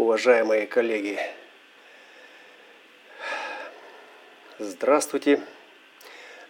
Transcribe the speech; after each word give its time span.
уважаемые 0.00 0.66
коллеги. 0.66 1.20
Здравствуйте. 4.58 5.42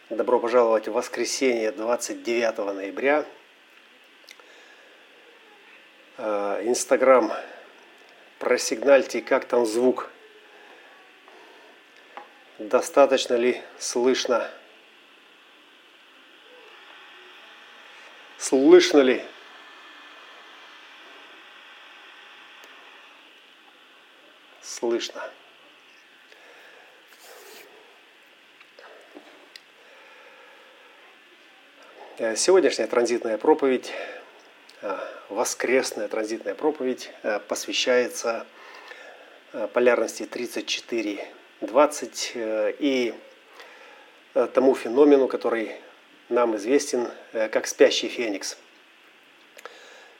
Добро 0.08 0.38
пожаловать 0.38 0.86
в 0.86 0.92
воскресенье 0.92 1.72
29 1.72 2.58
ноября. 2.58 3.26
А, 6.16 6.60
Инстаграм, 6.62 7.32
просигнальте, 8.38 9.20
как 9.20 9.46
там 9.46 9.66
звук. 9.66 10.10
Достаточно 12.58 13.34
ли 13.34 13.60
слышно? 13.80 14.48
Слышно 18.38 19.00
ли? 19.00 19.24
Слышно. 24.80 25.22
Э, 32.16 32.34
сегодняшняя 32.34 32.86
транзитная 32.86 33.36
проповедь, 33.36 33.92
э, 34.80 34.96
воскресная 35.28 36.08
транзитная 36.08 36.54
проповедь 36.54 37.10
э, 37.22 37.40
посвящается 37.40 38.46
полярности 39.74 40.22
34-20 40.22 42.76
и 42.78 43.14
тому 44.54 44.74
феномену, 44.74 45.28
который 45.28 45.76
нам 46.30 46.56
известен 46.56 47.10
как 47.32 47.66
спящий 47.66 48.08
феникс. 48.08 48.56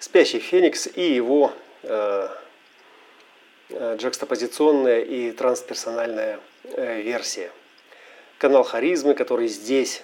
Спящий 0.01 0.41
феникс 0.41 0.87
и 0.87 1.15
его 1.15 1.55
джекстопозиционная 3.73 5.01
и 5.01 5.33
трансперсональная 5.33 6.41
версия. 6.77 7.51
Канал 8.41 8.63
харизмы, 8.63 9.15
который 9.15 9.49
здесь 9.49 10.03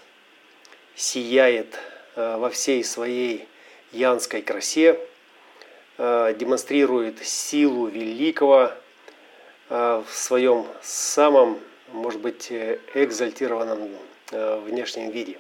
сияет 0.95 1.79
э, 2.17 2.37
во 2.37 2.51
всей 2.51 2.85
своей 2.85 3.49
янской 3.93 4.43
красе, 4.43 5.01
э, 5.99 6.35
демонстрирует 6.39 7.25
силу 7.25 7.87
великого 7.87 8.73
э, 9.71 10.03
в 10.07 10.15
своем 10.15 10.67
самом, 10.83 11.59
может 11.93 12.21
быть, 12.21 12.51
экзальтированном 12.51 13.89
внешнем 14.33 15.11
виде. 15.11 15.39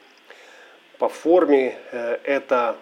По 0.99 1.09
форме 1.09 1.77
это 1.91 2.79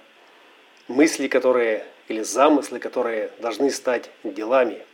мысли, 0.87 1.29
которые 1.29 1.87
или 2.09 2.23
замыслы, 2.23 2.79
которые 2.79 3.31
должны 3.41 3.71
стать 3.71 4.11
делами. 4.23 4.85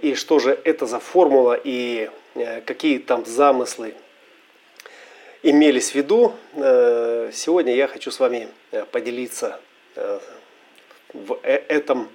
И 0.00 0.14
что 0.14 0.38
же 0.38 0.58
это 0.64 0.86
за 0.86 1.00
формула 1.00 1.58
и 1.62 2.10
какие 2.64 2.98
там 2.98 3.26
замыслы 3.26 3.94
имелись 5.42 5.90
в 5.90 5.94
виду, 5.94 6.34
э, 6.54 7.30
сегодня 7.32 7.74
я 7.74 7.86
хочу 7.86 8.10
с 8.10 8.18
вами 8.18 8.48
э, 8.72 8.84
поделиться 8.84 9.60
э, 9.94 10.18
в 11.12 11.38
этом 11.42 12.08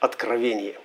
откровении. 0.00 0.78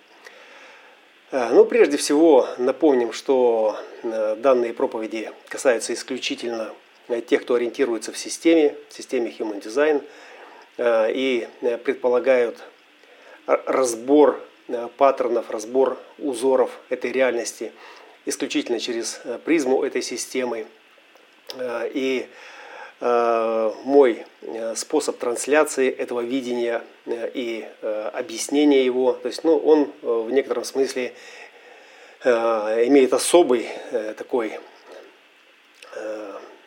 Ну, 1.32 1.64
прежде 1.64 1.96
всего, 1.96 2.46
напомним, 2.58 3.14
что 3.14 3.78
данные 4.04 4.74
проповеди 4.74 5.32
касаются 5.48 5.94
исключительно 5.94 6.74
тех, 7.28 7.44
кто 7.44 7.54
ориентируется 7.54 8.12
в 8.12 8.18
системе, 8.18 8.76
в 8.90 8.94
системе 8.94 9.34
Human 9.40 9.62
Design, 9.62 10.04
и 11.14 11.48
предполагают 11.86 12.62
разбор 13.46 14.42
паттернов, 14.98 15.50
разбор 15.50 15.98
узоров 16.18 16.72
этой 16.90 17.12
реальности 17.12 17.72
исключительно 18.26 18.80
через 18.80 19.22
призму 19.46 19.84
этой 19.84 20.02
системы– 20.02 20.68
Э, 21.58 21.90
и 21.94 22.28
э, 23.00 23.72
мой 23.84 24.26
э, 24.42 24.76
способ 24.76 25.18
трансляции 25.18 25.90
этого 25.90 26.22
видения 26.22 26.84
и 27.08 27.68
объяснения 28.14 28.86
его, 28.86 29.14
то 29.14 29.28
есть 29.28 29.44
ну, 29.44 29.58
он 29.58 29.92
в 30.04 30.30
некотором 30.30 30.64
смысле 30.64 31.14
имеет 32.24 33.12
особый 33.12 33.70
такой 34.18 34.60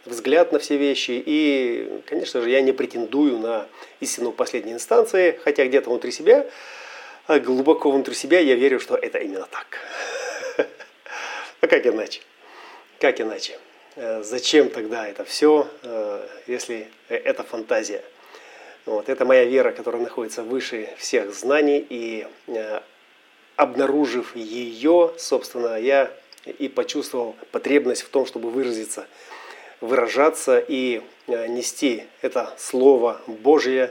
взгляд 0.04 0.50
на 0.50 0.58
все 0.58 0.76
вещи. 0.76 1.22
И, 1.24 2.02
конечно 2.06 2.42
же, 2.42 2.50
я 2.50 2.62
не 2.62 2.72
претендую 2.72 3.38
на 3.38 3.68
истину 4.00 4.32
последней 4.32 4.72
инстанции, 4.72 5.38
хотя 5.44 5.66
где-то 5.66 5.88
внутри 5.88 6.10
себя, 6.10 6.46
глубоко 7.28 7.90
внутри 7.90 8.14
себя 8.14 8.40
я 8.40 8.54
верю, 8.54 8.80
что 8.80 8.96
это 8.96 9.18
именно 9.18 9.46
так. 9.50 9.78
А 11.60 11.66
как 11.66 11.86
иначе? 11.86 12.20
Как 13.00 13.20
иначе? 13.20 13.58
Э, 13.96 14.22
зачем 14.22 14.68
тогда 14.68 15.08
это 15.08 15.24
все, 15.24 15.66
э, 15.82 16.28
если 16.46 16.88
это 17.08 17.42
фантазия? 17.42 18.02
Вот, 18.86 19.08
это 19.08 19.24
моя 19.24 19.44
вера, 19.44 19.72
которая 19.72 20.02
находится 20.02 20.42
выше 20.42 20.90
всех 20.98 21.32
знаний, 21.32 21.84
и 21.88 22.26
э, 22.48 22.80
обнаружив 23.56 24.36
ее, 24.36 25.14
собственно, 25.16 25.80
я 25.80 26.10
и 26.44 26.68
почувствовал 26.68 27.36
потребность 27.50 28.02
в 28.02 28.08
том, 28.10 28.26
чтобы 28.26 28.50
выразиться, 28.50 29.06
выражаться 29.80 30.58
и 30.58 31.00
нести 31.26 32.04
это 32.20 32.52
Слово 32.58 33.22
Божье 33.26 33.90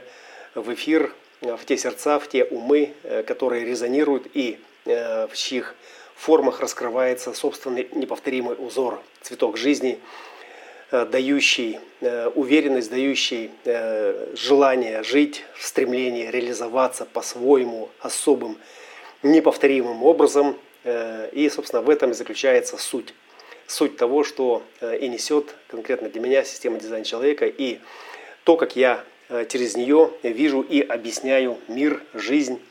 в 0.53 0.71
эфир, 0.71 1.11
в 1.43 1.65
те 1.65 1.77
сердца, 1.77 2.19
в 2.19 2.27
те 2.27 2.45
умы, 2.45 2.93
которые 3.27 3.65
резонируют 3.65 4.27
и 4.33 4.59
в 4.85 5.31
чьих 5.33 5.75
формах 6.15 6.61
раскрывается 6.61 7.33
собственный 7.33 7.89
неповторимый 7.91 8.55
узор, 8.57 9.01
цветок 9.21 9.57
жизни, 9.57 9.99
э, 10.91 11.05
дающий 11.05 11.79
э, 11.99 12.29
уверенность, 12.29 12.89
дающий 12.89 13.51
э, 13.65 14.27
желание 14.33 15.03
жить, 15.03 15.43
стремление 15.59 16.31
реализоваться 16.31 17.05
по-своему 17.05 17.89
особым, 17.99 18.57
неповторимым 19.21 20.03
образом. 20.03 20.57
И, 20.85 21.49
собственно, 21.49 21.81
в 21.81 21.89
этом 21.89 22.11
и 22.11 22.13
заключается 22.13 22.75
суть. 22.75 23.13
Суть 23.67 23.95
того, 23.95 24.25
что 24.25 24.63
и 24.81 25.07
несет 25.07 25.55
конкретно 25.69 26.09
для 26.09 26.19
меня 26.19 26.43
система 26.43 26.77
дизайна 26.77 27.05
человека, 27.05 27.45
и 27.45 27.79
то, 28.43 28.57
как 28.57 28.75
я 28.75 29.01
через 29.49 29.75
нее 29.75 30.11
вижу 30.23 30.61
и 30.61 30.81
объясняю 30.81 31.57
мир, 31.67 32.01
жизнь, 32.13 32.61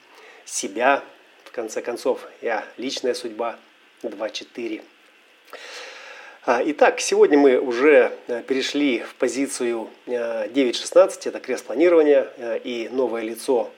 себя, 0.45 1.03
в 1.45 1.51
конце 1.51 1.83
концов, 1.83 2.27
я 2.41 2.65
личная 2.77 3.15
судьба 3.15 3.59
2.4. 4.03 4.83
А, 6.45 6.61
итак, 6.65 7.01
сегодня 7.01 7.39
мы 7.39 7.61
уже 7.61 8.11
э, 8.27 8.43
перешли 8.43 8.99
в 8.99 9.15
позицию 9.15 9.89
9.16, 10.07 11.27
э, 11.27 11.29
это 11.29 11.39
крест 11.39 11.67
планирования 11.67 12.27
э, 12.37 12.59
и 12.65 12.89
новое 12.89 13.23
лицо, 13.23 13.71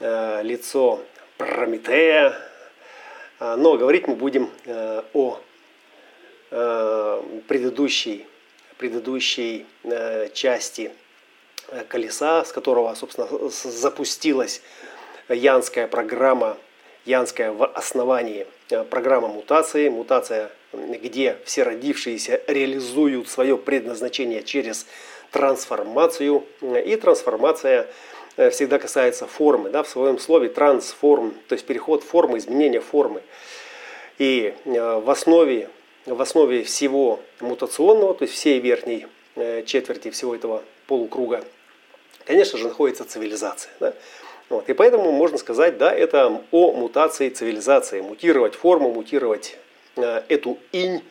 лицо 0.00 1.00
Прометея. 1.36 2.34
А, 3.38 3.56
но 3.56 3.76
говорить 3.76 4.08
мы 4.08 4.16
будем 4.16 4.50
о 5.12 5.40
предыдущей, 7.46 8.26
предыдущей 8.78 9.66
части 10.32 10.90
колеса, 11.88 12.44
с 12.44 12.52
которого, 12.52 12.94
собственно, 12.94 13.28
запустилась 13.50 14.62
янская 15.28 15.86
программа 15.86 16.56
янская 17.08 17.52
в 17.52 17.64
основании 17.66 18.46
э, 18.70 18.84
программа 18.84 19.28
мутации, 19.28 19.88
мутация, 19.88 20.50
где 20.72 21.38
все 21.44 21.62
родившиеся 21.62 22.42
реализуют 22.46 23.28
свое 23.28 23.56
предназначение 23.56 24.42
через 24.42 24.86
трансформацию. 25.32 26.44
И 26.62 26.96
трансформация 26.96 27.88
э, 28.36 28.50
всегда 28.50 28.78
касается 28.78 29.26
формы, 29.26 29.70
да, 29.70 29.82
в 29.82 29.88
своем 29.88 30.18
слове 30.18 30.50
трансформ, 30.50 31.34
то 31.48 31.54
есть 31.54 31.66
переход 31.66 32.04
формы, 32.04 32.38
изменение 32.38 32.80
формы. 32.80 33.22
И 34.18 34.54
э, 34.64 35.00
в 35.00 35.10
основе, 35.10 35.70
в 36.04 36.20
основе 36.20 36.62
всего 36.62 37.20
мутационного, 37.40 38.14
то 38.14 38.24
есть 38.24 38.34
всей 38.34 38.60
верхней 38.60 39.06
четверти 39.66 40.10
всего 40.10 40.34
этого 40.34 40.64
полукруга, 40.88 41.44
конечно 42.28 42.58
же, 42.58 42.68
находится 42.68 43.04
цивилизация. 43.04 43.72
Да? 43.80 43.94
Вот. 44.50 44.68
И 44.68 44.74
поэтому 44.74 45.10
можно 45.10 45.38
сказать, 45.38 45.78
да, 45.78 45.92
это 45.92 46.40
о 46.52 46.72
мутации 46.72 47.30
цивилизации. 47.30 48.02
Мутировать 48.02 48.54
форму, 48.54 48.92
мутировать 48.92 49.56
э, 49.96 50.22
эту 50.28 50.58
инь, 50.72 51.02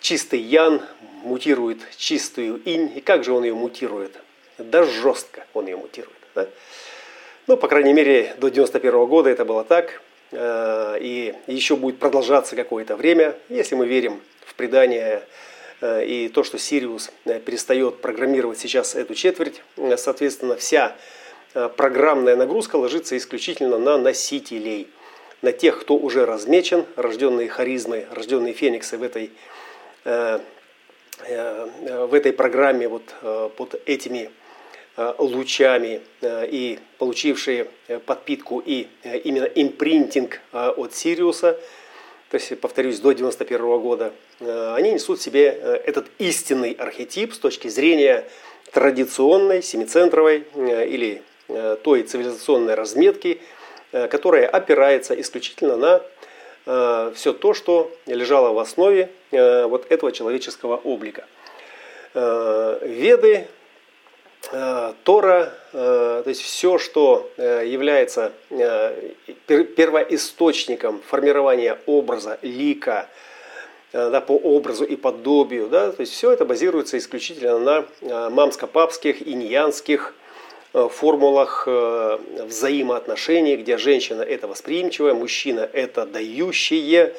чистый 0.00 0.40
ян 0.40 0.82
мутирует 1.22 1.78
чистую 1.96 2.60
инь. 2.64 2.92
И 2.96 3.00
как 3.00 3.24
же 3.24 3.32
он 3.32 3.44
ее 3.44 3.54
мутирует? 3.54 4.16
Да 4.58 4.82
жестко 4.82 5.46
он 5.54 5.66
ее 5.66 5.76
мутирует. 5.76 6.18
Да? 6.34 6.48
Ну, 7.46 7.56
по 7.56 7.68
крайней 7.68 7.92
мере, 7.92 8.34
до 8.38 8.48
91 8.48 9.06
года 9.06 9.30
это 9.30 9.44
было 9.44 9.62
так. 9.62 10.02
Э, 10.32 10.98
и 11.00 11.34
еще 11.46 11.76
будет 11.76 12.00
продолжаться 12.00 12.56
какое-то 12.56 12.96
время, 12.96 13.36
если 13.48 13.76
мы 13.76 13.86
верим 13.86 14.20
в 14.44 14.54
предание 14.56 15.22
и 15.80 16.28
то, 16.28 16.42
что 16.44 16.58
Сириус 16.58 17.10
э, 17.24 17.40
перестает 17.40 18.00
программировать 18.00 18.58
сейчас 18.58 18.94
эту 18.94 19.14
четверть. 19.14 19.62
Соответственно, 19.96 20.56
вся 20.56 20.96
Э, 21.54 21.68
программная 21.74 22.36
нагрузка 22.36 22.76
ложится 22.76 23.16
исключительно 23.16 23.78
на 23.78 23.98
носителей. 23.98 24.88
на 25.40 25.52
тех, 25.52 25.80
кто 25.80 25.94
уже 25.96 26.26
размечен, 26.26 26.84
рожденные 26.96 27.48
харизмой, 27.48 28.06
рожденные 28.10 28.54
фениксы 28.54 28.98
в 28.98 29.04
этой, 29.04 29.30
в 30.04 30.40
этой 32.12 32.32
программе 32.32 32.88
вот 32.88 33.14
под 33.56 33.80
этими 33.86 34.32
лучами 34.96 36.00
и 36.22 36.80
получившие 36.98 37.68
подпитку 38.04 38.60
и 38.66 38.88
именно 39.22 39.44
импринтинг 39.44 40.40
от 40.52 40.92
Сириуса, 40.96 41.56
то 42.30 42.36
есть, 42.36 42.60
повторюсь, 42.60 43.00
до 43.00 43.12
91 43.12 43.78
года, 43.80 44.12
они 44.40 44.92
несут 44.92 45.18
в 45.18 45.22
себе 45.22 45.46
этот 45.46 46.06
истинный 46.18 46.72
архетип 46.72 47.32
с 47.32 47.38
точки 47.38 47.68
зрения 47.68 48.24
традиционной, 48.72 49.62
семицентровой 49.62 50.44
или 50.56 51.22
той 51.82 52.02
цивилизационной 52.02 52.74
разметки, 52.74 53.40
которая 53.92 54.46
опирается 54.46 55.18
исключительно 55.18 55.76
на 55.76 57.12
все 57.14 57.32
то, 57.32 57.54
что 57.54 57.90
лежало 58.04 58.52
в 58.52 58.58
основе 58.58 59.08
вот 59.30 59.86
этого 59.90 60.12
человеческого 60.12 60.76
облика. 60.76 61.24
Веды 62.12 63.46
Э, 63.46 63.57
Тора, 64.50 65.52
э, 65.74 66.22
то 66.24 66.28
есть 66.28 66.40
все, 66.40 66.78
что 66.78 67.30
э, 67.36 67.64
является 67.66 68.32
первоисточником 69.46 71.02
формирования 71.06 71.78
образа, 71.84 72.38
лика, 72.40 73.08
да, 73.92 74.20
по 74.20 74.32
образу 74.32 74.84
и 74.84 74.96
подобию, 74.96 75.68
да, 75.68 75.92
то 75.92 76.00
есть 76.00 76.12
все 76.12 76.30
это 76.30 76.44
базируется 76.44 76.98
исключительно 76.98 77.58
на 77.58 77.86
мамско-папских, 78.30 79.26
иньянских 79.26 80.14
формулах 80.72 81.66
взаимоотношений, 81.66 83.56
где 83.56 83.78
женщина 83.78 84.20
это 84.20 84.46
восприимчивая, 84.46 85.14
мужчина 85.14 85.68
это 85.72 86.04
дающее 86.04 87.14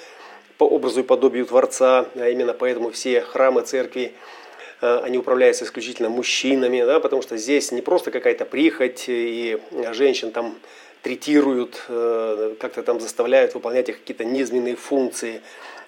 по 0.59 0.63
образу 0.63 0.99
и 0.99 1.03
подобию 1.03 1.47
Творца, 1.47 2.05
а 2.15 2.29
именно 2.29 2.53
поэтому 2.53 2.91
все 2.91 3.21
храмы, 3.21 3.61
церкви, 3.63 4.13
Э, 4.13 4.48
они 4.81 5.17
управляются 5.17 5.65
исключительно 5.65 6.09
мужчинами, 6.09 6.83
да, 6.83 6.99
потому 6.99 7.21
что 7.21 7.37
здесь 7.37 7.71
не 7.71 7.81
просто 7.81 8.11
какая-то 8.11 8.45
прихоть, 8.45 9.05
и 9.07 9.57
женщин 9.91 10.31
там 10.31 10.57
третируют, 11.01 11.83
э, 11.87 12.55
как-то 12.59 12.83
там 12.83 12.99
заставляют 12.99 13.53
выполнять 13.53 13.89
их 13.89 13.99
какие-то 13.99 14.25
низменные 14.25 14.75
функции. 14.75 15.41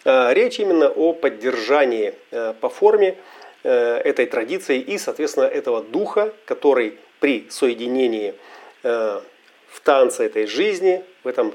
Речь 0.03 0.59
именно 0.59 0.89
о 0.89 1.13
поддержании 1.13 2.15
э, 2.31 2.53
по 2.59 2.69
форме 2.69 3.17
этой 3.63 4.25
традиции 4.25 4.79
и, 4.79 4.97
соответственно, 4.97 5.43
этого 5.43 5.83
духа, 5.83 6.33
который 6.45 6.97
при 7.19 7.45
соединении 7.51 8.33
в 8.81 9.79
танце 9.83 10.25
этой 10.25 10.47
жизни, 10.47 11.03
в 11.23 11.27
этом 11.27 11.53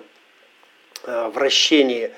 вращении 1.04 2.12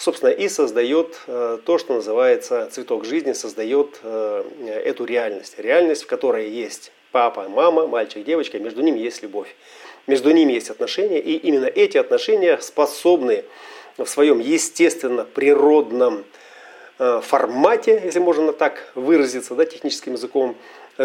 собственно, 0.00 0.30
и 0.30 0.48
создает 0.48 1.20
э, 1.26 1.58
то, 1.64 1.76
что 1.76 1.94
называется 1.94 2.68
цветок 2.72 3.04
жизни, 3.04 3.34
создает 3.34 4.00
э, 4.02 4.44
эту 4.82 5.04
реальность. 5.04 5.58
Реальность, 5.58 6.04
в 6.04 6.06
которой 6.06 6.48
есть 6.48 6.90
папа, 7.12 7.50
мама, 7.50 7.86
мальчик, 7.86 8.24
девочка, 8.24 8.58
между 8.58 8.80
ними 8.80 8.98
есть 8.98 9.22
любовь. 9.22 9.54
Между 10.06 10.30
ними 10.30 10.54
есть 10.54 10.70
отношения, 10.70 11.20
и 11.20 11.36
именно 11.36 11.66
эти 11.66 11.98
отношения 11.98 12.56
способны 12.62 13.44
в 13.98 14.06
своем 14.06 14.38
естественно 14.38 15.24
природном 15.24 16.24
э, 16.98 17.20
формате, 17.22 18.00
если 18.02 18.20
можно 18.20 18.54
так 18.54 18.92
выразиться 18.94 19.54
да, 19.54 19.66
техническим 19.66 20.14
языком, 20.14 20.56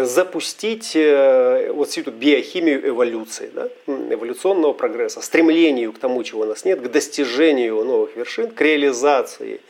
запустить 0.04 0.94
э, 0.94 1.70
вот 1.72 1.88
всю 1.88 2.02
эту 2.02 2.10
биохимию 2.10 2.86
эволюции, 2.86 3.50
да, 3.54 3.68
эволюционного 3.86 4.74
прогресса, 4.74 5.22
стремлению 5.22 5.94
к 5.94 5.98
тому, 5.98 6.22
чего 6.22 6.42
у 6.42 6.44
нас 6.44 6.66
нет, 6.66 6.82
к 6.82 6.88
достижению 6.90 7.82
новых 7.82 8.14
вершин, 8.14 8.50
к 8.50 8.60
реализации 8.60 9.60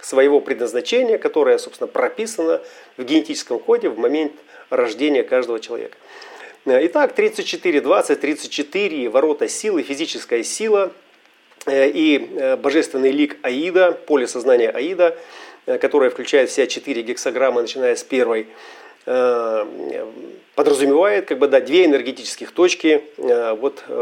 своего 0.00 0.40
предназначения, 0.40 1.16
которое, 1.16 1.58
собственно, 1.58 1.86
прописано 1.86 2.60
в 2.96 3.04
генетическом 3.04 3.60
коде 3.60 3.88
в 3.88 3.98
момент 3.98 4.32
рождения 4.68 5.22
каждого 5.22 5.60
человека. 5.60 5.96
Итак, 6.66 7.14
34, 7.14 7.80
20, 7.80 8.20
34 8.20 9.08
ворота 9.10 9.46
силы, 9.46 9.84
физическая 9.84 10.42
сила 10.42 10.92
э, 11.66 11.88
и 11.88 12.28
э, 12.34 12.56
божественный 12.56 13.12
лик 13.12 13.36
Аида, 13.42 13.92
поле 13.92 14.26
сознания 14.26 14.70
Аида, 14.70 15.16
которое 15.66 16.10
включает 16.10 16.48
все 16.48 16.66
четыре 16.66 17.02
гексограммы, 17.02 17.60
начиная 17.60 17.94
с 17.94 18.02
первой 18.02 18.48
Э, 18.48 18.87
подразумевает 20.58 21.26
как 21.26 21.38
бы, 21.38 21.46
да, 21.46 21.60
две 21.60 21.84
энергетических 21.84 22.50
точки 22.50 23.04
э, 23.16 23.54
вот, 23.54 23.84
э, 23.86 23.92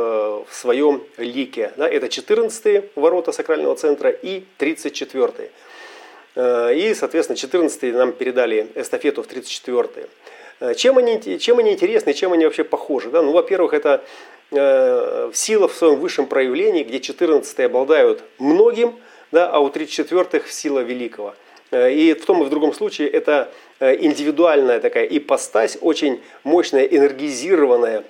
в 0.49 0.55
своем 0.55 1.03
лике. 1.19 1.73
Да, 1.77 1.87
это 1.87 2.09
14 2.09 2.93
ворота 2.97 3.33
сакрального 3.33 3.77
центра 3.77 4.09
и 4.09 4.43
34 4.57 5.51
И, 6.35 6.95
соответственно, 6.95 7.37
14 7.37 7.95
нам 7.95 8.13
передали 8.13 8.69
эстафету 8.75 9.23
в 9.23 9.27
34 9.27 10.09
чем 10.77 10.97
они, 10.97 11.39
чем 11.39 11.59
они 11.59 11.73
интересны, 11.75 12.15
чем 12.15 12.33
они 12.33 12.47
вообще 12.47 12.65
похожи? 12.65 13.11
Да? 13.11 13.21
Ну, 13.21 13.33
во-первых, 13.33 13.75
это 13.75 14.03
э, 14.51 15.31
сила 15.35 15.69
в 15.69 15.75
своем 15.75 15.97
высшем 15.97 16.27
проявлении, 16.27 16.83
где 16.83 17.01
14 17.01 17.61
обладают 17.61 18.23
многим, 18.39 18.97
да, 19.31 19.51
а 19.51 19.59
у 19.59 19.69
34-х 19.69 20.51
сила 20.51 20.81
великого– 20.81 21.35
Э, 21.45 21.46
и 21.71 22.15
в 22.15 22.25
том 22.25 22.43
и 22.43 22.47
в 22.47 22.51
другом 22.51 22.73
случае 22.73 23.09
это 23.09 23.51
э, 23.81 23.97
индивидуальная 23.97 24.81
такая 24.81 25.05
ипостась, 25.05 25.79
очень 25.81 26.23
мощная, 26.45 26.85
энергизированная 26.85 28.05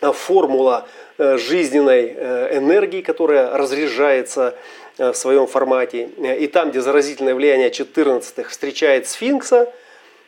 э, 0.00 0.12
формула 0.12 0.88
жизненной 1.18 2.12
энергии, 2.56 3.00
которая 3.00 3.50
разряжается 3.58 4.56
в 4.98 5.14
своем 5.14 5.48
формате. 5.48 6.08
И 6.38 6.46
там, 6.46 6.70
где 6.70 6.80
заразительное 6.80 7.34
влияние 7.34 7.70
14-х 7.70 8.48
встречает 8.48 9.08
сфинкса, 9.08 9.68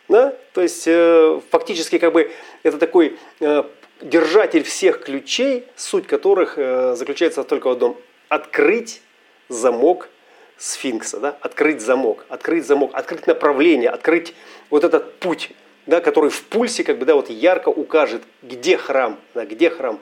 да, 0.08 0.34
то 0.52 0.60
есть 0.60 0.88
фактически 1.50 1.98
как 1.98 2.12
бы 2.12 2.32
это 2.64 2.76
такой 2.78 3.16
держатель 4.00 4.64
всех 4.64 5.04
ключей, 5.04 5.64
суть 5.76 6.08
которых 6.08 6.56
заключается 6.56 7.44
только 7.44 7.68
в 7.68 7.70
одном– 7.70 7.96
открыть 8.28 9.02
замок 9.48 10.08
сфинкса, 10.60 11.18
да? 11.18 11.36
открыть 11.40 11.80
замок, 11.80 12.26
открыть 12.28 12.66
замок, 12.66 12.90
открыть 12.92 13.26
направление, 13.26 13.88
открыть 13.88 14.34
вот 14.68 14.84
этот 14.84 15.18
путь, 15.18 15.50
да, 15.86 16.00
который 16.00 16.28
в 16.28 16.44
пульсе 16.44 16.84
как 16.84 16.98
бы, 16.98 17.06
да, 17.06 17.14
вот 17.14 17.30
ярко 17.30 17.70
укажет, 17.70 18.22
где 18.42 18.76
храм, 18.76 19.18
да, 19.34 19.46
где 19.46 19.70
храм. 19.70 19.98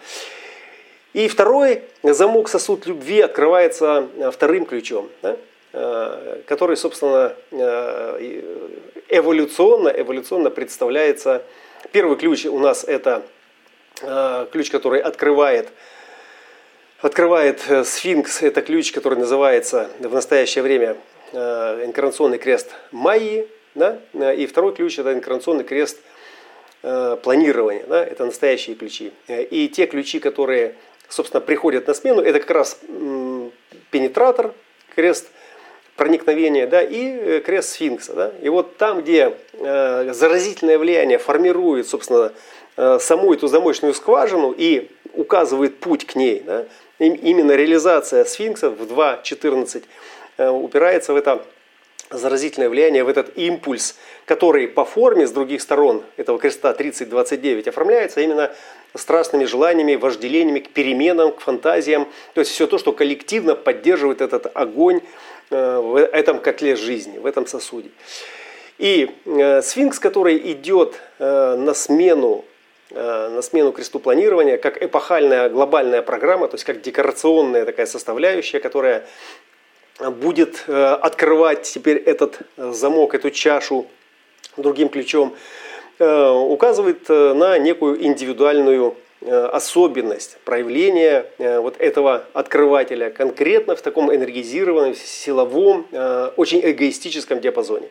И 1.15 1.29
второй 1.29 1.83
замок 2.03 2.49
сосуд 2.49 2.87
любви 2.87 3.21
открывается 3.21 4.09
э, 4.17 4.31
вторым 4.33 4.67
ключом, 4.67 5.09
да, 5.23 5.37
э, 5.73 6.43
который, 6.47 6.77
собственно, 6.77 7.35
э, 7.53 8.43
эволюционно, 9.09 9.89
эволюционно 9.89 10.51
представляется. 10.51 11.43
Первый 11.93 12.17
ключ 12.17 12.45
у 12.47 12.59
нас 12.59 12.85
это 12.85 13.23
ключ, 14.53 14.71
который 14.71 15.01
открывает 15.01 15.71
открывает 17.01 17.63
э, 17.69 17.85
сфинкс, 17.85 18.43
это 18.43 18.63
ключ, 18.63 18.93
который 18.93 19.19
называется 19.19 19.91
в 19.99 20.13
настоящее 20.13 20.63
время 20.63 20.97
э, 21.33 21.85
инкарнационный 21.85 22.39
крест 22.39 22.71
Майи, 22.91 23.49
да? 23.75 24.01
и 24.35 24.47
второй 24.47 24.75
ключ 24.75 24.99
это 24.99 25.13
инкарнационный 25.13 25.65
крест 25.65 26.01
э, 26.83 27.17
планирования, 27.23 27.85
да? 27.87 28.05
это 28.05 28.25
настоящие 28.25 28.75
ключи. 28.75 29.13
И 29.29 29.69
те 29.69 29.87
ключи, 29.87 30.19
которые, 30.19 30.75
собственно, 31.09 31.41
приходят 31.41 31.87
на 31.87 31.95
смену, 31.95 32.21
это 32.21 32.41
как 32.41 32.51
раз 32.51 32.81
пенетратор, 33.91 34.53
крест 34.97 35.29
проникновения, 35.95 36.67
да, 36.67 36.83
и 36.83 37.41
крест 37.41 37.71
сфинкса. 37.71 38.15
Да? 38.15 38.33
И 38.41 38.49
вот 38.49 38.77
там, 38.77 39.03
где 39.03 39.35
заразительное 39.53 40.79
влияние 40.79 41.19
формирует, 41.19 41.89
собственно, 41.89 42.33
саму 43.01 43.35
эту 43.35 43.49
замочную 43.49 43.95
скважину 43.95 44.55
и 44.57 44.91
указывает 45.15 45.79
путь 45.79 46.07
к 46.07 46.15
ней, 46.15 46.41
да, 46.47 46.67
именно 46.99 47.53
реализация 47.53 48.25
сфинкса 48.25 48.71
в 48.71 48.83
2.14 48.83 49.85
э, 50.39 50.49
упирается 50.49 51.13
в 51.13 51.17
это 51.17 51.45
заразительное 52.11 52.71
влияние, 52.71 53.05
в 53.05 53.09
этот 53.09 53.37
импульс, 53.37 53.97
который 54.25 54.67
по 54.67 54.85
форме 54.85 55.27
с 55.27 55.31
других 55.31 55.61
сторон 55.61 56.03
этого 56.17 56.39
креста 56.39 56.73
30-29 56.73 57.69
оформляется 57.69 58.21
именно 58.21 58.51
страстными 58.95 59.45
желаниями, 59.45 59.95
вожделениями 59.95 60.61
к 60.61 60.71
переменам, 60.71 61.33
к 61.33 61.41
фантазиям. 61.41 62.09
То 62.35 62.41
есть 62.41 62.53
все 62.53 62.67
то, 62.67 62.79
что 62.79 62.93
коллективно 62.93 63.55
поддерживает 63.55 64.21
этот 64.23 64.51
огонь 64.55 65.01
э, 65.51 65.79
в 65.79 65.99
этом 65.99 66.41
котле 66.41 66.77
жизни, 66.77 67.19
в 67.19 67.27
этом 67.27 67.47
сосуде. 67.47 67.91
И 68.79 69.11
э, 69.27 69.63
сфинкс, 69.63 69.99
который 69.99 70.39
идет 70.53 71.01
на 71.19 71.75
смену 71.75 72.45
на 72.91 73.43
смену 73.43 73.73
кресту 73.73 73.99
планирования, 73.99 74.57
как 74.57 74.83
эпохальная 74.83 75.49
глобальная 75.51 76.03
программа, 76.03 76.49
то 76.49 76.55
есть 76.55 76.65
как 76.65 76.81
декорационная 76.81 77.65
такая 77.67 77.87
составляющая, 77.87 78.61
которая 78.61 79.05
будет 80.01 80.65
э, 80.69 80.73
открывать 80.73 81.63
теперь 81.63 81.97
этот 81.99 82.41
замок, 82.57 83.15
эту 83.15 83.31
чашу 83.31 83.87
другим 84.57 84.89
ключом, 84.89 85.37
э, 85.99 86.31
указывает 86.31 87.09
на 87.09 87.59
некую 87.59 88.03
индивидуальную 88.05 88.97
особенность 89.21 90.39
проявления 90.45 91.27
вот 91.39 91.75
этого 91.81 92.25
открывателя 92.35 93.11
конкретно 93.11 93.75
в 93.75 93.83
таком 93.83 94.15
энергизированном, 94.15 94.95
силовом, 94.95 95.89
очень 96.37 96.61
эгоистическом 96.63 97.41
диапазоне. 97.41 97.89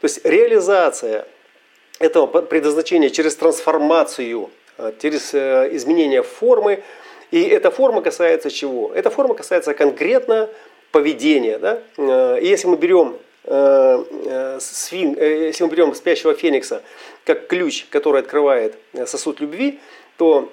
То 0.00 0.06
есть 0.06 0.24
реализация 0.24 1.26
этого 1.98 2.26
предназначения 2.26 3.10
через 3.10 3.36
трансформацию, 3.36 4.50
через 5.00 5.34
изменение 5.34 6.22
формы, 6.22 6.82
и 7.30 7.42
эта 7.42 7.70
форма 7.70 8.02
касается 8.02 8.50
чего? 8.50 8.92
Эта 8.92 9.10
форма 9.10 9.34
касается 9.34 9.74
конкретно 9.74 10.48
поведения. 10.90 11.58
Да? 11.58 12.38
И 12.38 12.46
если 12.46 12.66
мы 12.66 12.76
берем 12.76 13.16
Э, 13.46 14.02
э, 14.24 14.58
э, 14.58 15.46
если 15.46 15.64
мы 15.64 15.70
берем 15.70 15.94
спящего 15.94 16.32
феникса 16.32 16.82
как 17.26 17.46
ключ, 17.46 17.86
который 17.90 18.20
открывает 18.20 18.74
сосуд 19.06 19.40
любви, 19.40 19.80
то 20.16 20.48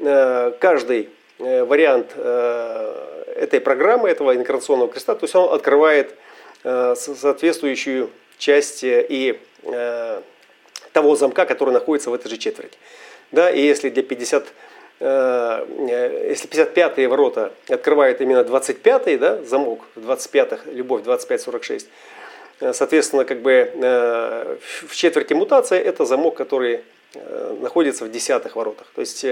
каждый 0.59 1.09
вариант 1.37 2.15
этой 2.17 3.61
программы, 3.61 4.09
этого 4.09 4.35
инкарнационного 4.35 4.89
креста, 4.89 5.13
то 5.13 5.25
есть 5.25 5.35
он 5.35 5.53
открывает 5.53 6.15
соответствующую 6.63 8.09
часть 8.39 8.79
и 8.83 9.39
того 10.93 11.15
замка, 11.15 11.45
который 11.45 11.73
находится 11.73 12.09
в 12.09 12.13
этой 12.13 12.29
же 12.29 12.37
четверти. 12.37 12.77
Да, 13.31 13.49
и 13.49 13.61
если 13.61 13.89
для 13.89 14.03
50 14.03 14.47
если 14.99 16.47
55-е 16.47 17.07
ворота 17.07 17.51
открывает 17.67 18.21
именно 18.21 18.41
25-й 18.41 19.17
да, 19.17 19.41
замок, 19.41 19.81
25-х, 19.95 20.69
любовь 20.69 21.01
25-46, 21.01 21.87
Э, 22.61 22.73
соответственно, 22.73 23.25
как 23.25 23.41
бы 23.41 23.51
э, 23.51 24.57
в 24.87 24.95
четверти 24.95 25.33
мутация 25.33 25.79
это 25.79 26.05
замок, 26.05 26.35
который 26.37 26.81
э, 27.13 27.57
находится 27.59 28.05
в 28.05 28.11
десятых 28.11 28.55
воротах. 28.55 28.87
То 28.95 29.01
есть 29.01 29.25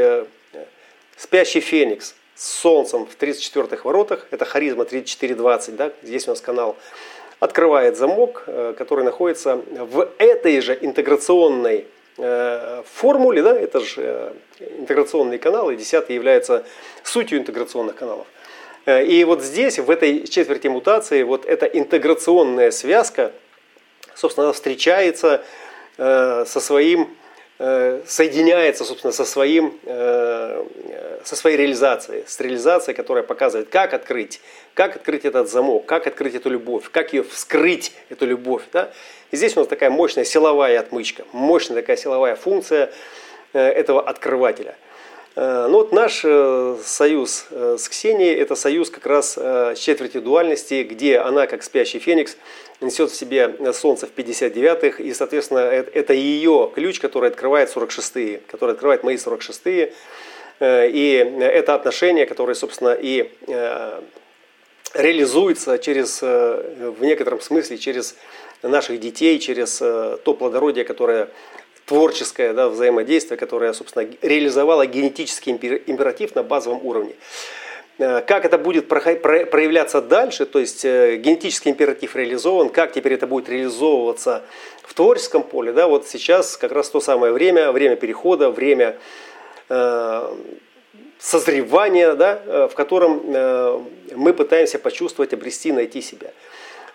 спящий 1.16 1.62
феникс 1.62 2.16
с 2.36 2.52
солнцем 2.62 3.06
в 3.06 3.16
34-х 3.22 3.84
воротах, 3.84 4.28
это 4.32 4.46
харизма 4.46 4.86
3420, 4.86 5.76
да, 5.76 5.92
здесь 6.02 6.28
у 6.28 6.32
нас 6.32 6.42
канал, 6.42 6.76
открывает 7.40 7.98
замок, 7.98 8.44
который 8.78 9.04
находится 9.06 9.62
в 9.72 10.10
этой 10.18 10.60
же 10.62 10.78
интеграционной 10.80 11.88
формуле, 12.86 13.42
да, 13.42 13.58
это 13.58 13.80
же 13.80 14.34
интеграционные 14.60 15.40
каналы, 15.40 15.78
десятый 15.78 16.16
является 16.16 16.66
сутью 17.04 17.40
интеграционных 17.40 17.96
каналов. 17.96 18.28
Э, 18.86 19.06
и 19.06 19.24
вот 19.24 19.44
здесь, 19.44 19.80
в 19.80 19.90
этой 19.90 20.28
четверти 20.28 20.68
мутации, 20.68 21.24
вот 21.24 21.46
эта 21.46 21.66
интеграционная 21.66 22.72
связка, 22.72 23.32
собственно, 24.16 24.52
встречается 24.54 25.44
э, 25.98 26.46
со 26.48 26.60
своим, 26.60 27.02
э, 27.02 27.06
соединяется, 27.60 28.86
собственно, 28.86 29.12
со, 29.12 29.26
своим, 29.26 29.78
со 29.86 31.36
своей 31.36 31.58
реализацией, 31.58 32.24
с 32.26 32.40
реализацией, 32.40 32.96
которая 32.96 33.24
показывает, 33.24 33.68
как 33.68 33.94
открыть, 33.94 34.40
как 34.74 34.96
открыть 34.96 35.26
этот 35.26 35.50
замок, 35.50 35.86
как 35.86 36.08
открыть 36.08 36.36
эту 36.36 36.50
любовь, 36.50 36.90
как 36.90 37.12
ее 37.12 37.24
вскрыть, 37.24 37.92
эту 38.08 38.26
любовь. 38.26 38.64
Да? 38.72 38.92
И 39.32 39.36
здесь 39.36 39.58
у 39.58 39.60
нас 39.60 39.68
такая 39.68 39.90
мощная 39.90 40.24
силовая 40.24 40.80
отмычка, 40.80 41.26
мощная 41.34 41.76
такая 41.76 41.98
силовая 41.98 42.38
функция 42.38 42.92
этого 43.52 44.08
открывателя– 44.08 44.76
Э, 45.36 45.68
ну 45.70 45.78
вот 45.78 45.94
наш 45.94 46.22
э, 46.26 46.76
союз 46.84 47.46
э, 47.52 47.78
с 47.80 47.88
Ксенией– 47.88 48.36
это 48.42 48.56
союз 48.56 48.90
как 48.90 49.06
раз 49.06 49.40
четверти 49.78 50.20
дуальности, 50.20 50.84
где 50.84 51.18
она, 51.18 51.48
как 51.48 51.64
спящий 51.64 52.00
феникс, 52.00 52.36
несет 52.82 53.12
в 53.12 53.16
себе 53.16 53.74
Солнце 53.74 54.08
в 54.08 54.12
59-х, 54.16 55.04
и, 55.04 55.14
соответственно, 55.14 55.60
это 55.60 56.14
ее 56.14 56.72
ключ, 56.74 57.00
который 57.00 57.30
открывает 57.30 57.76
46-е, 57.76 58.42
который 58.48 58.72
открывает 58.72 59.04
мои 59.04 59.16
46-е, 59.16 59.94
и 60.62 61.38
это 61.42 61.76
отношение, 61.76 62.26
которое, 62.26 62.54
собственно, 62.54 62.98
и 63.00 63.32
реализуется 64.94 65.78
через, 65.78 66.22
в 66.22 66.98
некотором 67.02 67.42
смысле 67.42 67.78
через 67.78 68.16
наших 68.64 69.00
детей, 69.00 69.40
через 69.40 69.78
то 69.78 70.34
плодородие, 70.38 70.84
которое 70.84 71.30
творческое 71.86 72.54
да, 72.54 72.70
взаимодействие, 72.70 73.38
которое, 73.38 73.74
собственно, 73.74 74.08
реализовало 74.22 74.86
генетический 74.86 75.54
императив 75.54 76.36
на 76.36 76.44
базовом 76.44 76.86
уровне. 76.86 77.16
Э, 78.00 78.22
как 78.22 78.46
это 78.46 78.58
будет 78.58 78.88
проявляться 78.88 80.02
дальше, 80.02 80.46
то 80.46 80.60
есть 80.60 80.86
э, 80.86 81.18
генетический 81.18 81.70
императив 81.70 82.16
реализован, 82.16 82.70
как 82.70 82.94
теперь 82.94 83.14
это 83.14 83.28
будет 83.28 83.50
реализовываться 83.50 84.44
в 84.84 84.94
творческом 84.94 85.44
поле, 85.44 85.74
да, 85.74 85.88
вот 85.88 86.08
сейчас 86.08 86.56
как 86.56 86.72
раз 86.72 86.90
то 86.90 87.02
самое 87.02 87.34
время, 87.34 87.74
время 87.74 87.98
перехода, 87.98 88.50
время 88.52 88.98
э, 89.68 90.34
созревания, 91.20 92.14
да, 92.14 92.70
в 92.70 92.74
котором 92.76 93.22
мы 94.16 94.34
пытаемся 94.34 94.80
почувствовать, 94.80 95.34
обрести, 95.34 95.74
найти 95.74 96.02
себя. 96.02 96.32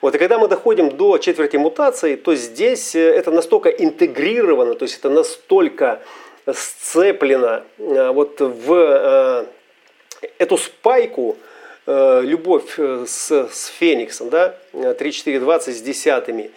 Вот, 0.00 0.14
и 0.14 0.18
когда 0.18 0.38
мы 0.38 0.48
доходим 0.48 0.88
до 0.88 1.18
четверти 1.18 1.58
мутации, 1.58 2.16
то 2.16 2.34
здесь 2.34 2.94
это 2.94 3.30
настолько 3.30 3.68
интегрировано, 3.68 4.74
то 4.76 4.84
есть 4.84 4.98
это 4.98 5.10
настолько 5.10 6.00
сцеплено 6.46 7.64
вот 7.76 8.40
в 8.40 9.46
эту 10.38 10.56
спайку, 10.56 11.36
любовь 11.86 12.78
с, 12.78 13.30
с 13.30 13.66
Фениксом, 13.66 14.30
да, 14.30 14.54
3-4-20 14.72 15.72
с 15.72 15.82
десятыми, 15.82 16.50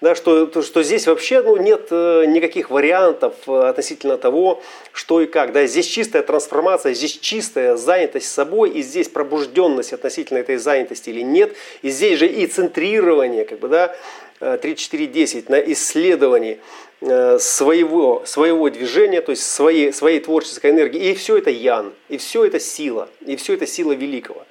да, 0.00 0.14
что, 0.14 0.62
что 0.62 0.82
здесь 0.84 1.08
вообще 1.08 1.42
ну, 1.42 1.56
нет 1.56 1.88
э, 1.90 2.24
никаких 2.26 2.70
вариантов 2.70 3.34
э, 3.48 3.68
относительно 3.68 4.16
того, 4.16 4.62
что 4.92 5.20
и 5.20 5.26
как. 5.26 5.50
Да. 5.52 5.66
Здесь 5.66 5.86
чистая 5.86 6.22
трансформация, 6.22 6.94
здесь 6.94 7.18
чистая 7.18 7.76
занятость 7.76 8.30
собой, 8.30 8.70
и 8.70 8.82
здесь 8.82 9.08
пробужденность 9.08 9.92
относительно 9.92 10.38
этой 10.38 10.56
занятости 10.56 11.10
или 11.10 11.22
нет. 11.22 11.52
И 11.82 11.90
здесь 11.90 12.16
же 12.20 12.28
и 12.28 12.46
центрирование, 12.46 13.44
как 13.44 13.58
бы, 13.58 13.66
да, 13.66 13.96
3-4-10 14.40 15.44
э, 15.48 15.50
на 15.50 15.72
исследовании 15.72 16.58
своего, 17.38 18.24
своего 18.26 18.68
движения, 18.70 19.20
то 19.20 19.30
есть 19.30 19.44
своей, 19.44 19.92
своей 19.92 20.18
творческой 20.18 20.72
энергии. 20.72 21.10
И 21.10 21.14
все 21.14 21.36
это 21.36 21.50
ян, 21.50 21.92
и 22.08 22.16
все 22.18 22.44
это 22.44 22.58
сила, 22.58 23.08
и 23.24 23.36
все 23.36 23.54
это 23.54 23.68
сила 23.68 23.92
великого. 23.92 24.44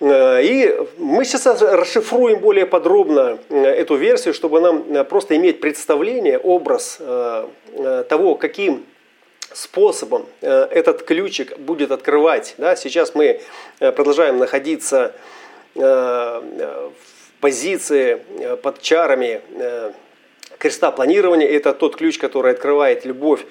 Э, 0.00 0.42
и 0.42 0.76
мы 0.98 1.24
сейчас 1.24 1.62
расшифруем 1.62 2.40
более 2.40 2.66
подробно 2.66 3.38
э, 3.48 3.64
эту 3.64 3.94
версию, 3.96 4.34
чтобы 4.34 4.60
нам 4.60 4.84
э, 4.92 5.04
просто 5.04 5.36
иметь 5.36 5.60
представление, 5.60 6.38
образ 6.38 7.00
того, 8.08 8.36
каким 8.36 8.84
способом 9.52 10.26
этот 10.40 11.02
ключик 11.02 11.58
будет 11.58 11.90
открывать. 11.90 12.54
Да, 12.58 12.76
сейчас 12.76 13.14
мы 13.14 13.40
продолжаем 13.78 14.38
находиться 14.38 15.14
в 15.74 16.42
позиции 17.44 18.20
под 18.62 18.80
чарами 18.80 19.42
креста 20.56 20.90
планирования. 20.90 21.46
Это 21.46 21.74
тот 21.74 21.96
ключ, 21.96 22.16
который 22.16 22.52
открывает 22.52 23.04
любовь 23.04 23.44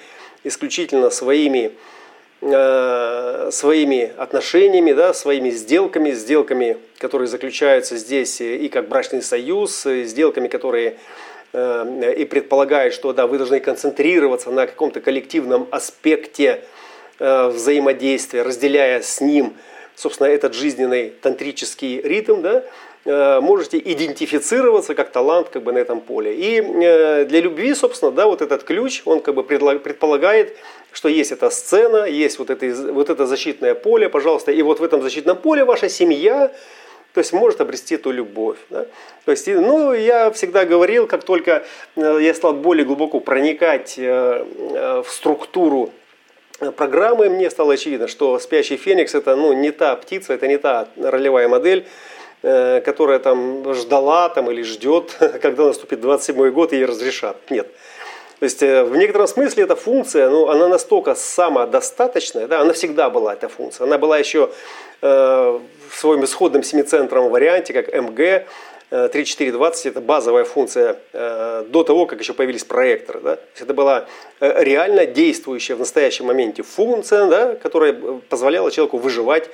исключительно 0.43 1.11
своими 1.11 1.73
Э, 2.45 3.49
своими 3.53 4.11
отношениями, 4.17 4.91
да, 4.91 5.13
своими 5.13 5.49
сделками, 5.49 6.11
сделками, 6.11 6.77
которые 6.97 7.29
заключаются 7.29 7.95
здесь 7.95 8.41
и 8.41 8.67
как 8.67 8.89
брачный 8.89 9.21
союз, 9.21 9.83
сделками, 9.83 10.49
которые 10.49 10.97
э, 11.53 12.13
и 12.17 12.25
предполагают, 12.25 12.93
что 12.93 13.13
да, 13.13 13.27
вы 13.27 13.37
должны 13.37 13.61
концентрироваться 13.61 14.51
на 14.51 14.67
каком-то 14.67 14.99
коллективном 14.99 15.69
аспекте 15.71 16.65
э, 17.19 17.47
взаимодействия, 17.47 18.41
разделяя 18.41 19.01
с 19.01 19.21
ним, 19.21 19.53
собственно, 19.95 20.27
этот 20.27 20.53
жизненный 20.53 21.11
тантрический 21.21 22.01
ритм, 22.01 22.41
да, 22.41 22.65
можете 23.05 23.77
идентифицироваться 23.79 24.95
как 24.95 25.11
талант 25.11 25.49
как 25.49 25.63
бы 25.63 25.73
на 25.73 25.77
этом 25.77 25.99
поле. 25.99 26.33
И 26.35 26.61
для 26.61 27.41
любви, 27.41 27.73
собственно, 27.73 28.11
да, 28.11 28.27
вот 28.27 28.41
этот 28.41 28.63
ключ, 28.63 29.01
он 29.05 29.19
как 29.19 29.35
бы 29.35 29.43
предполагает 29.43 30.55
что 30.93 31.09
есть 31.09 31.31
эта 31.31 31.49
сцена, 31.49 32.05
есть 32.05 32.39
вот 32.39 32.49
это, 32.49 32.93
вот 32.93 33.09
это 33.09 33.25
защитное 33.25 33.73
поле, 33.73 34.09
пожалуйста, 34.09 34.51
и 34.51 34.61
вот 34.61 34.79
в 34.79 34.83
этом 34.83 35.01
защитном 35.01 35.37
поле 35.37 35.65
ваша 35.65 35.89
семья, 35.89 36.51
то 37.13 37.19
есть 37.19 37.33
может 37.33 37.61
обрести 37.61 37.95
эту 37.95 38.11
любовь. 38.11 38.57
Да? 38.69 38.85
То 39.25 39.31
есть, 39.31 39.47
ну, 39.47 39.93
я 39.93 40.31
всегда 40.31 40.65
говорил, 40.65 41.07
как 41.07 41.23
только 41.23 41.63
э, 41.95 42.19
я 42.21 42.33
стал 42.33 42.53
более 42.53 42.85
глубоко 42.85 43.19
проникать 43.19 43.95
э, 43.97 44.03
э, 44.03 45.03
в 45.05 45.11
структуру 45.11 45.91
программы, 46.75 47.29
мне 47.29 47.49
стало 47.49 47.73
очевидно, 47.73 48.07
что 48.07 48.39
спящий 48.39 48.77
феникс 48.77 49.15
это 49.15 49.35
ну, 49.35 49.53
не 49.53 49.71
та 49.71 49.95
птица, 49.95 50.33
это 50.33 50.47
не 50.47 50.57
та 50.57 50.87
ролевая 50.97 51.47
модель, 51.47 51.85
которая 52.43 53.19
там 53.19 53.73
ждала 53.73 54.29
там, 54.29 54.51
или 54.51 54.63
ждет, 54.63 55.15
когда 55.41 55.65
наступит 55.65 56.01
27 56.01 56.51
год 56.51 56.73
и 56.73 56.75
ей 56.75 56.85
разрешат. 56.85 57.37
Нет. 57.49 57.67
То 58.39 58.45
есть 58.45 58.61
э, 58.61 58.83
в 58.83 58.97
некотором 58.97 59.27
смысле 59.27 59.63
эта 59.63 59.75
функция, 59.77 60.29
ну, 60.29 60.49
она 60.49 60.67
настолько 60.67 61.15
самодостаточная, 61.15 62.47
да, 62.47 62.59
она 62.59 62.73
всегда 62.73 63.09
была 63.09 63.33
эта 63.33 63.47
функция. 63.47 63.85
Она 63.85 63.97
была 63.97 64.17
еще 64.17 64.49
э, 65.01 65.59
своем 65.95 66.23
исходном 66.23 66.63
семицентровом 66.63 67.29
варианте, 67.31 67.73
как 67.73 67.93
МГ, 67.93 68.45
3420 68.89 69.85
это 69.87 70.01
базовая 70.01 70.43
функция 70.43 70.97
до 71.13 71.83
того, 71.83 72.05
как 72.05 72.19
еще 72.19 72.33
появились 72.33 72.63
проекторы. 72.63 73.19
Да? 73.21 73.35
То 73.37 73.41
есть 73.51 73.61
это 73.61 73.73
была 73.73 74.05
реально 74.39 75.05
действующая 75.05 75.75
в 75.75 75.79
настоящем 75.79 76.25
моменте 76.25 76.63
функция, 76.63 77.25
да, 77.27 77.55
которая 77.55 77.93
позволяла 77.93 78.71
человеку 78.71 78.97
выживать 78.97 79.49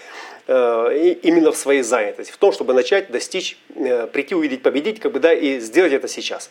именно 0.47 1.51
в 1.51 1.57
своей 1.57 1.83
занятости, 1.83 2.31
в 2.31 2.37
том, 2.37 2.51
чтобы 2.51 2.73
начать 2.73 3.11
достичь, 3.11 3.57
прийти, 4.11 4.35
увидеть, 4.35 4.63
победить, 4.63 4.99
как 4.99 5.11
бы, 5.11 5.19
да, 5.19 5.33
и 5.33 5.59
сделать 5.59 5.93
это 5.93 6.07
сейчас. 6.07 6.49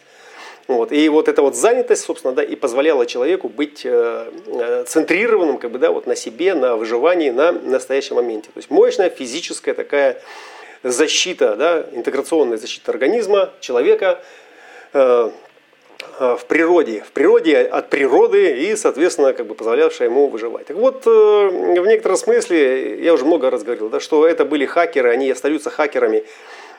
Вот. 0.68 0.92
И 0.92 1.08
вот 1.08 1.28
эта 1.28 1.40
вот 1.40 1.56
занятость, 1.56 2.04
собственно, 2.04 2.34
да, 2.34 2.42
и 2.42 2.54
позволяла 2.54 3.06
человеку 3.06 3.48
быть 3.48 3.80
э, 3.84 4.30
э, 4.46 4.84
центрированным 4.86 5.56
как 5.56 5.70
бы, 5.70 5.78
да, 5.78 5.90
вот 5.90 6.06
на 6.06 6.14
себе, 6.14 6.52
на 6.52 6.76
выживании, 6.76 7.30
на 7.30 7.52
настоящем 7.52 8.16
моменте. 8.16 8.50
То 8.52 8.58
есть 8.58 8.70
мощная 8.70 9.08
физическая 9.08 9.74
такая 9.74 10.20
защита, 10.82 11.56
да, 11.56 11.86
интеграционная 11.92 12.58
защита 12.58 12.92
организма, 12.92 13.50
человека 13.60 14.20
э, 14.92 15.30
э, 16.18 16.36
в 16.38 16.44
природе, 16.46 17.00
в 17.00 17.12
природе 17.12 17.62
от 17.62 17.90
природы 17.90 18.62
и, 18.62 18.76
соответственно, 18.76 19.32
как 19.32 19.46
бы 19.46 19.54
позволявшая 19.54 20.08
ему 20.08 20.28
выживать. 20.28 20.66
Так 20.66 20.76
вот, 20.76 21.06
э, 21.06 21.10
в 21.10 21.86
некотором 21.86 22.16
смысле, 22.16 23.02
я 23.02 23.14
уже 23.14 23.24
много 23.24 23.50
раз 23.50 23.62
говорил, 23.62 23.88
да, 23.88 24.00
что 24.00 24.26
это 24.26 24.44
были 24.44 24.66
хакеры, 24.66 25.10
они 25.10 25.30
остаются 25.30 25.70
хакерами 25.70 26.24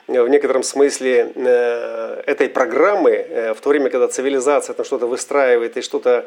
в 0.10 0.28
некотором 0.28 0.64
смысле 0.64 1.32
э, 1.36 2.24
этой 2.26 2.50
программы, 2.50 3.12
э, 3.12 3.54
в 3.54 3.62
то 3.62 3.70
время, 3.70 3.90
когда 3.90 4.08
цивилизация 4.08 4.74
там 4.74 4.86
что-то 4.86 5.06
выстраивает 5.06 5.78
и 5.78 5.82
что-то 5.82 6.26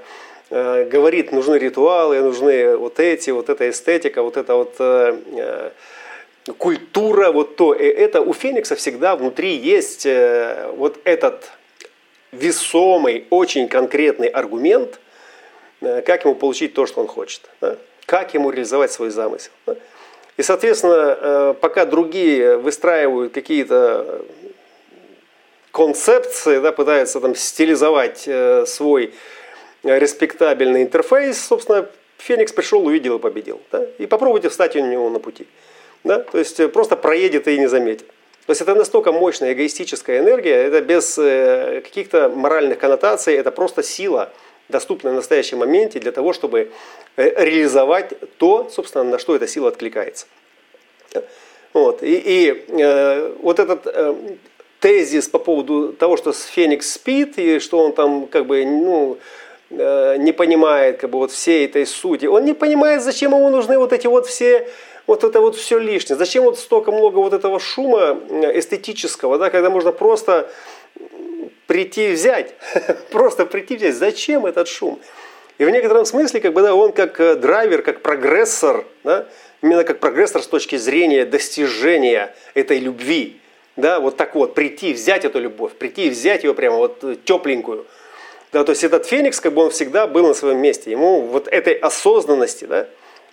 э, 0.51 0.85
говорит, 0.85 1.33
нужны 1.33 1.57
ритуалы, 1.57 2.21
нужны 2.21 2.77
вот 2.77 3.01
эти, 3.01 3.31
вот 3.31 3.49
эта 3.49 3.69
эстетика, 3.69 4.23
вот 4.23 4.37
эта 4.37 4.55
вот 4.55 4.77
культура, 6.59 7.31
вот 7.31 7.57
то, 7.57 7.75
и 7.75 7.85
это 7.85 8.21
у 8.21 8.33
Феникса 8.33 8.77
всегда 8.77 9.17
внутри 9.17 9.57
есть 9.57 10.07
вот 10.07 10.99
этот 11.05 11.51
весомый, 12.33 13.27
очень 13.31 13.69
конкретный 13.69 14.29
аргумент, 14.29 14.99
как 15.81 16.25
ему 16.25 16.35
получить 16.35 16.75
то, 16.75 16.87
что 16.87 17.01
он 17.01 17.07
хочет, 17.07 17.43
да? 17.61 17.77
как 18.07 18.35
ему 18.35 18.51
реализовать 18.51 18.93
свой 18.93 19.11
замысел. 19.11 19.53
Да? 19.67 19.77
И, 20.37 20.43
соответственно, 20.43 21.17
э, 21.21 21.55
пока 21.61 21.85
другие 21.85 22.57
выстраивают 22.57 23.33
какие-то 23.33 24.25
концепции, 25.71 26.59
да, 26.59 26.73
пытаются 26.73 27.21
там 27.21 27.35
стилизовать 27.35 28.25
э, 28.27 28.65
свой 28.67 29.15
респектабельный 29.83 30.83
интерфейс, 30.83 31.45
собственно, 31.45 31.89
Феникс 32.19 32.53
пришел, 32.53 32.87
увидел 32.87 33.17
и 33.17 33.19
победил. 33.19 33.61
Да? 33.71 33.85
И 33.99 34.07
попробуйте 34.07 34.49
встать 34.49 34.77
у 34.77 34.81
него 34.81 35.11
на 35.11 35.19
пути. 35.19 35.47
Да? 36.05 36.19
То 36.19 36.39
есть 36.39 36.61
э, 36.61 36.69
просто 36.69 36.97
проедет 36.97 37.49
и 37.49 37.59
не 37.59 37.69
заметит. 37.69 38.07
То 38.47 38.51
есть 38.51 38.61
это 38.61 38.75
настолько 38.75 39.13
мощная 39.13 39.53
эгоистическая 39.53 40.19
энергия, 40.19 40.55
это 40.55 40.81
без 40.81 41.15
каких-то 41.15 42.29
моральных 42.29 42.79
коннотаций, 42.79 43.35
это 43.35 43.53
просто 43.53 43.85
сила, 43.85 44.33
доступная 44.69 45.13
в 45.13 45.15
настоящем 45.15 45.59
моменте 45.59 46.01
для 46.01 46.11
того, 46.11 46.33
чтобы 46.33 46.73
Э, 47.15 47.45
реализовать 47.45 48.15
то, 48.39 48.71
собственно, 48.71 49.05
на 49.05 49.19
что 49.19 49.37
эта 49.37 49.47
сила 49.47 49.69
откликается. 49.69 50.27
Вот. 51.75 52.03
И, 52.03 52.23
и 52.25 52.65
э, 52.69 53.37
вот 53.43 53.59
этот 53.59 53.87
э, 53.87 54.15
тезис 54.81 55.29
по 55.29 55.39
поводу 55.39 55.93
того, 55.93 56.17
что 56.17 56.33
Феникс 56.33 56.93
спит, 56.93 57.39
и 57.39 57.59
что 57.59 57.81
он 57.81 57.93
там 57.93 58.27
как 58.27 58.47
бы, 58.47 58.65
ну, 58.65 59.19
э, 59.71 60.17
не 60.19 60.33
понимает 60.33 61.01
как 61.01 61.11
бы 61.11 61.19
вот 61.19 61.33
всей 61.33 61.67
этой 61.67 61.87
сути. 61.87 62.25
Он 62.25 62.47
не 62.47 62.55
понимает, 62.55 63.03
зачем 63.03 63.33
ему 63.33 63.51
нужны 63.51 63.77
вот 63.77 63.93
эти 63.93 64.07
вот 64.07 64.27
все 64.27 64.67
вот 65.07 65.25
это 65.25 65.41
вот 65.41 65.57
все 65.57 65.79
лишнее. 65.79 66.17
Зачем 66.17 66.45
вот 66.45 66.59
столько 66.59 66.93
много 66.93 67.17
вот 67.17 67.33
этого 67.33 67.59
шума 67.59 68.19
э, 68.29 68.59
эстетического, 68.59 69.39
да, 69.39 69.51
когда 69.51 69.71
можно 69.71 69.93
просто 69.93 70.51
прийти 71.67 72.13
взять, 72.13 72.55
просто 73.11 73.47
прийти 73.47 73.77
взять. 73.77 73.95
Зачем 73.95 74.47
этот 74.47 74.69
шум? 74.69 75.01
И 75.59 75.65
в 75.65 75.71
некотором 75.71 76.05
смысле 76.05 76.41
как 76.41 76.53
бы, 76.55 76.63
да, 76.63 76.75
он 76.75 76.93
как 76.93 77.21
э, 77.21 77.37
драйвер, 77.37 77.83
как 77.83 78.03
прогрессор, 78.03 78.85
да, 79.05 79.27
именно 79.63 79.85
как 79.85 80.01
прогрессор 80.01 80.43
с 80.43 80.47
точки 80.47 80.77
зрения 80.77 81.25
достижения 81.25 82.35
этой 82.55 82.79
любви. 82.79 83.39
Да, 83.77 84.01
вот 84.01 84.19
так 84.19 84.35
вот, 84.35 84.55
прийти, 84.55 84.93
взять 84.93 85.25
эту 85.25 85.41
любовь, 85.41 85.73
прийти 85.73 86.07
и 86.07 86.11
взять 86.11 86.45
ее 86.45 86.53
прямо 86.53 86.77
вот 86.77 87.03
э, 87.05 87.17
тепленькую. 87.25 87.87
Да, 88.53 88.65
то 88.65 88.71
есть 88.71 88.85
этот 88.85 89.07
феникс, 89.07 89.41
как 89.41 89.55
бы 89.55 89.63
он 89.63 89.71
всегда 89.71 90.07
был 90.07 90.27
на 90.27 90.35
своем 90.35 90.59
месте. 90.59 90.91
Ему 90.91 91.23
вот 91.23 91.49
этой 91.49 91.73
осознанности, 91.73 92.67
да, 92.67 92.87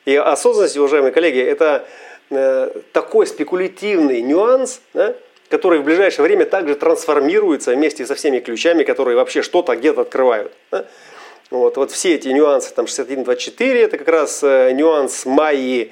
и 0.09 0.15
осознанность, 0.15 0.75
уважаемые 0.77 1.11
коллеги, 1.11 1.39
это 1.39 1.85
э, 2.31 2.71
такой 2.93 3.27
спекулятивный 3.27 4.21
нюанс, 4.21 4.81
да, 4.93 5.15
который 5.49 5.79
в 5.79 5.83
ближайшее 5.83 6.23
время 6.23 6.45
также 6.45 6.75
трансформируется 6.75 7.73
вместе 7.75 8.07
со 8.07 8.15
всеми 8.15 8.39
ключами, 8.39 8.83
которые 8.83 9.15
вообще 9.15 9.43
что-то 9.43 9.75
где-то 9.75 10.01
открывают. 10.01 10.51
Да. 10.71 10.85
Вот, 11.51 11.77
вот 11.77 11.91
все 11.91 12.15
эти 12.15 12.27
нюансы, 12.29 12.73
там 12.73 12.85
61.24, 12.85 13.75
это 13.75 13.97
как 13.99 14.07
раз 14.07 14.43
э, 14.43 14.71
нюанс 14.71 15.25
Майи, 15.27 15.91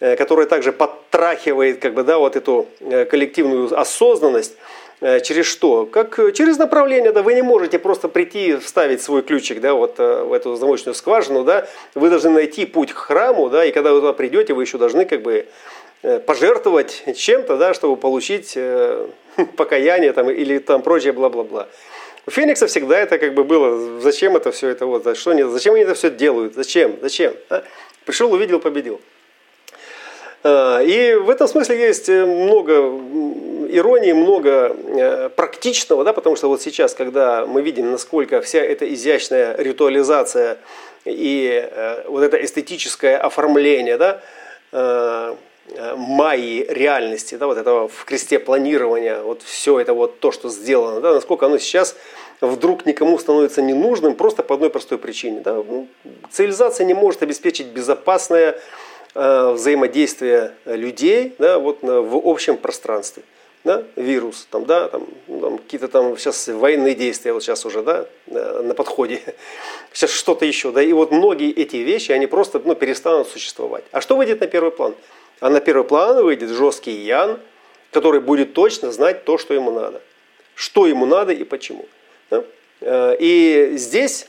э, 0.00 0.16
который 0.16 0.46
также 0.46 0.72
подтрахивает 0.72 1.80
как 1.80 1.92
бы, 1.92 2.02
да, 2.02 2.16
вот 2.16 2.36
эту 2.36 2.66
коллективную 3.10 3.78
осознанность. 3.78 4.56
Через 5.00 5.46
что? 5.46 5.86
Как 5.86 6.18
через 6.34 6.58
направление, 6.58 7.10
да, 7.12 7.22
вы 7.22 7.34
не 7.34 7.42
можете 7.42 7.78
просто 7.78 8.08
прийти 8.08 8.56
вставить 8.56 9.00
свой 9.00 9.22
ключик, 9.22 9.60
да, 9.60 9.72
вот 9.72 9.98
в 9.98 10.32
эту 10.32 10.56
замочную 10.56 10.94
скважину, 10.94 11.42
да, 11.42 11.66
вы 11.94 12.10
должны 12.10 12.30
найти 12.30 12.66
путь 12.66 12.92
к 12.92 12.98
храму, 12.98 13.48
да, 13.48 13.64
и 13.64 13.72
когда 13.72 13.92
вы 13.94 14.00
туда 14.00 14.12
придете, 14.12 14.52
вы 14.52 14.64
еще 14.64 14.76
должны 14.76 15.06
как 15.06 15.22
бы 15.22 15.46
пожертвовать 16.26 17.02
чем-то, 17.16 17.56
да, 17.56 17.72
чтобы 17.72 17.96
получить 17.96 18.58
покаяние 19.56 20.12
там, 20.12 20.28
или 20.30 20.58
там 20.58 20.82
прочее 20.82 21.12
бла-бла-бла. 21.12 21.68
У 22.26 22.30
Феникса 22.30 22.66
всегда 22.66 22.98
это 22.98 23.18
как 23.18 23.34
бы 23.34 23.44
было, 23.44 24.00
зачем 24.00 24.36
это 24.36 24.52
все 24.52 24.68
это 24.68 24.86
вот, 24.86 25.16
что 25.16 25.30
они, 25.30 25.42
зачем 25.44 25.74
они 25.74 25.84
это 25.84 25.94
все 25.94 26.10
делают, 26.10 26.54
зачем, 26.54 26.96
зачем. 27.00 27.34
А? 27.48 27.64
Пришел, 28.04 28.32
увидел, 28.32 28.60
победил. 28.60 29.00
А, 30.42 30.80
и 30.80 31.14
в 31.14 31.28
этом 31.28 31.48
смысле 31.48 31.78
есть 31.78 32.08
э, 32.08 32.24
много 32.24 32.72
иронии, 33.68 34.12
много 34.12 34.74
э, 34.74 35.28
практичного, 35.28 36.02
да, 36.02 36.12
потому 36.12 36.36
что 36.36 36.48
вот 36.48 36.62
сейчас, 36.62 36.94
когда 36.94 37.44
мы 37.46 37.60
видим, 37.60 37.90
насколько 37.90 38.40
вся 38.40 38.60
эта 38.60 38.92
изящная 38.92 39.54
ритуализация 39.56 40.58
и 41.04 41.68
э, 41.70 42.04
вот 42.08 42.22
это 42.22 42.42
эстетическое 42.42 43.18
оформление, 43.18 43.98
да, 43.98 44.20
майи 45.96 46.64
реальности, 46.68 47.34
да, 47.34 47.46
вот 47.46 47.58
этого 47.58 47.88
в 47.88 48.04
кресте 48.04 48.38
планирования, 48.38 49.20
вот 49.20 49.42
все 49.42 49.78
это 49.78 49.94
вот 49.94 50.20
то, 50.20 50.32
что 50.32 50.48
сделано, 50.48 51.00
да, 51.00 51.12
насколько 51.12 51.46
оно 51.46 51.58
сейчас 51.58 51.96
вдруг 52.40 52.86
никому 52.86 53.18
становится 53.18 53.62
ненужным 53.62 54.14
просто 54.14 54.42
по 54.42 54.54
одной 54.54 54.70
простой 54.70 54.98
причине. 54.98 55.40
Да? 55.40 55.54
Ну, 55.54 55.88
цивилизация 56.30 56.86
не 56.86 56.94
может 56.94 57.22
обеспечить 57.22 57.66
безопасное 57.68 58.58
э, 59.14 59.52
взаимодействие 59.52 60.52
людей 60.64 61.34
да, 61.38 61.58
вот, 61.58 61.82
в 61.82 62.28
общем 62.28 62.56
пространстве. 62.56 63.22
Да? 63.62 63.84
Вирус, 63.94 64.46
там, 64.50 64.64
да, 64.64 64.88
там, 64.88 65.06
ну, 65.28 65.40
там, 65.40 65.58
какие-то 65.58 65.88
там 65.88 66.16
сейчас 66.16 66.48
военные 66.48 66.94
действия, 66.94 67.34
вот 67.34 67.42
сейчас 67.42 67.66
уже 67.66 67.82
да, 67.82 68.06
э, 68.26 68.62
на 68.62 68.72
подходе, 68.72 69.20
сейчас 69.92 70.10
что-то 70.10 70.46
еще. 70.46 70.72
Да? 70.72 70.82
И 70.82 70.92
вот 70.92 71.10
многие 71.10 71.50
эти 71.50 71.76
вещи, 71.76 72.12
они 72.12 72.26
просто 72.26 72.60
ну, 72.64 72.74
перестанут 72.74 73.28
существовать. 73.28 73.84
А 73.92 74.00
что 74.00 74.16
выйдет 74.16 74.40
на 74.40 74.46
первый 74.46 74.70
план? 74.70 74.94
А 75.40 75.50
на 75.50 75.60
первый 75.60 75.84
план 75.84 76.22
выйдет 76.22 76.48
жесткий 76.50 76.92
Ян, 76.92 77.38
который 77.92 78.20
будет 78.20 78.54
точно 78.54 78.92
знать 78.92 79.24
то, 79.24 79.36
что 79.36 79.52
ему 79.52 79.70
надо. 79.72 80.00
Что 80.54 80.86
ему 80.86 81.04
надо 81.04 81.32
и 81.32 81.44
почему. 81.44 81.86
Да? 82.30 82.44
Э, 82.80 83.16
и 83.18 83.72
здесь 83.74 84.26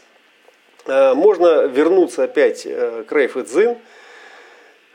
можно 0.88 1.68
вернуться 1.68 2.24
опять 2.24 2.64
к 2.64 3.06
Рейф 3.12 3.38
Цзин. 3.38 3.78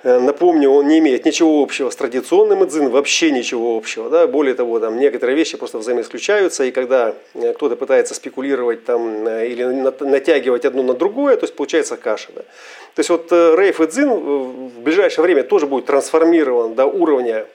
Напомню, 0.07 0.71
он 0.71 0.87
не 0.87 1.01
имеет 1.01 1.25
ничего 1.25 1.61
общего 1.61 1.91
с 1.91 1.97
традиционным 1.97 2.65
идзин, 2.65 2.91
вообще 2.91 3.33
ничего 3.33 3.77
общего. 3.77 4.09
Да? 4.09 4.29
Более 4.29 4.55
того, 4.55 4.79
там 4.79 5.01
некоторые 5.01 5.35
вещи 5.35 5.57
просто 5.57 5.79
взаимоисключаются, 5.79 6.63
и 6.63 6.71
когда 6.71 7.15
кто-то 7.35 7.75
пытается 7.75 8.15
спекулировать 8.15 8.85
там, 8.85 9.29
или 9.29 9.65
натягивать 9.65 10.65
одно 10.65 10.85
на 10.85 10.95
другое, 10.95 11.37
то 11.37 11.45
есть 11.45 11.57
получается 11.57 11.97
каша. 11.97 12.29
Да? 12.37 12.43
То 12.43 13.01
есть 13.01 13.11
вот 13.11 13.33
Рейф 13.33 13.81
Идзин 13.81 14.11
в 14.11 14.81
ближайшее 14.81 15.25
время 15.25 15.43
тоже 15.43 15.67
будет 15.67 15.87
трансформирован 15.87 16.77
до 16.77 16.87
уровня 16.87 17.47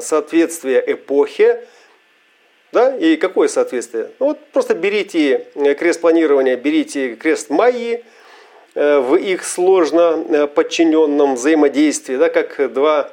соответствия 0.00 0.82
эпохе, 0.86 1.66
да? 2.72 2.96
И 2.96 3.16
какое 3.16 3.48
соответствие? 3.48 4.10
Ну, 4.20 4.26
вот 4.26 4.38
просто 4.52 4.74
берите 4.74 5.48
э, 5.54 5.74
крест 5.74 6.00
планирования, 6.00 6.56
берите 6.56 7.16
крест 7.16 7.50
Майи 7.50 7.94
э, 7.94 8.02
в 8.74 9.16
их 9.16 9.44
сложно 9.44 10.24
э, 10.28 10.46
подчиненном 10.46 11.34
взаимодействии, 11.34 12.16
да, 12.16 12.28
как 12.28 12.72
два 12.72 13.10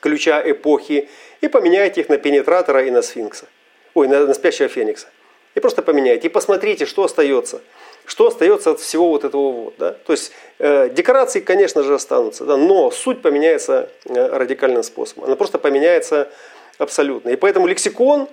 ключа 0.00 0.42
эпохи, 0.44 1.08
и 1.40 1.48
поменяйте 1.48 2.02
их 2.02 2.08
на 2.08 2.18
пенетратора 2.18 2.84
и 2.84 2.90
на 2.90 3.00
сфинкса. 3.02 3.46
Ой, 3.94 4.08
на, 4.08 4.26
на 4.26 4.34
спящего 4.34 4.68
феникса. 4.68 5.06
И 5.54 5.60
просто 5.60 5.82
поменяйте. 5.82 6.26
И 6.28 6.30
посмотрите, 6.30 6.84
что 6.84 7.04
остается. 7.04 7.62
что 8.04 8.26
остается 8.26 8.72
от 8.72 8.80
всего 8.80 9.08
вот 9.08 9.24
этого 9.24 9.52
вот, 9.52 9.74
да? 9.78 9.92
То 9.92 10.12
есть 10.12 10.32
э, 10.58 10.90
декорации, 10.90 11.40
конечно 11.40 11.82
же, 11.82 11.94
останутся, 11.94 12.44
да, 12.44 12.56
но 12.56 12.90
суть 12.90 13.22
поменяется 13.22 13.88
э, 14.04 14.26
радикальным 14.36 14.82
способом. 14.82 15.24
Она 15.24 15.36
просто 15.36 15.58
поменяется 15.58 16.28
абсолютно. 16.78 17.30
И 17.30 17.36
поэтому 17.36 17.66
лексикон 17.66 18.22
э, 18.22 18.26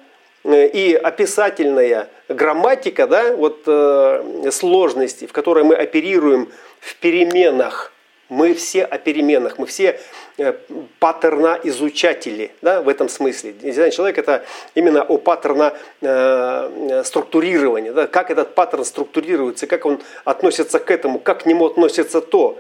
и 0.43 0.99
описательная 1.01 2.09
грамматика, 2.29 3.07
да, 3.07 3.35
вот 3.35 3.63
э, 3.67 4.49
сложности, 4.51 5.27
в 5.27 5.33
которой 5.33 5.63
мы 5.63 5.75
оперируем 5.75 6.49
в 6.79 6.95
переменах 6.95 7.91
мы 8.31 8.53
все 8.53 8.85
о 8.85 8.97
переменах, 8.97 9.59
мы 9.59 9.65
все 9.65 9.99
э, 10.37 10.53
паттерна-изучатели 10.99 12.51
да, 12.61 12.81
в 12.81 12.87
этом 12.87 13.09
смысле. 13.09 13.51
Дизайн 13.51 13.91
человек 13.91 14.17
это 14.17 14.45
именно 14.73 15.03
о 15.03 15.17
паттерна 15.17 15.73
э, 15.99 17.03
структурирования, 17.03 17.91
да, 17.91 18.07
как 18.07 18.31
этот 18.31 18.55
паттерн 18.55 18.85
структурируется, 18.85 19.67
как 19.67 19.85
он 19.85 19.99
относится 20.23 20.79
к 20.79 20.89
этому, 20.91 21.19
как 21.19 21.43
к 21.43 21.45
нему 21.45 21.65
относится 21.65 22.21
то, 22.21 22.57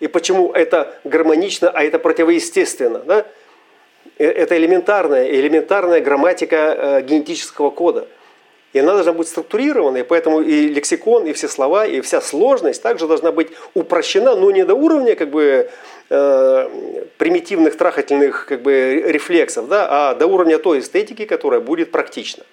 и 0.00 0.08
почему 0.08 0.50
это 0.50 0.92
гармонично, 1.04 1.70
а 1.70 1.84
это 1.84 2.00
противоестественно. 2.00 2.98
Да? 2.98 3.24
Э, 4.18 4.24
это 4.26 4.56
элементарная, 4.56 5.28
элементарная 5.30 6.00
грамматика 6.00 6.56
э, 6.56 7.02
генетического 7.02 7.70
кода– 7.70 8.06
и 8.72 8.78
она 8.78 8.94
должна 8.94 9.12
быть 9.12 9.28
структурированной, 9.28 10.02
поэтому 10.02 10.40
и 10.40 10.68
лексикон, 10.68 11.26
и 11.26 11.32
все 11.34 11.48
слова, 11.48 11.86
и 11.86 12.00
вся 12.00 12.20
сложность 12.22 12.82
также 12.82 13.06
должна 13.06 13.30
быть 13.30 13.48
упрощена, 13.74 14.34
но 14.34 14.50
не 14.50 14.64
до 14.64 14.74
уровня 14.74 15.14
как 15.14 15.30
бы, 15.30 15.70
э, 16.08 16.68
примитивных 17.18 17.76
трахательных 17.76 18.46
как 18.46 18.62
бы, 18.62 19.04
рефлексов, 19.06 19.68
да, 19.68 19.88
а 19.90 20.14
до 20.14 20.26
уровня 20.26 20.58
той 20.58 20.78
эстетики, 20.78 21.26
которая 21.26 21.60
будет 21.60 21.90
практична. 21.90 22.44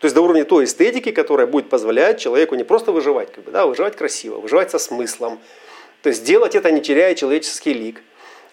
То 0.00 0.06
есть 0.06 0.14
до 0.14 0.22
уровня 0.22 0.44
той 0.44 0.64
эстетики, 0.64 1.12
которая 1.12 1.46
будет 1.46 1.68
позволять 1.68 2.18
человеку 2.18 2.56
не 2.56 2.64
просто 2.64 2.90
выживать, 2.90 3.30
как 3.30 3.44
бы, 3.44 3.52
да, 3.52 3.62
а 3.62 3.66
выживать 3.66 3.96
красиво, 3.96 4.40
выживать 4.40 4.72
со 4.72 4.78
смыслом. 4.80 5.38
То 6.02 6.08
есть 6.08 6.24
делать 6.24 6.56
это 6.56 6.72
не 6.72 6.80
теряя 6.80 7.14
человеческий 7.14 7.74
лик. 7.74 8.02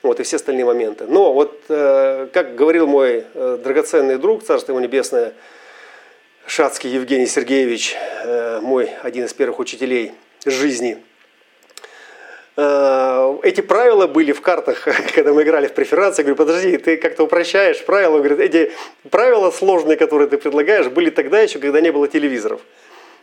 Вот, 0.07 0.21
и 0.21 0.23
все 0.23 0.37
остальные 0.37 0.63
моменты. 0.63 1.03
Но 1.05 1.33
вот, 1.33 1.63
э, 1.67 2.29
как 2.31 2.55
говорил 2.55 2.87
мой 2.87 3.25
э, 3.33 3.59
драгоценный 3.61 4.17
друг, 4.17 4.41
Царство 4.41 4.71
ему 4.71 4.79
небесное, 4.79 5.33
Шацкий 6.45 6.89
Евгений 6.89 7.27
Сергеевич, 7.27 7.93
э, 8.23 8.61
мой 8.61 8.89
один 9.03 9.25
из 9.25 9.33
первых 9.33 9.59
учителей 9.59 10.13
жизни. 10.45 10.97
Эти 12.55 13.59
правила 13.59 14.07
были 14.07 14.31
в 14.31 14.39
картах, 14.39 14.87
когда 15.13 15.33
мы 15.33 15.43
играли 15.43 15.67
в 15.67 15.73
преференции. 15.73 16.21
Я 16.21 16.23
говорю, 16.23 16.37
подожди, 16.37 16.77
ты 16.77 16.95
как-то 16.95 17.23
упрощаешь 17.23 17.83
правила. 17.83 18.15
Он 18.15 18.21
говорит, 18.21 18.39
эти 18.39 18.71
правила 19.11 19.51
сложные, 19.51 19.97
которые 19.97 20.29
ты 20.29 20.37
предлагаешь, 20.37 20.87
были 20.87 21.09
тогда 21.09 21.41
еще, 21.41 21.59
когда 21.59 21.81
не 21.81 21.91
было 21.91 22.07
телевизоров. 22.07 22.61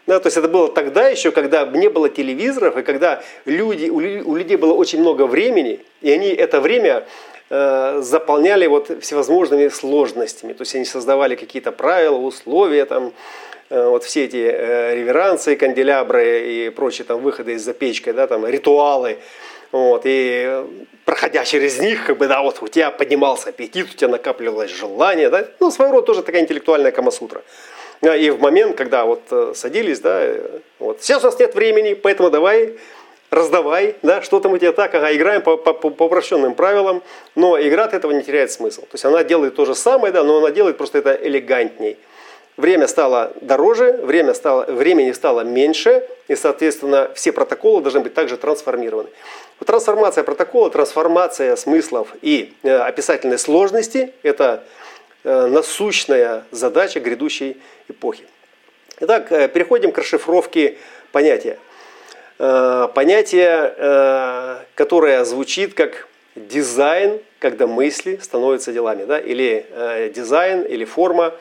Да, 0.06 0.20
то 0.20 0.26
есть 0.26 0.36
это 0.36 0.48
было 0.48 0.68
тогда 0.68 1.08
еще, 1.08 1.30
когда 1.30 1.64
не 1.64 1.88
было 1.88 2.10
телевизоров, 2.10 2.76
и 2.76 2.82
когда 2.82 3.22
люди, 3.46 3.88
у 3.88 4.36
людей 4.36 4.56
было 4.56 4.74
очень 4.74 5.00
много 5.00 5.26
времени, 5.26 5.80
и 6.02 6.10
они 6.10 6.28
это 6.28 6.60
время 6.60 7.04
Э, 7.50 8.00
заполняли 8.00 8.66
вот 8.66 8.90
всевозможными 9.02 9.68
сложностями. 9.68 10.54
То 10.54 10.62
есть 10.62 10.74
они 10.74 10.86
создавали 10.86 11.34
какие-то 11.36 11.72
правила, 11.72 12.16
условия, 12.16 12.86
там, 12.86 13.12
э, 13.68 13.86
вот 13.86 14.02
все 14.02 14.24
эти 14.24 14.50
э, 14.50 14.94
реверансы, 14.96 15.54
канделябры 15.54 16.40
и 16.48 16.70
прочие 16.70 17.04
там 17.04 17.20
выходы 17.20 17.52
из-за 17.52 17.74
печкой, 17.74 18.14
да, 18.14 18.26
там, 18.26 18.46
ритуалы. 18.46 19.18
Вот, 19.72 20.02
и 20.04 20.64
проходя 21.04 21.44
через 21.44 21.78
них, 21.80 22.06
как 22.06 22.16
бы, 22.16 22.28
да, 22.28 22.42
вот 22.42 22.62
у 22.62 22.68
тебя 22.68 22.90
поднимался 22.90 23.50
аппетит, 23.50 23.88
у 23.92 23.94
тебя 23.94 24.08
накапливалось 24.08 24.70
желание, 24.70 25.28
да, 25.28 25.46
ну, 25.60 25.70
своего 25.70 25.96
рода 25.96 26.06
тоже 26.06 26.22
такая 26.22 26.42
интеллектуальная 26.42 26.92
камасутра. 26.92 27.42
И 28.12 28.30
в 28.30 28.40
момент, 28.40 28.76
когда 28.76 29.04
вот 29.04 29.22
садились, 29.54 30.00
да, 30.00 30.34
вот, 30.78 31.02
сейчас 31.02 31.22
у 31.22 31.26
нас 31.26 31.38
нет 31.38 31.54
времени, 31.54 31.94
поэтому 31.94 32.30
давай 32.30 32.74
раздавай, 33.34 33.96
да, 34.02 34.22
что 34.22 34.40
там 34.40 34.52
у 34.52 34.58
тебя 34.58 34.72
так, 34.72 34.94
ага, 34.94 35.14
играем 35.14 35.42
по, 35.42 35.56
по, 35.56 35.72
по 35.72 36.04
упрощенным 36.04 36.54
правилам, 36.54 37.02
но 37.34 37.60
игра 37.60 37.84
от 37.84 37.94
этого 37.94 38.12
не 38.12 38.22
теряет 38.22 38.52
смысл. 38.52 38.82
То 38.82 38.94
есть 38.94 39.04
она 39.04 39.24
делает 39.24 39.56
то 39.56 39.64
же 39.64 39.74
самое, 39.74 40.12
да, 40.12 40.22
но 40.24 40.38
она 40.38 40.50
делает 40.50 40.76
просто 40.76 40.98
это 40.98 41.14
элегантней. 41.14 41.98
Время 42.56 42.86
стало 42.86 43.32
дороже, 43.40 43.92
время 43.92 44.32
стало, 44.32 44.64
времени 44.66 45.10
стало 45.10 45.40
меньше, 45.40 46.04
и, 46.28 46.36
соответственно, 46.36 47.10
все 47.14 47.32
протоколы 47.32 47.82
должны 47.82 48.00
быть 48.00 48.14
также 48.14 48.36
трансформированы. 48.36 49.08
Трансформация 49.66 50.22
протокола, 50.22 50.70
трансформация 50.70 51.56
смыслов 51.56 52.08
и 52.22 52.54
э, 52.62 52.76
описательной 52.76 53.38
сложности– 53.38 54.12
это 54.22 54.62
э, 54.62 54.83
насущная 55.24 56.44
задача 56.50 57.00
грядущей 57.00 57.56
эпохи. 57.88 58.24
Итак, 59.00 59.32
э, 59.32 59.48
переходим 59.48 59.90
к 59.90 59.98
расшифровке 59.98 60.76
понятия. 61.10 61.58
Э, 62.38 62.88
понятие, 62.94 63.74
э, 63.76 64.56
которое 64.74 65.24
звучит 65.24 65.74
как 65.74 66.08
дизайн, 66.34 67.20
когда 67.38 67.66
мысли 67.66 68.18
становятся 68.20 68.72
делами, 68.72 69.04
да? 69.04 69.18
или 69.18 69.66
э, 69.70 70.10
дизайн, 70.14 70.62
или 70.62 70.84
форма, 70.84 71.34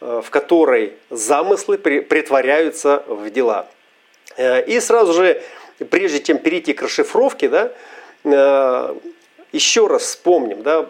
в 0.00 0.26
которой 0.28 0.92
замыслы 1.08 1.78
притворяются 1.78 3.04
в 3.06 3.30
дела. 3.30 3.66
И 4.36 4.78
сразу 4.80 5.14
же, 5.14 5.40
прежде 5.88 6.20
чем 6.22 6.36
перейти 6.36 6.74
к 6.74 6.82
расшифровке, 6.82 7.48
да, 7.48 8.94
еще 9.52 9.86
раз 9.86 10.02
вспомним, 10.02 10.62
да, 10.62 10.86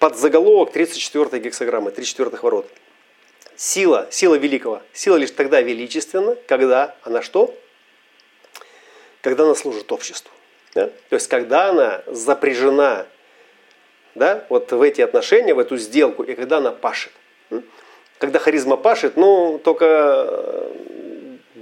под 0.00 0.16
заголовок 0.16 0.72
34 0.72 1.40
гексограммы, 1.40 1.92
34 1.92 2.36
ворот. 2.42 2.68
Сила, 3.54 4.08
сила 4.10 4.34
великого. 4.34 4.82
Сила 4.92 5.16
лишь 5.16 5.30
тогда 5.30 5.60
величественна, 5.60 6.36
когда 6.48 6.96
она 7.04 7.22
что? 7.22 7.54
когда 9.20 9.44
она 9.44 9.54
служит 9.54 9.90
обществу. 9.92 10.30
Да? 10.74 10.86
То 10.86 11.14
есть, 11.16 11.28
когда 11.28 11.70
она 11.70 12.02
запряжена 12.06 13.06
да, 14.14 14.44
вот 14.48 14.72
в 14.72 14.82
эти 14.82 15.00
отношения, 15.00 15.54
в 15.54 15.58
эту 15.58 15.76
сделку, 15.76 16.22
и 16.22 16.34
когда 16.34 16.58
она 16.58 16.72
пашет. 16.72 17.12
Когда 18.18 18.38
харизма 18.38 18.76
пашет, 18.76 19.16
ну, 19.16 19.58
только 19.62 19.86
э, 19.86 20.72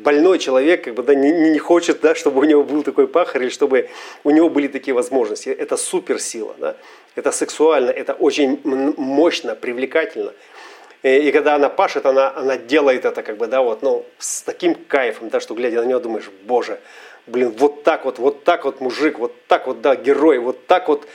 больной 0.08 0.38
человек 0.38 0.84
как 0.84 0.94
бы, 0.94 1.02
да, 1.02 1.14
не, 1.14 1.30
не 1.50 1.58
хочет, 1.58 2.00
да, 2.00 2.14
чтобы 2.14 2.40
у 2.40 2.44
него 2.44 2.64
был 2.64 2.82
такой 2.82 3.06
пахарь, 3.06 3.42
или 3.42 3.50
чтобы 3.50 3.88
у 4.24 4.30
него 4.30 4.48
были 4.48 4.68
такие 4.68 4.94
возможности. 4.94 5.50
Это 5.50 5.76
суперсила, 5.76 6.54
да? 6.58 6.76
это 7.14 7.30
сексуально, 7.32 7.90
это 7.90 8.14
очень 8.14 8.60
мощно, 8.96 9.54
привлекательно. 9.54 10.32
И, 11.02 11.28
и 11.28 11.32
когда 11.32 11.56
она 11.56 11.68
пашет, 11.68 12.06
она, 12.06 12.32
она 12.34 12.56
делает 12.56 13.04
это 13.04 13.22
как 13.22 13.36
бы, 13.36 13.46
да, 13.48 13.60
вот, 13.60 13.82
ну, 13.82 14.04
с 14.18 14.42
таким 14.42 14.74
кайфом, 14.74 15.28
да, 15.28 15.40
что 15.40 15.54
глядя 15.54 15.82
на 15.82 15.86
нее 15.86 16.00
думаешь, 16.00 16.30
боже, 16.44 16.78
блин, 17.26 17.54
вот 17.58 17.82
так 17.84 18.04
вот, 18.06 18.18
вот 18.18 18.44
так 18.44 18.64
вот 18.64 18.80
мужик, 18.80 19.18
вот 19.18 19.32
так 19.46 19.66
вот, 19.66 19.82
да, 19.82 19.94
герой, 19.94 20.38
вот 20.38 20.66
так 20.66 20.88
вот 20.88 21.06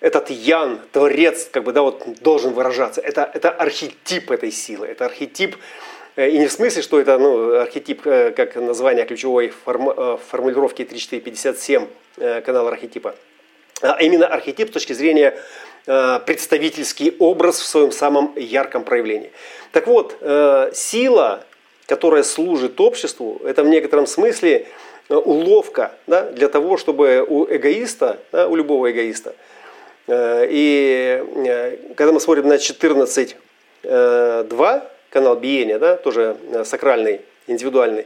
этот 0.00 0.30
Ян, 0.30 0.78
творец, 0.92 1.48
как 1.50 1.64
бы, 1.64 1.72
да, 1.72 1.82
вот 1.82 2.04
должен 2.22 2.52
выражаться. 2.52 3.00
Это, 3.00 3.28
это 3.34 3.50
архетип 3.50 4.30
этой 4.30 4.52
силы, 4.52 4.86
это 4.86 5.06
архетип, 5.06 5.56
э, 5.56 5.58
и 6.16 6.38
не 6.38 6.46
в 6.46 6.52
смысле, 6.52 6.82
что 6.82 7.00
это 7.00 7.18
ну, 7.18 7.56
архетип, 7.56 8.06
э, 8.06 8.30
как 8.30 8.56
название 8.56 9.04
ключевой 9.04 9.48
форм, 9.48 9.90
э, 9.90 10.18
формулировки 10.28 10.84
3457 10.84 11.86
канала 12.44 12.70
архетипа, 12.70 13.14
а 13.82 13.98
именно 14.00 14.26
архетип 14.26 14.70
с 14.70 14.72
точки 14.72 14.94
зрения 14.94 15.38
представительский 15.84 17.14
образ 17.18 17.60
в 17.60 17.66
своем 17.66 17.92
самом 17.92 18.32
ярком 18.36 18.84
проявлении. 18.84 19.30
Так 19.70 19.86
вот, 19.86 20.16
сила, 20.72 21.44
которая 21.86 22.22
служит 22.22 22.80
обществу, 22.80 23.42
это 23.44 23.62
в 23.62 23.68
некотором 23.68 24.06
смысле 24.06 24.66
Э, 25.08 25.14
уловка 25.14 25.92
да, 26.06 26.30
для 26.32 26.48
того, 26.48 26.76
чтобы 26.76 27.24
у 27.26 27.44
эгоиста, 27.44 28.18
да, 28.32 28.48
у 28.48 28.56
любого 28.56 28.90
эгоиста, 28.90 29.36
э, 30.08 30.48
и 30.50 31.22
э, 31.46 31.76
когда 31.94 32.12
мы 32.12 32.18
смотрим 32.18 32.48
на 32.48 32.54
14.2, 32.54 34.82
канал 35.16 35.36
биения, 35.36 35.78
да, 35.78 35.96
тоже 35.96 36.36
сакральный, 36.64 37.22
индивидуальный, 37.46 38.04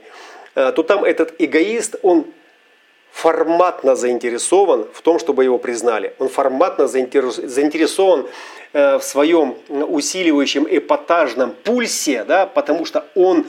то 0.54 0.82
там 0.84 1.04
этот 1.04 1.34
эгоист, 1.40 1.96
он 2.02 2.24
форматно 3.10 3.96
заинтересован 3.96 4.86
в 4.92 5.02
том, 5.02 5.18
чтобы 5.18 5.42
его 5.42 5.58
признали. 5.58 6.14
Он 6.20 6.28
форматно 6.28 6.86
заинтересован 6.86 8.28
в 8.72 9.00
своем 9.00 9.56
усиливающем 9.68 10.68
эпатажном 10.70 11.50
пульсе, 11.64 12.22
да, 12.22 12.46
потому 12.46 12.84
что 12.84 13.04
он 13.16 13.44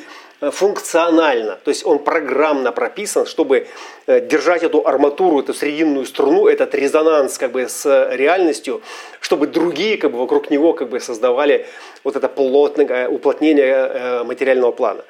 функционально, 0.49 1.59
то 1.63 1.69
есть 1.69 1.85
он 1.85 1.99
программно 1.99 2.71
прописан, 2.71 3.27
чтобы 3.27 3.67
э, 4.07 4.19
держать 4.21 4.63
эту 4.63 4.87
арматуру, 4.87 5.39
эту 5.39 5.53
срединную 5.53 6.05
струну, 6.07 6.47
этот 6.47 6.73
резонанс 6.73 7.37
как 7.37 7.51
бы 7.51 7.69
с 7.69 7.85
реальностью, 8.11 8.81
чтобы 9.19 9.45
другие 9.45 9.97
как 9.97 10.11
бы 10.11 10.17
вокруг 10.17 10.49
него 10.49 10.73
как 10.73 10.89
бы 10.89 10.99
создавали 10.99 11.67
вот 12.03 12.15
это 12.15 12.27
плотное 12.27 13.07
уплотнение 13.07 13.65
э, 13.67 14.23
материального 14.23 14.71
плана 14.71 15.03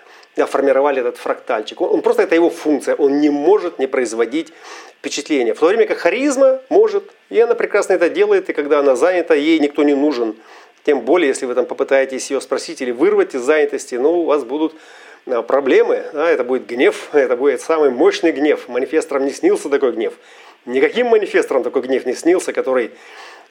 формировали 0.48 1.02
этот 1.02 1.18
фрактальчик. 1.18 1.82
Он, 1.82 1.92
он 1.96 2.02
просто 2.02 2.24
это 2.24 2.36
его 2.36 2.50
функция, 2.50 2.96
он 2.96 3.20
не 3.20 3.30
может 3.30 3.80
не 3.80 3.88
производить 3.88 4.54
впечатление. 5.00 5.54
В 5.54 5.60
то 5.60 5.68
время 5.68 5.86
как 5.86 5.98
харизма 5.98 6.62
может, 6.70 7.04
и 7.30 7.40
она 7.40 7.54
прекрасно 7.54 7.94
это 7.94 8.10
делает, 8.10 8.50
и 8.50 8.54
когда 8.54 8.80
она 8.80 8.96
занята, 8.96 9.36
ей 9.36 9.60
никто 9.60 9.84
не 9.84 9.94
нужен. 9.94 10.36
Тем 10.84 11.02
более, 11.02 11.28
если 11.28 11.46
вы 11.46 11.54
там 11.54 11.66
попытаетесь 11.66 12.32
ее 12.32 12.42
спросить 12.42 12.82
или 12.82 12.92
вырвать 12.92 13.36
из 13.36 13.42
занятости, 13.42 13.96
ну, 13.96 14.22
у 14.22 14.26
вас 14.26 14.44
будут 14.44 14.74
проблемы, 15.26 16.04
да, 16.14 16.30
это 16.30 16.44
будет 16.44 16.66
гнев, 16.66 17.10
это 17.14 17.36
будет 17.36 17.62
самый 17.62 17.90
мощный 17.90 18.32
гнев. 18.32 18.68
Манифесторам 18.68 19.26
не 19.26 19.32
снился 19.32 19.70
такой 19.70 19.92
гнев. 19.94 20.14
Никаким 20.66 21.08
манифесторам 21.08 21.64
такой 21.64 21.82
гнев 21.82 22.06
не 22.06 22.14
снился, 22.14 22.54
который 22.54 22.92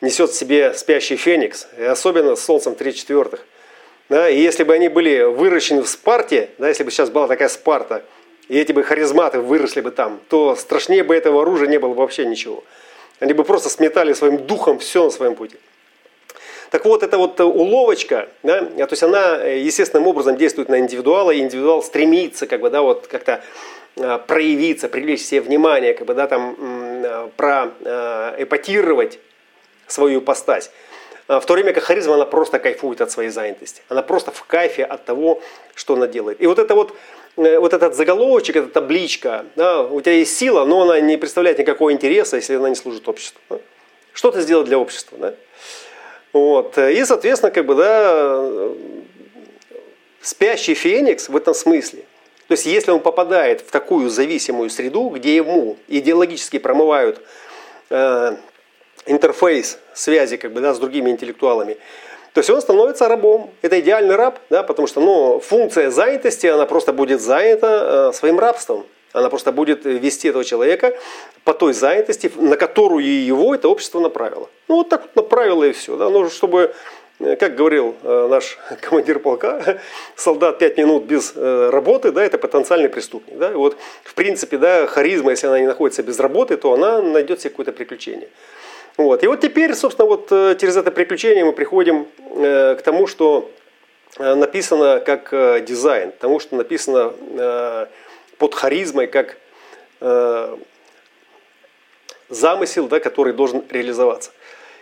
несет 0.00 0.30
в 0.30 0.35
себе 0.35 0.72
спящий 0.74 1.16
феникс, 1.16 1.68
и 1.78 1.83
особенно 1.83 2.37
с 2.37 2.44
солнцем 2.44 2.74
3 2.74 2.94
четвертых. 2.94 3.44
Да, 4.09 4.28
и 4.28 4.40
если 4.40 4.64
бы 4.64 4.74
они 4.74 4.88
были 4.88 5.22
выращены 5.22 5.83
в 5.83 5.88
Спарте, 5.88 6.50
да, 6.59 6.68
если 6.68 6.83
бы 6.83 6.90
сейчас 6.90 7.11
была 7.11 7.28
такая 7.28 7.48
Спарта, 7.48 8.02
и 8.48 8.59
эти 8.59 8.72
бы 8.72 8.83
харизматы 8.83 9.38
выросли 9.38 9.80
бы 9.80 9.92
там, 9.92 10.20
то 10.28 10.56
страшнее 10.56 11.04
бы 11.04 11.14
этого 11.14 11.42
оружия 11.42 11.68
не 11.68 11.78
было 11.78 11.90
бы 11.90 12.00
вообще 12.00 12.24
ничего. 12.24 12.64
Они 13.20 13.33
бы 13.33 13.44
просто 13.44 13.68
сметали 13.68 14.12
своим 14.12 14.38
духом 14.38 14.80
все 14.80 15.04
на 15.04 15.11
своем 15.11 15.37
пути. 15.37 15.56
Так 16.70 16.85
вот, 16.85 17.02
эта 17.02 17.18
вот 17.18 17.40
уловочка, 17.40 18.28
да, 18.44 18.61
то 18.61 18.88
есть 18.90 19.02
она 19.02 19.38
э, 19.42 19.59
естественным 19.59 20.06
образом 20.06 20.37
действует 20.37 20.68
на 20.68 20.78
индивидуала, 20.78 21.33
и 21.33 21.40
индивидуал 21.40 21.83
стремится 21.83 22.46
как 22.46 22.61
бы, 22.61 22.70
да, 22.70 22.83
вот 22.83 23.09
как-то 23.09 23.42
э, 23.96 24.18
проявиться, 24.26 24.88
привлечь 24.88 25.22
себе 25.22 25.40
внимание, 25.40 25.94
как 25.94 26.06
бы, 26.06 26.14
да, 26.14 26.28
там, 26.28 26.56
э, 26.61 27.28
проэпатировать 27.37 29.18
свою 29.88 30.20
постась. 30.20 30.70
В 31.26 31.40
то 31.40 31.54
время 31.54 31.72
как 31.72 31.85
харизма, 31.85 32.14
она 32.14 32.24
просто 32.24 32.59
кайфует 32.59 33.00
от 33.00 33.11
своей 33.12 33.30
занятости. 33.30 33.83
Она 33.88 34.02
просто 34.02 34.33
в 34.33 34.42
кайфе 34.44 34.85
от 34.85 35.04
того, 35.04 35.40
что 35.74 35.94
она 35.94 36.09
делает. 36.09 36.40
И 36.42 36.46
вот 36.46 36.59
это 36.59 36.74
вот 36.74 36.92
вот 37.37 37.72
этот 37.72 37.94
заголовочек, 37.94 38.56
эта 38.56 38.68
табличка, 38.68 39.46
да, 39.54 39.83
у 39.83 40.00
тебя 40.00 40.14
есть 40.14 40.37
сила, 40.37 40.64
но 40.64 40.83
она 40.83 41.00
не 41.00 41.16
представляет 41.16 41.59
никакого 41.59 41.92
интереса, 41.92 42.37
если 42.37 42.56
она 42.56 42.68
не 42.68 42.74
служит 42.74 43.09
обществу. 43.09 43.40
Что 44.12 44.33
ты 44.33 44.40
сделал 44.40 44.64
для 44.64 44.78
общества? 44.78 45.16
Да? 45.18 45.35
Вот. 46.32 46.78
И, 46.78 47.04
соответственно, 47.04 47.50
как 47.50 47.66
бы, 47.66 47.74
да, 47.74 48.72
спящий 50.20 50.74
феникс 50.74 51.28
в 51.28 51.36
этом 51.36 51.54
смысле. 51.54 52.04
То 52.48 52.52
есть, 52.52 52.66
если 52.66 52.90
он 52.90 53.00
попадает 53.00 53.60
в 53.60 53.70
такую 53.70 54.10
зависимую 54.10 54.70
среду, 54.70 55.08
где 55.08 55.36
ему 55.36 55.76
идеологически 55.88 56.58
промывают 56.58 57.20
э, 57.90 58.36
интерфейс 59.06 59.78
связи 59.94 60.36
как 60.36 60.52
бы, 60.52 60.60
да, 60.60 60.74
с 60.74 60.78
другими 60.78 61.10
интеллектуалами, 61.10 61.76
то 62.32 62.38
есть 62.38 62.50
он 62.50 62.60
становится 62.60 63.08
рабом. 63.08 63.50
Это 63.62 63.80
идеальный 63.80 64.14
раб, 64.14 64.38
да, 64.50 64.62
потому 64.62 64.86
что 64.86 65.00
ну, 65.00 65.40
функция 65.40 65.90
занятости, 65.90 66.46
она 66.46 66.66
просто 66.66 66.92
будет 66.92 67.20
занята 67.20 68.10
э, 68.10 68.12
своим 68.12 68.38
рабством. 68.38 68.86
Она 69.12 69.28
просто 69.28 69.50
будет 69.50 69.84
вести 69.84 70.28
этого 70.28 70.44
человека 70.44 70.94
по 71.44 71.52
той 71.52 71.72
занятости, 71.72 72.30
на 72.36 72.56
которую 72.56 73.04
его 73.04 73.54
это 73.54 73.68
общество 73.68 74.00
направило. 74.00 74.48
Ну 74.68 74.76
вот 74.76 74.88
так 74.88 75.02
вот 75.02 75.16
направило 75.16 75.64
и 75.64 75.72
все. 75.72 75.96
Да? 75.96 76.08
Ну, 76.10 76.30
чтобы, 76.30 76.72
э, 77.18 77.34
как 77.34 77.56
говорил 77.56 77.96
э, 78.02 78.28
наш 78.30 78.56
командир 78.80 79.18
полка, 79.18 79.80
солдат 80.16 80.58
5 80.58 80.78
минут 80.78 81.04
без 81.04 81.32
э, 81.34 81.70
работы, 81.72 82.12
да, 82.12 82.22
это 82.22 82.38
потенциальный 82.38 82.88
преступник. 82.88 83.36
Да? 83.36 83.50
Вот, 83.50 83.76
в 84.04 84.14
принципе, 84.14 84.58
да, 84.58 84.86
харизма, 84.86 85.32
если 85.32 85.48
она 85.48 85.58
не 85.58 85.66
находится 85.66 86.04
без 86.04 86.20
работы, 86.20 86.56
то 86.56 86.72
она 86.72 87.02
найдет 87.02 87.40
себе 87.40 87.50
какое-то 87.50 87.72
приключение. 87.72 88.28
Вот. 88.96 89.24
И 89.24 89.26
вот 89.26 89.40
теперь, 89.40 89.74
собственно, 89.74 90.06
вот 90.06 90.28
через 90.28 90.76
это 90.76 90.90
приключение 90.90 91.44
мы 91.44 91.52
приходим 91.52 92.06
к 92.34 92.80
тому, 92.84 93.06
что 93.06 93.50
написано 94.18 95.00
как 95.00 95.30
дизайн, 95.64 96.12
тому, 96.20 96.38
что 96.38 96.56
написано 96.56 97.14
под 98.40 98.55
харизмой 98.55 99.07
как 99.07 99.37
э, 100.00 100.57
замысел, 102.31 102.88
да, 102.88 102.98
который 102.98 103.35
должен 103.35 103.62
реализоваться. 103.68 104.31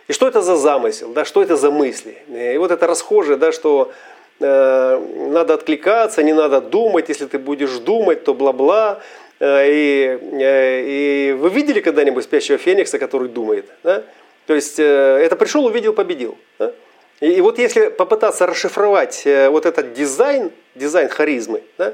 И 0.07 0.13
что 0.13 0.27
это 0.27 0.41
за 0.41 0.55
замысел, 0.55 1.09
да, 1.09 1.25
что 1.25 1.43
это 1.43 1.57
за 1.57 1.69
мысли? 1.69 2.17
И 2.29 2.57
вот 2.57 2.71
это 2.71 2.87
расхожее, 2.87 3.37
да, 3.37 3.51
что 3.51 3.91
э, 4.39 5.27
надо 5.29 5.55
откликаться, 5.55 6.23
не 6.23 6.33
надо 6.33 6.61
думать, 6.61 7.09
если 7.09 7.25
ты 7.25 7.37
будешь 7.37 7.77
думать, 7.79 8.23
то 8.23 8.33
бла-бла. 8.33 9.01
Э, 9.41 9.69
и, 9.69 10.17
э, 10.41 10.83
и 10.85 11.33
вы 11.33 11.49
видели 11.49 11.81
когда-нибудь 11.81 12.23
спящего 12.23 12.57
феникса, 12.57 12.97
который 12.97 13.27
думает? 13.27 13.65
Да? 13.83 14.03
То 14.47 14.55
есть 14.55 14.79
э, 14.79 14.83
это 14.83 15.35
пришел, 15.35 15.65
увидел, 15.65 15.91
победил. 15.91 16.37
Да? 16.59 16.71
И, 17.19 17.33
и 17.33 17.41
вот 17.41 17.59
если 17.59 17.89
попытаться 17.89 18.47
расшифровать 18.47 19.27
вот 19.49 19.65
этот 19.65 19.91
дизайн, 19.91 20.51
дизайн 20.75 21.09
харизмы, 21.09 21.61
да, 21.77 21.87
Э, 21.87 21.93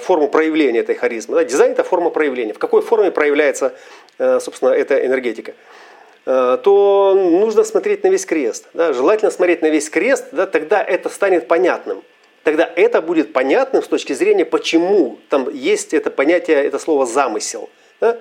форму 0.00 0.28
проявления 0.28 0.80
этой 0.80 0.94
харизмы. 0.94 1.36
Да? 1.36 1.44
Дизайн– 1.44 1.72
это 1.72 1.84
форма 1.84 2.10
проявления. 2.10 2.52
В 2.52 2.58
какой 2.58 2.82
форме 2.82 3.10
проявляется, 3.10 3.74
э, 4.18 4.40
собственно, 4.40 4.70
эта 4.70 5.04
энергетика? 5.06 5.54
Э, 6.24 6.58
то 6.62 7.14
нужно 7.14 7.64
смотреть 7.64 8.04
на 8.04 8.08
весь 8.08 8.26
крест. 8.26 8.68
Да? 8.74 8.92
Желательно 8.92 9.30
смотреть 9.30 9.62
на 9.62 9.70
весь 9.70 9.90
крест, 9.90 10.26
да? 10.32 10.46
тогда 10.46 10.82
это 10.82 11.08
станет 11.08 11.48
понятным. 11.48 12.02
Тогда 12.44 12.70
это 12.74 13.00
будет 13.00 13.32
понятным 13.32 13.82
с 13.82 13.88
точки 13.88 14.12
зрения, 14.12 14.44
почему 14.44 15.18
там 15.28 15.48
есть 15.52 15.94
это 15.94 16.10
понятие, 16.10 16.64
это 16.64 16.78
слово 16.78 17.06
«замысел». 17.06 17.70
Да? 18.00 18.18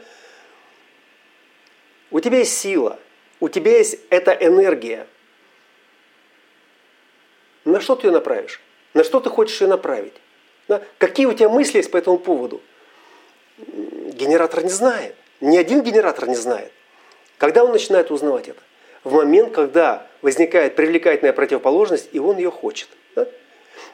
У 2.12 2.20
тебя 2.20 2.40
есть 2.40 2.58
сила, 2.58 3.00
у 3.40 3.50
тебя 3.50 3.78
есть 3.78 3.98
эта 4.10 4.32
энергия. 4.32 5.08
На 7.66 7.80
что 7.80 7.96
ты 7.96 8.08
ее 8.08 8.12
направишь? 8.12 8.62
На 8.94 9.04
что 9.04 9.20
ты 9.20 9.30
хочешь 9.30 9.62
ее 9.62 9.68
направить? 9.68 10.14
Да? 10.72 10.82
Какие 11.00 11.26
у 11.26 11.34
тебя 11.34 11.50
мысли 11.50 11.80
есть 11.80 11.92
по 11.92 11.98
этому 11.98 12.18
поводу? 12.18 12.62
Генератор 13.58 14.64
не 14.64 14.70
знает. 14.70 15.16
Ни 15.42 15.58
один 15.58 15.82
генератор 15.82 16.30
не 16.30 16.36
знает. 16.36 16.72
Когда 17.38 17.66
он 17.66 17.74
начинает 17.74 18.10
узнавать 18.10 18.48
это? 18.48 18.62
В 19.04 19.14
момент, 19.16 19.54
когда 19.54 20.08
возникает 20.22 20.78
привлекательная 20.78 21.34
противоположность, 21.34 22.08
и 22.14 22.20
он 22.20 22.38
ее 22.38 22.52
хочет. 22.52 22.88
Да? 23.18 23.28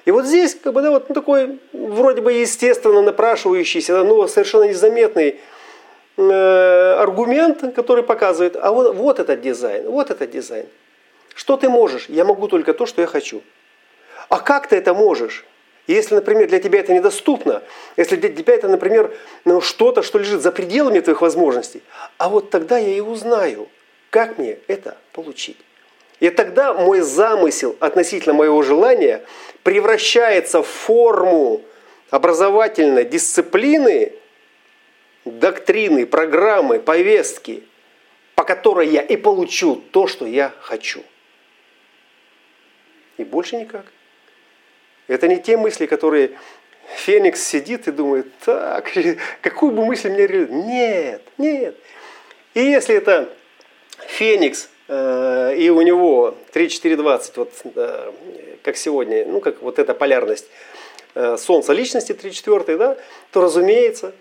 И 0.06 0.12
вот 0.12 0.28
здесь 0.28 0.54
как 0.54 0.74
бы, 0.74 0.84
да, 0.84 0.92
вот, 0.92 1.10
ну, 1.10 1.16
такой 1.16 1.58
вроде 1.74 2.22
бы 2.22 2.32
естественно 2.32 3.02
напрашивающийся, 3.02 4.04
но 4.04 4.28
совершенно 4.28 4.66
незаметный 4.66 5.40
э, 6.18 6.96
аргумент, 7.00 7.74
который 7.74 8.04
показывает, 8.04 8.56
а 8.56 8.72
вот, 8.72 8.96
вот 8.96 9.20
этот 9.20 9.42
дизайн, 9.42 9.90
вот 9.90 10.12
этот 10.12 10.30
дизайн. 10.30 10.68
Что 11.34 11.58
ты 11.58 11.70
можешь? 11.70 12.06
Я 12.08 12.24
могу 12.24 12.48
только 12.48 12.76
то, 12.76 12.86
что 12.86 13.02
я 13.02 13.08
хочу. 13.08 13.42
А 14.30 14.38
как 14.38 14.68
ты 14.68 14.76
это 14.76 14.94
можешь? 14.94 15.44
Если, 15.88 16.16
например, 16.16 16.48
для 16.50 16.60
тебя 16.60 16.80
это 16.80 16.94
недоступно, 16.94 17.64
если 17.96 18.18
для 18.18 18.30
тебя 18.30 18.54
это, 18.54 18.68
например, 18.68 19.16
ну, 19.46 19.62
что-то, 19.62 20.04
что 20.04 20.20
лежит 20.20 20.42
за 20.42 20.52
пределами 20.52 21.00
твоих 21.00 21.22
возможностей, 21.22 21.82
а 22.18 22.28
вот 22.30 22.50
тогда 22.50 22.78
я 22.78 22.90
и 22.90 23.00
узнаю, 23.00 23.70
как 24.10 24.38
мне 24.38 24.60
это 24.68 24.98
получить. 25.14 25.58
И 26.20 26.30
тогда 26.30 26.74
мой 26.74 27.02
замысел 27.02 27.76
относительно 27.80 28.34
моего 28.34 28.62
желания 28.64 29.24
превращается 29.64 30.62
в 30.62 30.68
форму 30.68 31.62
образовательной 32.10 33.06
дисциплины, 33.06 34.14
доктрины, 35.26 36.06
программы, 36.06 36.80
повестки, 36.80 37.64
по 38.36 38.44
которой 38.44 38.88
я 38.88 39.02
и 39.02 39.16
получу 39.16 39.76
то, 39.92 40.08
что 40.08 40.26
я 40.26 40.54
хочу. 40.62 41.04
И 43.18 43.24
больше 43.24 43.58
никак. 43.58 43.86
Это 45.08 45.28
не 45.28 45.38
те 45.38 45.58
мысли, 45.58 45.86
которые 45.86 46.32
Феникс 46.96 47.42
сидит 47.42 47.88
и 47.88 47.92
думает, 47.92 48.28
так, 48.44 48.92
какую 49.42 49.72
бы 49.72 49.86
мысль 49.86 50.10
мне 50.10 50.28
реализовать? 50.28 50.66
Нет, 50.66 51.22
нет. 51.38 51.76
И 52.54 52.62
если 52.62 52.96
это 52.96 53.30
Феникс, 54.08 54.70
э, 54.88 55.56
и 55.58 55.70
у 55.70 55.82
него 55.82 56.36
3-4-20, 56.54 57.32
вот 57.36 57.54
э, 57.76 58.12
как 58.64 58.78
сегодня, 58.78 59.26
ну 59.26 59.42
как 59.42 59.62
вот 59.62 59.80
эта 59.80 59.94
полярность 59.94 60.48
э, 61.16 61.38
Солнца 61.38 61.74
личности 61.74 62.14
3-4, 62.14 62.78
да, 62.78 62.98
то 63.32 63.42
разумеется, 63.42 64.14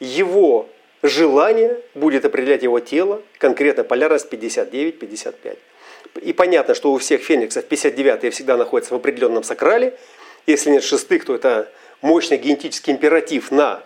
его 0.00 0.68
желание 1.02 1.78
будет 1.94 2.24
определять 2.24 2.62
его 2.62 2.80
тело, 2.80 3.22
конкретно 3.38 3.84
полярность 3.84 4.32
59-55. 4.32 5.58
И 6.22 6.32
понятно, 6.32 6.74
что 6.74 6.92
у 6.92 6.98
всех 6.98 7.22
фениксов 7.22 7.64
59 7.64 8.32
всегда 8.32 8.56
находятся 8.56 8.94
в 8.94 8.96
определенном 8.96 9.42
сакрале, 9.42 9.94
если 10.46 10.70
нет 10.70 10.84
шестых, 10.84 11.24
то 11.24 11.34
это 11.34 11.70
мощный 12.02 12.36
генетический 12.36 12.92
императив 12.92 13.50
на 13.50 13.82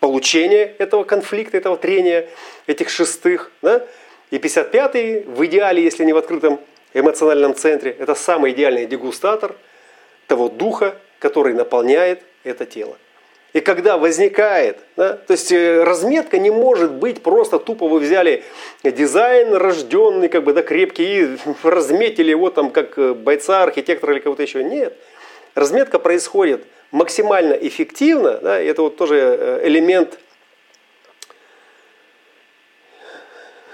получение 0.00 0.74
этого 0.78 1.04
конфликта, 1.04 1.56
этого 1.56 1.76
трения, 1.76 2.28
этих 2.66 2.90
шестых. 2.90 3.50
Да? 3.62 3.86
И 4.30 4.38
55-й 4.38 5.24
в 5.24 5.46
идеале, 5.46 5.82
если 5.82 6.04
не 6.04 6.12
в 6.12 6.16
открытом 6.16 6.60
эмоциональном 6.92 7.54
центре, 7.54 7.92
это 7.98 8.14
самый 8.14 8.52
идеальный 8.52 8.86
дегустатор 8.86 9.56
того 10.26 10.48
духа, 10.48 10.96
который 11.18 11.54
наполняет 11.54 12.22
это 12.42 12.66
тело. 12.66 12.96
И 13.54 13.60
когда 13.60 13.96
возникает, 13.98 14.80
да, 14.96 15.12
то 15.12 15.32
есть 15.32 15.52
э, 15.52 15.84
разметка 15.84 16.38
не 16.38 16.50
может 16.50 16.90
быть 16.90 17.22
просто 17.22 17.60
тупо 17.60 17.86
вы 17.86 18.00
взяли 18.00 18.42
дизайн 18.82 19.54
рожденный, 19.54 20.28
как 20.28 20.42
бы, 20.42 20.52
да, 20.52 20.62
крепкий, 20.62 21.22
и 21.22 21.38
разметили 21.62 22.30
его 22.30 22.50
там 22.50 22.70
как 22.70 22.98
э, 22.98 23.14
бойца, 23.14 23.62
архитектора 23.62 24.12
или 24.12 24.20
кого-то 24.20 24.42
еще. 24.42 24.64
Нет. 24.64 24.96
Разметка 25.54 26.00
происходит 26.00 26.66
максимально 26.90 27.52
эффективно, 27.52 28.38
да, 28.38 28.58
это 28.58 28.82
вот 28.82 28.96
тоже 28.96 29.18
э, 29.18 29.60
элемент, 29.68 30.18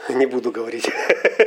не 0.10 0.26
буду 0.26 0.52
говорить, 0.52 0.90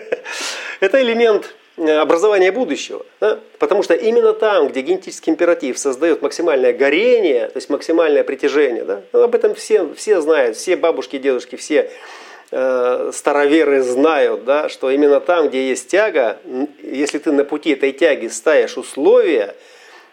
это 0.79 0.99
элемент 0.99 1.53
образования 1.77 2.51
будущего. 2.51 3.05
Да? 3.19 3.39
Потому 3.59 3.83
что 3.83 3.93
именно 3.93 4.33
там, 4.33 4.67
где 4.67 4.81
генетический 4.81 5.31
императив 5.31 5.77
создает 5.77 6.21
максимальное 6.21 6.73
горение, 6.73 7.47
то 7.47 7.57
есть 7.57 7.69
максимальное 7.69 8.23
притяжение, 8.23 8.83
да? 8.83 9.01
ну, 9.11 9.23
об 9.23 9.35
этом 9.35 9.55
все, 9.55 9.93
все 9.95 10.21
знают, 10.21 10.57
все 10.57 10.75
бабушки, 10.75 11.17
дедушки, 11.17 11.55
все 11.55 11.89
э, 12.51 13.11
староверы 13.13 13.81
знают, 13.81 14.45
да, 14.45 14.69
что 14.69 14.91
именно 14.91 15.19
там, 15.19 15.49
где 15.49 15.69
есть 15.69 15.87
тяга, 15.87 16.37
если 16.81 17.17
ты 17.17 17.31
на 17.31 17.43
пути 17.43 17.71
этой 17.71 17.91
тяги 17.91 18.27
ставишь 18.27 18.77
условия, 18.77 19.55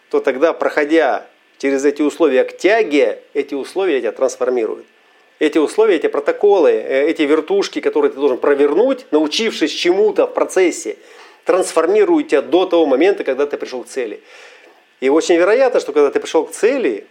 то 0.09 0.19
тогда, 0.19 0.53
проходя 0.53 1.27
через 1.59 1.85
эти 1.85 2.01
условия 2.01 2.43
к 2.43 2.57
тяге, 2.57 3.19
эти 3.33 3.53
условия 3.53 3.99
тебя 3.99 4.11
трансформируют 4.11 4.85
эти 5.41 5.57
условия, 5.57 5.95
эти 5.95 6.05
протоколы, 6.05 6.69
э, 6.69 7.09
эти 7.09 7.23
вертушки, 7.23 7.81
которые 7.81 8.11
ты 8.11 8.19
должен 8.19 8.37
провернуть, 8.37 9.07
научившись 9.09 9.71
чему-то 9.71 10.27
в 10.27 10.33
процессе, 10.35 10.97
трансформируют 11.45 12.29
тебя 12.29 12.41
до 12.41 12.65
того 12.65 12.85
момента, 12.85 13.23
когда 13.23 13.45
ты 13.45 13.57
пришел 13.57 13.83
к 13.83 13.87
цели. 13.87 14.21
И 14.99 15.09
очень 15.09 15.35
вероятно, 15.35 15.79
что 15.79 15.93
когда 15.93 16.11
ты 16.11 16.19
пришел 16.19 16.45
к 16.45 16.51
цели, 16.51 17.07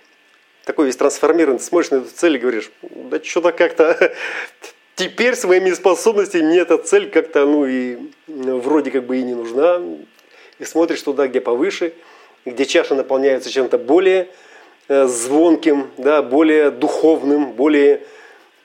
такой 0.64 0.86
весь 0.86 0.96
трансформированный, 0.96 1.58
ты 1.58 1.64
смотришь 1.64 1.90
на 1.90 1.96
эту 1.96 2.10
цель 2.14 2.36
и 2.36 2.38
говоришь, 2.38 2.70
да 2.82 3.22
что-то 3.22 3.52
как-то 3.52 4.12
теперь 4.94 5.34
своими 5.34 5.70
способностями 5.72 6.42
мне 6.42 6.58
эта 6.60 6.78
цель 6.78 7.10
как-то, 7.10 7.46
ну 7.46 7.66
и 7.66 7.98
ну, 8.26 8.58
вроде 8.58 8.90
как 8.90 9.04
бы 9.04 9.18
и 9.18 9.22
не 9.22 9.34
нужна. 9.34 9.82
И 10.58 10.64
смотришь 10.64 11.02
туда, 11.02 11.26
где 11.26 11.40
повыше, 11.40 11.94
где 12.44 12.66
чаша 12.66 12.94
наполняется 12.94 13.50
чем-то 13.50 13.78
более 13.78 14.28
э, 14.88 15.06
звонким, 15.06 15.90
да, 15.96 16.22
более 16.22 16.70
духовным, 16.70 17.52
более 17.52 18.02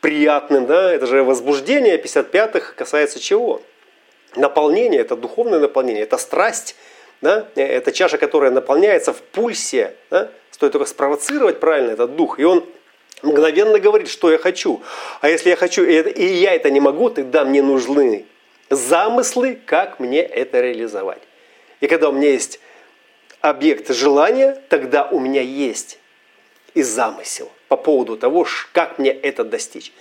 приятным, 0.01 0.67
да, 0.67 0.93
это 0.93 1.07
же 1.07 1.23
возбуждение 1.23 1.97
55-х 1.97 2.73
касается 2.75 3.19
чего? 3.19 3.61
Наполнение, 4.35 5.01
это 5.01 5.15
духовное 5.15 5.59
наполнение, 5.59 6.03
это 6.03 6.17
страсть, 6.17 6.75
да, 7.21 7.47
это 7.55 7.91
чаша, 7.91 8.17
которая 8.17 8.51
наполняется 8.51 9.13
в 9.13 9.21
пульсе, 9.21 9.95
да, 10.09 10.29
стоит 10.51 10.73
только 10.73 10.87
спровоцировать 10.87 11.59
правильно 11.59 11.91
этот 11.91 12.15
дух, 12.15 12.39
и 12.39 12.43
он 12.43 12.65
мгновенно 13.21 13.79
говорит, 13.79 14.09
что 14.09 14.31
я 14.31 14.37
хочу. 14.37 14.81
А 15.21 15.29
если 15.29 15.49
я 15.49 15.55
хочу, 15.55 15.83
и 15.83 16.25
я 16.25 16.53
это 16.53 16.69
не 16.69 16.79
могу, 16.79 17.09
тогда 17.09 17.45
мне 17.45 17.61
нужны 17.61 18.25
замыслы, 18.69 19.59
как 19.65 19.99
мне 19.99 20.21
это 20.21 20.61
реализовать. 20.61 21.21
И 21.81 21.87
когда 21.87 22.09
у 22.09 22.11
меня 22.11 22.29
есть 22.29 22.59
объект 23.41 23.89
желания, 23.91 24.61
тогда 24.69 25.05
у 25.05 25.19
меня 25.19 25.41
есть 25.41 25.99
и 26.73 26.83
замысел 26.83 27.51
по 27.67 27.77
поводу 27.77 28.17
того, 28.17 28.45
как 28.71 28.99
мне 28.99 29.11
это 29.11 29.43
достичь. 29.43 29.91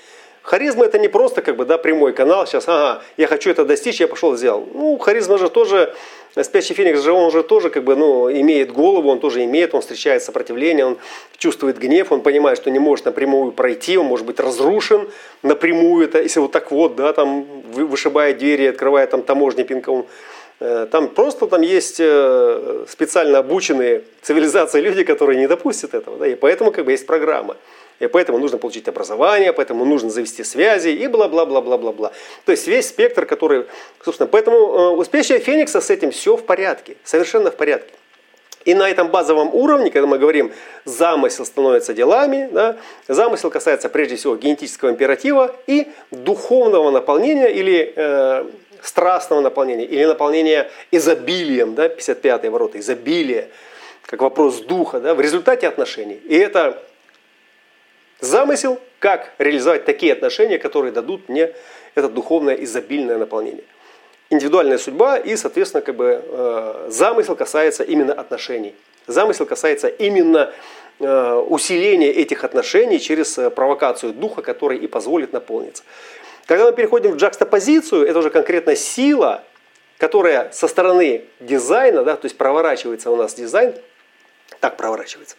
Харизма 0.44 0.85
это 0.85 0.98
не 0.98 1.09
просто 1.09 1.40
как 1.40 1.57
бы 1.57 1.64
да, 1.64 1.78
прямой 1.78 2.12
канал, 2.12 2.46
сейчас, 2.46 2.68
ага, 2.68 3.02
я 3.16 3.26
хочу 3.26 3.50
это 3.50 3.64
достичь, 3.64 3.98
я 4.00 4.07
пошел 4.07 4.37
сделал. 4.37 4.68
Ну, 4.74 4.98
харизма 4.98 5.38
же 5.38 5.48
тоже, 5.48 5.94
спящий 6.42 6.74
феникс 6.74 7.00
же, 7.00 7.12
он 7.12 7.30
же 7.30 7.42
тоже 7.42 7.70
как 7.70 7.83
бы, 7.83 7.96
ну, 7.96 8.30
имеет 8.30 8.70
голову, 8.70 9.09
он 9.09 9.20
тоже 9.20 9.42
имеет, 9.44 9.74
он 9.74 9.80
встречает 9.80 10.22
сопротивление, 10.22 10.85
он 10.85 10.98
чувствует 11.38 11.78
гнев, 11.78 12.12
он 12.12 12.20
понимает, 12.20 12.59
что 12.59 12.70
не 12.70 12.78
может 12.78 13.07
напрямую 13.07 13.52
пройти, 13.52 13.96
он 13.96 14.04
может 14.04 14.26
быть 14.26 14.38
разрушен 14.38 15.09
напрямую, 15.42 16.04
это, 16.04 16.20
если 16.20 16.40
вот 16.40 16.52
так 16.52 16.70
вот, 16.70 16.94
да, 16.94 17.14
там, 17.14 17.46
вышибает 17.72 18.37
двери, 18.37 18.66
открывает 18.66 19.09
там 19.11 19.22
таможни 19.22 19.62
пинком, 19.62 20.07
Э, 20.61 20.87
там 20.90 21.09
просто 21.09 21.46
там 21.46 21.62
есть 21.62 21.96
э, 21.98 22.85
специально 22.88 23.38
обученные 23.38 24.02
цивилизации 24.22 24.80
люди, 24.80 25.04
которые 25.04 25.38
не 25.38 25.48
допустят 25.48 25.94
этого. 25.94 26.18
Да, 26.18 26.26
и 26.26 26.35
поэтому 26.35 26.70
как 26.70 26.85
бы 26.85 26.92
есть 26.92 27.07
программа. 27.07 27.57
И 28.00 28.07
поэтому 28.07 28.38
нужно 28.38 28.59
получить 28.59 28.88
образование, 28.88 29.52
поэтому 29.52 29.85
нужно 29.85 30.11
завести 30.11 30.42
связи 30.42 30.88
и 30.88 31.07
бла-бла-бла-бла-бла-бла. 31.07 32.12
То 32.44 32.52
есть 32.52 32.66
весь 32.66 32.88
спектр, 32.88 33.24
который, 33.24 33.66
собственно, 34.04 34.26
поэтому 34.26 34.57
э, 34.57 34.88
успешная 34.90 35.38
Феникса 35.38 35.80
с 35.80 35.90
этим 35.90 36.11
все 36.11 36.37
в 36.37 36.44
порядке, 36.44 36.96
совершенно 37.04 37.50
в 37.50 37.57
порядке. 37.57 37.92
И 38.64 38.74
на 38.74 38.88
этом 38.88 39.09
базовом 39.09 39.54
уровне, 39.54 39.90
когда 39.90 40.07
мы 40.07 40.18
говорим, 40.18 40.52
замысел 40.85 41.44
становится 41.44 41.92
делами, 41.92 42.48
да, 42.50 42.76
замысел 43.09 43.50
касается 43.50 43.88
прежде 43.88 44.16
всего 44.16 44.37
генетического 44.37 44.90
императива 44.90 45.54
и 45.66 45.88
духовного 46.11 46.90
наполнения 46.90 47.48
или 47.48 47.92
э, 47.94 48.46
страстного 48.83 49.42
наполнения 49.42 49.85
или 49.85 50.04
наполнения 50.04 50.70
изобилием, 50.90 51.74
да, 51.74 51.88
55-е 51.88 52.50
ворота, 52.50 52.78
изобилие, 52.78 53.48
как 54.07 54.22
вопрос 54.22 54.61
духа, 54.61 54.98
да, 54.98 55.14
в 55.14 55.20
результате 55.20 55.68
отношений. 55.68 56.20
И 56.24 56.37
это 56.37 56.83
замысел, 58.24 58.80
как 58.98 59.32
реализовать 59.38 59.84
такие 59.84 60.12
отношения, 60.12 60.58
которые 60.58 60.92
дадут 60.92 61.28
мне 61.28 61.54
это 61.94 62.08
духовное 62.08 62.54
изобильное 62.54 63.18
наполнение. 63.18 63.64
Индивидуальная 64.30 64.78
судьба 64.78 65.18
и, 65.18 65.37
соответственно, 65.37 65.82
как 65.82 65.94
бы, 65.94 66.22
э, 66.26 66.87
замысел 66.88 67.37
касается 67.37 67.84
именно 67.84 68.12
отношений. 68.12 68.74
Замысел 69.06 69.46
касается 69.46 69.88
именно 69.88 70.52
э, 70.98 71.32
усиления 71.48 72.10
этих 72.10 72.42
отношений 72.42 72.98
через 72.98 73.38
э, 73.38 73.50
провокацию 73.50 74.12
духа, 74.12 74.42
который 74.42 74.78
и 74.78 74.87
позволит 74.87 75.32
наполниться. 75.32 75.84
Когда 76.46 76.64
мы 76.66 76.72
переходим 76.72 77.12
в 77.12 77.16
джакстопозицию, 77.16 78.06
это 78.06 78.18
уже 78.18 78.30
конкретно 78.30 78.74
сила, 78.76 79.44
которая 79.98 80.50
со 80.52 80.68
стороны 80.68 81.24
дизайна, 81.40 82.02
да, 82.02 82.16
то 82.16 82.26
есть 82.26 82.37
проворачивается 82.37 83.10
у 83.10 83.16
нас 83.16 83.34
дизайн, 83.34 83.74
так 84.60 84.76
проворачивается. 84.76 85.37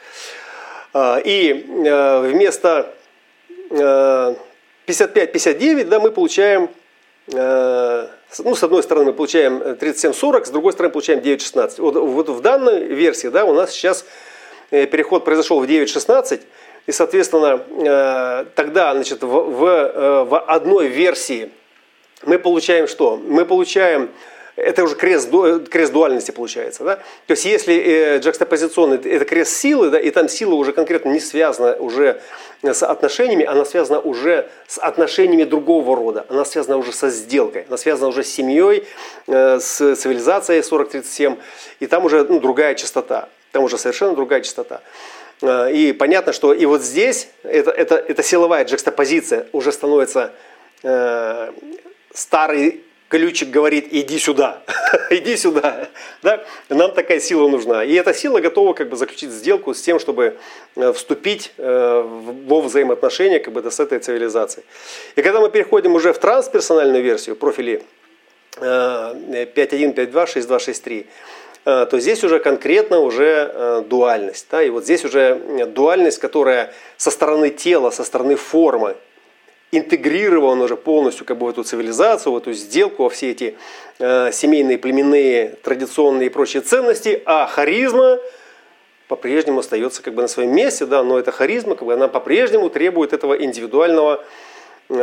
А, 0.97 1.19
и 1.21 1.51
э, 1.51 2.19
вместо 2.21 2.93
55-59 3.69 4.37
э, 4.87 5.83
да, 5.83 5.99
мы 5.99 6.09
получаем, 6.09 6.69
э, 7.33 8.07
ну, 8.39 8.55
с 8.55 8.63
одной 8.63 8.81
стороны 8.81 9.07
мы 9.07 9.13
получаем 9.13 9.57
37-40, 9.57 10.45
с 10.45 10.49
другой 10.51 10.71
стороны 10.71 10.93
получаем 10.93 11.19
9-16. 11.19 11.81
Вот, 11.81 11.95
вот 11.95 12.29
в 12.29 12.39
данной 12.39 12.85
версии 12.85 13.27
да, 13.27 13.43
у 13.43 13.53
нас 13.53 13.71
сейчас 13.71 14.05
переход 14.69 15.25
произошел 15.25 15.59
в 15.59 15.65
9-16, 15.65 16.39
и, 16.85 16.91
соответственно, 16.93 18.45
тогда 18.55 18.93
значит, 18.93 19.21
в, 19.21 19.27
в, 19.27 20.23
в 20.23 20.39
одной 20.47 20.87
версии 20.87 21.51
мы 22.23 22.39
получаем 22.39 22.87
что? 22.87 23.17
Мы 23.17 23.43
получаем 23.43 24.11
это 24.55 24.83
уже 24.83 24.95
крест, 24.95 25.29
крест 25.69 25.91
дуальности 25.91 26.31
получается. 26.31 26.83
Да? 26.83 26.95
То 27.27 27.31
есть 27.31 27.45
если 27.45 27.75
э, 27.75 28.19
джакстопозиционный 28.19 28.97
это 28.97 29.25
крест 29.25 29.55
силы, 29.57 29.89
да, 29.89 29.99
и 29.99 30.09
там 30.11 30.29
сила 30.29 30.55
уже 30.55 30.71
конкретно 30.71 31.09
не 31.09 31.19
связана 31.19 31.75
уже 31.75 32.21
с 32.61 32.83
отношениями, 32.83 33.45
она 33.45 33.65
связана 33.65 33.99
уже 33.99 34.47
с 34.67 34.77
отношениями 34.77 35.43
другого 35.43 35.95
рода, 35.95 36.25
она 36.29 36.45
связана 36.45 36.77
уже 36.77 36.93
со 36.93 37.09
сделкой, 37.09 37.65
она 37.67 37.77
связана 37.77 38.07
уже 38.07 38.23
с 38.23 38.29
семьей, 38.29 38.85
с 39.27 39.95
цивилизацией 39.95 40.61
4037, 40.61 41.35
и 41.79 41.87
там 41.87 42.05
уже 42.05 42.23
ну, 42.23 42.39
другая 42.39 42.75
частота, 42.75 43.29
там 43.51 43.63
уже 43.63 43.77
совершенно 43.77 44.15
другая 44.15 44.41
частота. 44.41 44.81
Э, 45.41 45.71
и 45.71 45.93
понятно, 45.93 46.33
что 46.33 46.53
и 46.53 46.65
вот 46.65 46.81
здесь 46.81 47.29
это, 47.43 47.71
это, 47.71 47.95
это 47.95 48.23
силовая 48.23 48.65
джекстопозиция 48.65 49.47
уже 49.51 49.71
становится 49.71 50.31
э, 50.83 51.51
старый 52.13 52.84
ключик 53.09 53.49
говорит, 53.49 53.87
иди 53.91 54.19
сюда, 54.19 54.61
иди 55.09 55.35
сюда. 55.37 55.87
Да? 56.23 56.43
Нам 56.69 56.91
такая 56.91 57.19
сила 57.19 57.47
нужна. 57.47 57.83
И 57.83 57.93
эта 57.93 58.13
сила 58.13 58.39
готова 58.39 58.73
как 58.73 58.89
бы, 58.89 58.97
заключить 58.97 59.31
сделку 59.31 59.73
с 59.73 59.81
тем, 59.81 59.99
чтобы 59.99 60.37
э, 60.75 60.93
вступить 60.93 61.53
э, 61.57 62.03
во 62.47 62.61
взаимоотношения 62.61 63.39
как 63.39 63.53
бы, 63.53 63.69
с 63.69 63.79
этой 63.79 63.99
цивилизацией. 63.99 64.65
И 65.15 65.21
когда 65.21 65.39
мы 65.39 65.49
переходим 65.49 65.95
уже 65.95 66.13
в 66.13 66.19
трансперсональную 66.19 67.03
версию 67.03 67.35
профилей 67.35 67.83
5.1, 68.57 69.53
5.2, 69.53 70.11
6.2, 70.11 70.57
6.3, 70.57 71.05
Э, 71.65 71.87
то 71.89 71.99
здесь 71.99 72.23
уже 72.23 72.39
конкретно 72.39 72.99
уже 72.99 73.51
э, 73.51 73.83
дуальность. 73.87 74.47
Да? 74.51 74.61
И 74.61 74.69
вот 74.69 74.83
здесь 74.83 75.03
уже 75.03 75.65
дуальность, 75.67 76.19
которая 76.19 76.71
со 76.95 77.09
стороны 77.09 77.49
тела, 77.49 77.89
со 77.89 78.03
стороны 78.03 78.35
формы 78.35 78.95
интегрирован 79.77 80.61
уже 80.61 80.75
полностью 80.75 81.25
как 81.25 81.37
бы 81.37 81.47
в 81.47 81.49
эту 81.49 81.63
цивилизацию, 81.63 82.33
в 82.33 82.37
эту 82.37 82.53
сделку, 82.53 83.03
во 83.03 83.09
все 83.09 83.31
эти 83.31 83.55
э, 83.99 84.31
семейные, 84.31 84.77
племенные, 84.77 85.55
традиционные 85.63 86.27
и 86.27 86.29
прочие 86.29 86.61
ценности, 86.61 87.21
а 87.25 87.47
харизма 87.47 88.19
по-прежнему 89.07 89.59
остается 89.59 90.01
как 90.01 90.13
бы 90.13 90.21
на 90.21 90.27
своем 90.27 90.55
месте, 90.55 90.85
да, 90.85 91.03
но 91.03 91.19
эта 91.19 91.31
харизма, 91.31 91.75
как 91.75 91.85
бы, 91.85 91.93
она 91.93 92.07
по-прежнему 92.07 92.69
требует 92.69 93.13
этого 93.13 93.33
индивидуального 93.33 94.23
Э, 94.87 94.93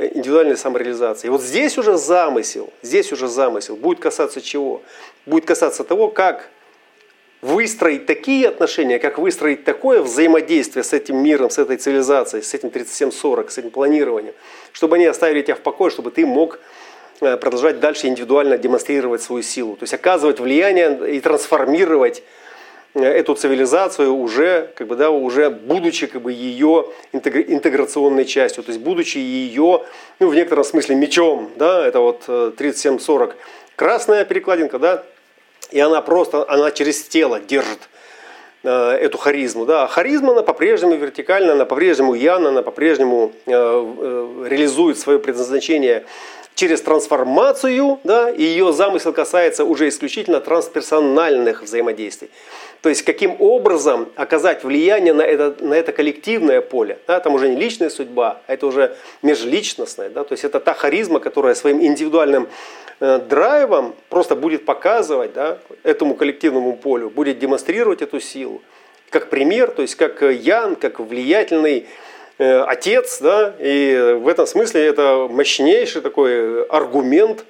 э, 0.00 0.10
индивидуальной 0.12 0.58
самореализации. 0.58 1.28
И 1.28 1.30
вот 1.30 1.40
здесь 1.40 1.78
уже 1.78 1.96
замысел, 1.96 2.70
здесь 2.82 3.10
уже 3.10 3.26
замысел 3.26 3.74
будет 3.74 4.00
касаться 4.00 4.42
чего? 4.42 4.82
Будет 5.24 5.46
касаться 5.46 5.82
того, 5.82 6.08
как 6.08 6.50
выстроить 7.40 8.06
такие 8.06 8.48
отношения, 8.48 8.98
как 8.98 9.18
выстроить 9.18 9.64
такое 9.64 10.02
взаимодействие 10.02 10.82
с 10.82 10.92
этим 10.92 11.18
миром, 11.18 11.50
с 11.50 11.58
этой 11.58 11.76
цивилизацией, 11.76 12.42
с 12.42 12.52
этим 12.54 12.70
3740, 12.70 13.50
с 13.50 13.58
этим 13.58 13.70
планированием, 13.70 14.34
чтобы 14.72 14.96
они 14.96 15.06
оставили 15.06 15.42
тебя 15.42 15.54
в 15.54 15.60
покое, 15.60 15.90
чтобы 15.90 16.10
ты 16.10 16.26
мог 16.26 16.58
э, 17.20 17.36
продолжать 17.36 17.78
дальше 17.80 18.08
индивидуально 18.08 18.58
демонстрировать 18.58 19.22
свою 19.22 19.42
силу, 19.42 19.76
то 19.76 19.84
есть 19.84 19.94
оказывать 19.94 20.40
влияние 20.40 21.16
и 21.16 21.20
трансформировать 21.20 22.22
эту 22.94 23.34
цивилизацию 23.34 24.12
уже, 24.12 24.72
как 24.74 24.88
бы, 24.88 24.96
да, 24.96 25.10
уже 25.10 25.50
будучи 25.50 26.06
как 26.06 26.22
бы, 26.22 26.32
ее 26.32 26.86
интеграционной 27.12 28.24
частью, 28.24 28.64
то 28.64 28.70
есть 28.70 28.82
будучи 28.82 29.18
ее, 29.18 29.84
ну, 30.18 30.28
в 30.28 30.34
некотором 30.34 30.64
смысле 30.64 30.96
мечом, 30.96 31.50
да, 31.56 31.86
это 31.86 32.00
вот 32.00 32.22
3740 32.56 33.36
красная 33.76 34.24
перекладинка, 34.24 34.78
да, 34.78 35.04
и 35.70 35.80
она 35.80 36.00
просто, 36.02 36.48
она 36.48 36.70
через 36.70 37.02
тело 37.02 37.40
держит 37.40 37.88
э, 38.62 38.70
эту 38.70 39.18
харизму. 39.18 39.66
Да. 39.66 39.84
А 39.84 39.86
харизма, 39.86 40.32
она 40.32 40.42
по-прежнему 40.42 40.94
вертикальна, 40.94 41.52
она 41.52 41.64
по-прежнему 41.64 42.14
яна, 42.14 42.50
она 42.50 42.62
по-прежнему 42.62 43.32
э, 43.46 43.52
э, 43.52 44.46
реализует 44.48 44.98
свое 44.98 45.18
предназначение 45.18 46.04
через 46.54 46.82
трансформацию, 46.82 48.00
да, 48.02 48.30
и 48.30 48.42
ее 48.42 48.72
замысел 48.72 49.12
касается 49.12 49.64
уже 49.64 49.88
исключительно 49.88 50.40
трансперсональных 50.40 51.62
взаимодействий. 51.62 52.30
То 52.82 52.88
есть 52.88 53.02
каким 53.02 53.36
образом 53.40 54.08
оказать 54.16 54.64
влияние 54.64 55.12
на 55.12 55.22
это, 55.22 55.54
на 55.60 55.74
это 55.74 55.92
коллективное 55.92 56.60
поле. 56.60 56.98
Да, 57.06 57.20
там 57.20 57.34
уже 57.34 57.48
не 57.48 57.56
личная 57.56 57.90
судьба, 57.90 58.40
а 58.46 58.52
это 58.52 58.66
уже 58.66 58.96
межличностное. 59.22 60.10
Да, 60.10 60.24
то 60.24 60.32
есть 60.32 60.44
это 60.44 60.58
та 60.58 60.74
харизма, 60.74 61.20
которая 61.20 61.54
своим 61.54 61.80
индивидуальным 61.80 62.48
драйвом 63.00 63.94
просто 64.08 64.34
будет 64.34 64.64
показывать 64.64 65.32
да, 65.32 65.58
этому 65.82 66.14
коллективному 66.14 66.76
полю, 66.76 67.10
будет 67.10 67.38
демонстрировать 67.38 68.02
эту 68.02 68.20
силу. 68.20 68.60
Как 69.10 69.30
пример, 69.30 69.70
то 69.70 69.82
есть 69.82 69.94
как 69.94 70.20
Ян, 70.22 70.76
как 70.76 71.00
влиятельный 71.00 71.86
э, 72.38 72.60
отец, 72.60 73.20
да, 73.20 73.54
и 73.58 74.18
в 74.20 74.28
этом 74.28 74.46
смысле 74.46 74.84
это 74.84 75.28
мощнейший 75.30 76.02
такой 76.02 76.64
аргумент 76.64 77.44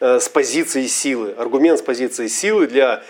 э, 0.00 0.20
с 0.20 0.28
позиции 0.28 0.86
силы, 0.86 1.34
аргумент 1.36 1.78
с 1.78 1.82
позиции 1.82 2.26
силы 2.26 2.66
для 2.66 3.02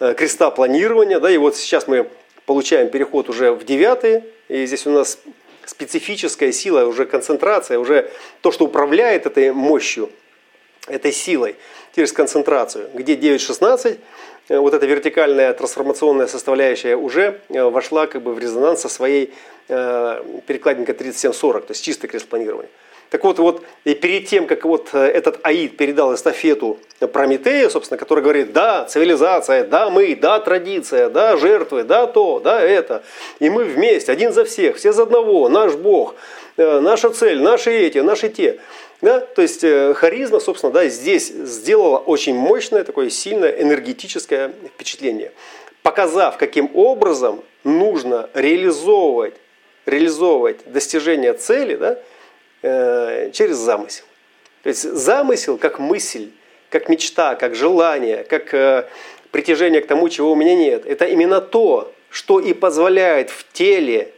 Э, 0.00 0.14
креста 0.14 0.50
планирования. 0.50 1.18
Да, 1.18 1.30
и 1.30 1.36
вот 1.38 1.56
сейчас 1.56 1.88
мы 1.88 2.08
получаем 2.46 2.88
переход 2.88 3.28
уже 3.28 3.52
в 3.52 3.64
девятый. 3.64 4.22
И 4.48 4.64
здесь 4.66 4.86
у 4.86 4.90
нас 4.90 5.18
специфическая 5.66 6.52
сила, 6.52 6.84
уже 6.86 7.04
концентрация, 7.04 7.78
уже 7.78 8.10
то, 8.40 8.52
что 8.52 8.64
управляет 8.64 9.26
этой 9.26 9.52
мощью, 9.52 10.08
этой 10.88 11.12
силой 11.12 11.56
через 11.94 12.12
концентрацию. 12.12 12.88
Где 12.94 13.14
9.16, 13.14 13.98
э, 14.48 14.58
вот 14.58 14.74
эта 14.74 14.86
вертикальная 14.86 15.52
трансформационная 15.52 16.26
составляющая 16.26 16.96
уже 16.96 17.40
э, 17.48 17.62
вошла 17.62 18.06
как 18.06 18.22
бы 18.22 18.34
в 18.34 18.38
резонанс 18.38 18.80
со 18.80 18.88
своей 18.88 19.32
перекладинкой 19.68 20.94
3740, 20.94 21.66
то 21.66 21.72
есть 21.72 21.84
чистое 21.84 22.10
крест 22.10 22.26
планирования. 22.26 22.70
Так 23.10 23.24
вот, 23.24 23.38
вот 23.38 23.62
и 23.84 23.94
перед 23.94 24.26
тем, 24.26 24.46
как 24.46 24.64
вот 24.64 24.90
э, 24.92 24.98
этот 24.98 25.40
Аид 25.42 25.76
передал 25.78 26.14
эстафету 26.14 26.78
Прометею, 27.12 27.70
собственно, 27.70 27.96
который 27.96 28.22
говорит, 28.22 28.52
да, 28.52 28.84
цивилизация, 28.84 29.64
да, 29.64 29.88
мы, 29.88 30.14
да, 30.14 30.40
традиция, 30.40 31.08
да, 31.08 31.36
жертвы, 31.38 31.84
да, 31.84 32.06
то, 32.06 32.38
да, 32.38 32.60
это. 32.60 33.02
И 33.38 33.48
мы 33.48 33.64
вместе, 33.64 34.12
один 34.12 34.32
за 34.32 34.44
всех, 34.44 34.76
все 34.76 34.92
за 34.92 35.04
одного, 35.04 35.48
наш 35.48 35.74
Бог, 35.74 36.16
э, 36.58 36.80
наша 36.80 37.08
цель, 37.10 37.40
наши 37.40 37.70
эти, 37.70 37.98
наши 37.98 38.28
те. 38.28 38.58
Да? 39.00 39.20
То 39.20 39.42
есть 39.42 39.62
э, 39.64 39.94
харизма, 39.94 40.40
собственно, 40.40 40.72
да, 40.72 40.86
здесь 40.88 41.28
сделала 41.28 41.98
очень 41.98 42.34
мощное, 42.34 42.84
такое 42.84 43.10
сильное 43.10 43.50
энергетическое 43.50 44.52
впечатление. 44.74 45.32
Показав, 45.82 46.36
каким 46.36 46.70
образом 46.74 47.42
нужно 47.64 48.28
реализовывать, 48.34 49.34
реализовывать 49.86 50.70
достижение 50.70 51.34
цели, 51.34 51.76
да, 51.76 51.98
Э, 52.60 53.30
через 53.32 53.56
замысел. 53.56 54.04
То 54.64 54.68
есть 54.68 54.82
замысел 54.82 55.58
как 55.58 55.78
мысль, 55.78 56.30
как 56.70 56.88
мечта, 56.88 57.36
как 57.36 57.54
желание, 57.54 58.24
как 58.24 58.52
э, 58.52 58.88
притяжение 59.30 59.80
к 59.80 59.86
тому, 59.86 60.08
чего 60.08 60.32
у 60.32 60.34
меня 60.34 60.56
нет. 60.56 60.84
Это 60.84 61.04
именно 61.04 61.40
то, 61.40 61.92
что 62.10 62.40
и 62.40 62.52
позволяет 62.54 63.30
в 63.30 63.46
теле 63.52 64.12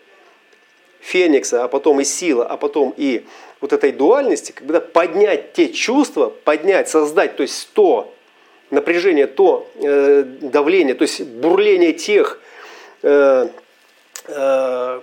Феникса, 1.00 1.64
а 1.64 1.68
потом 1.68 2.00
и 2.00 2.04
сила, 2.04 2.46
а 2.46 2.56
потом 2.56 2.94
и 2.96 3.26
вот 3.60 3.72
этой 3.72 3.92
дуальности, 3.92 4.52
когда 4.52 4.80
поднять 4.80 5.52
те 5.52 5.68
чувства, 5.68 6.32
поднять, 6.44 6.88
создать, 6.88 7.36
то 7.36 7.42
есть 7.42 7.70
то 7.72 8.14
напряжение, 8.70 9.26
то 9.26 9.68
э, 9.76 10.22
давление, 10.40 10.94
то 10.94 11.02
есть 11.02 11.22
бурление 11.22 11.92
тех 11.92 12.40
э, 13.02 13.48
Э, 14.32 15.00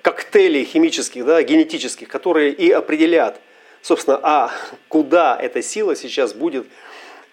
коктейлей 0.00 0.64
химических, 0.64 1.26
да, 1.26 1.42
генетических, 1.42 2.08
которые 2.08 2.52
и 2.52 2.70
определят, 2.70 3.38
собственно, 3.82 4.18
а 4.22 4.52
куда 4.88 5.38
эта 5.38 5.60
сила 5.60 5.94
сейчас 5.96 6.32
будет 6.32 6.66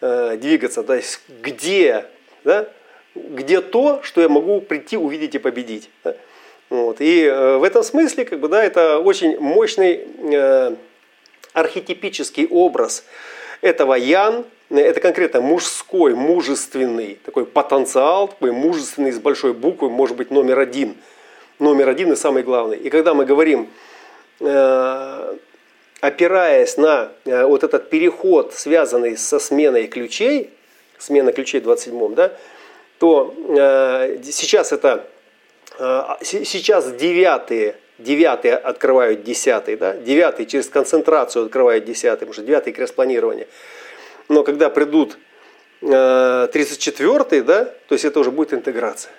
э, 0.01 0.35
двигаться, 0.37 0.83
то 0.83 0.93
есть 0.93 1.21
где, 1.41 2.05
да, 2.43 2.67
где 3.15 3.61
то, 3.61 4.01
что 4.03 4.19
я 4.21 4.27
могу 4.27 4.59
прийти, 4.59 4.97
увидеть 4.97 5.35
и 5.35 5.39
победить. 5.39 5.89
Да? 6.03 6.15
Вот. 6.69 7.01
И 7.01 7.23
э, 7.23 7.57
в 7.57 7.63
этом 7.63 7.83
смысле, 7.83 8.25
как 8.25 8.39
бы, 8.39 8.47
да, 8.47 8.63
это 8.63 8.99
очень 8.99 9.39
мощный 9.39 10.05
э, 10.33 10.75
архетипический 11.53 12.47
образ 12.47 13.05
этого 13.61 13.93
ян, 13.93 14.45
это 14.69 14.99
конкретно 14.99 15.41
мужской, 15.41 16.13
мужественный 16.13 17.17
такой 17.23 17.45
потенциал, 17.45 18.27
такой 18.27 18.51
мужественный 18.51 19.11
с 19.11 19.19
большой 19.19 19.53
буквы, 19.53 19.89
может 19.89 20.17
быть, 20.17 20.31
номер 20.31 20.59
один– 20.59 20.95
номер 21.59 21.89
один 21.89 22.11
и 22.11 22.15
самый 22.15 22.43
главный. 22.43 22.77
И 22.77 22.89
когда 22.89 23.13
мы 23.13 23.25
говорим, 23.25 23.69
э, 24.39 25.37
опираясь 26.01 26.77
на 26.77 27.11
э, 27.25 27.45
вот 27.45 27.63
этот 27.63 27.89
переход, 27.89 28.53
связанный 28.53 29.17
со 29.17 29.39
сменой 29.39 29.87
ключей, 29.87 30.51
смена 30.97 31.31
ключей 31.31 31.61
в 31.61 31.63
27 31.63 32.15
да, 32.15 32.33
то 32.99 33.33
э, 33.49 34.17
сейчас 34.23 34.71
это 34.71 35.07
сейчас 36.21 36.91
девятые, 36.93 37.75
девятые 37.97 38.55
открывают 38.55 39.23
десятый, 39.23 39.75
да, 39.75 39.93
девятый 39.93 40.45
через 40.45 40.69
концентрацию 40.69 41.45
открывают 41.45 41.85
десятый, 41.85 42.19
потому 42.27 42.33
что 42.33 42.43
девятый 42.43 42.73
крест 42.73 42.95
планирования. 42.95 43.47
Но 44.29 44.43
когда 44.43 44.69
придут 44.69 45.17
34 45.81 47.43
да, 47.43 47.65
то 47.65 47.93
есть 47.93 48.05
это 48.05 48.19
уже 48.19 48.31
будет 48.31 48.53
интеграция. 48.53 49.11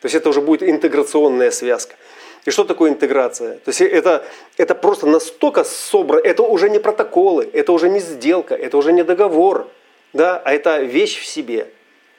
То 0.00 0.06
есть 0.06 0.14
это 0.14 0.28
уже 0.28 0.40
будет 0.40 0.62
интеграционная 0.62 1.50
связка. 1.50 1.96
И 2.44 2.50
что 2.50 2.64
такое 2.64 2.90
интеграция? 2.90 3.54
То 3.64 3.70
есть 3.70 3.80
это, 3.80 4.24
это 4.58 4.74
просто 4.74 5.06
настолько 5.06 5.64
собрано, 5.64 6.20
это 6.20 6.42
уже 6.42 6.68
не 6.68 6.78
протоколы, 6.78 7.48
это 7.52 7.72
уже 7.72 7.88
не 7.88 8.00
сделка, 8.00 8.54
это 8.54 8.76
уже 8.76 8.92
не 8.92 9.02
договор, 9.02 9.68
да, 10.12 10.40
а 10.44 10.52
это 10.52 10.80
вещь 10.80 11.18
в 11.18 11.24
себе. 11.24 11.68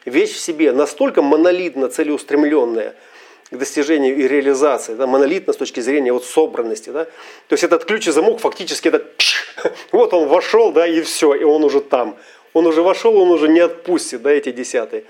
Вещь 0.04 0.34
в 0.34 0.40
себе 0.40 0.72
настолько 0.72 1.22
монолитно 1.22 1.88
целеустремленная 1.90 2.96
к 3.52 3.58
достижению 3.58 4.18
и 4.18 4.28
реализации, 4.28 4.96
да, 4.96 5.08
монолитно 5.08 5.54
с 5.54 5.58
точки 5.58 5.80
зрения 5.80 6.12
вот 6.12 6.26
собранности. 6.26 6.90
Да. 6.90 7.06
То 7.06 7.54
есть 7.54 7.64
этот 7.64 7.86
ключ 7.86 8.08
и 8.08 8.12
замок 8.12 8.40
фактически 8.40 8.88
это 8.88 9.06
вот 9.92 10.14
он 10.14 10.28
вошел, 10.28 10.72
да, 10.72 10.88
и 10.88 11.02
все, 11.02 11.34
и 11.34 11.44
он 11.44 11.64
уже 11.64 11.82
там. 11.82 12.18
Он 12.54 12.66
уже 12.66 12.82
вошел, 12.82 13.18
он 13.18 13.32
уже 13.32 13.50
не 13.50 13.60
отпустит, 13.60 14.22
да, 14.22 14.32
эти 14.32 14.52
десятые 14.52 15.04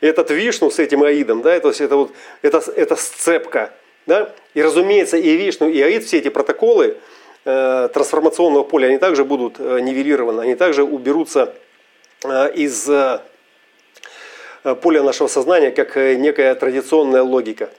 этот 0.00 0.30
Вишну 0.30 0.70
с 0.70 0.78
этим 0.78 1.02
Аидом, 1.02 1.42
да, 1.42 1.54
это, 1.54 1.70
это, 1.70 1.96
вот, 1.96 2.12
это, 2.42 2.62
это 2.76 2.96
сцепка. 2.96 3.72
Да? 4.06 4.32
И 4.54 4.62
разумеется, 4.62 5.16
и 5.16 5.36
Вишну, 5.36 5.68
и 5.68 5.80
Аид, 5.80 6.04
все 6.04 6.18
эти 6.18 6.28
протоколы 6.28 6.96
э, 7.44 7.88
трансформационного 7.92 8.64
поля, 8.64 8.86
они 8.86 8.98
также 8.98 9.24
будут 9.24 9.56
э, 9.58 9.80
нивелированы, 9.80 10.40
они 10.40 10.54
также 10.54 10.82
уберутся 10.82 11.54
э, 12.24 12.52
из 12.54 12.88
э, 14.64 14.74
поля 14.74 15.02
нашего 15.02 15.28
сознания, 15.28 15.70
как 15.70 15.96
э, 15.96 16.14
некая 16.14 16.54
традиционная 16.54 17.22
логика. 17.22 17.70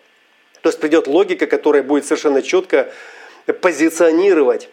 То 0.62 0.70
есть 0.70 0.80
придет 0.80 1.08
логика, 1.08 1.48
которая 1.48 1.84
будет 1.84 2.06
совершенно 2.06 2.42
четко 2.42 2.92
позиционировать 3.62 4.70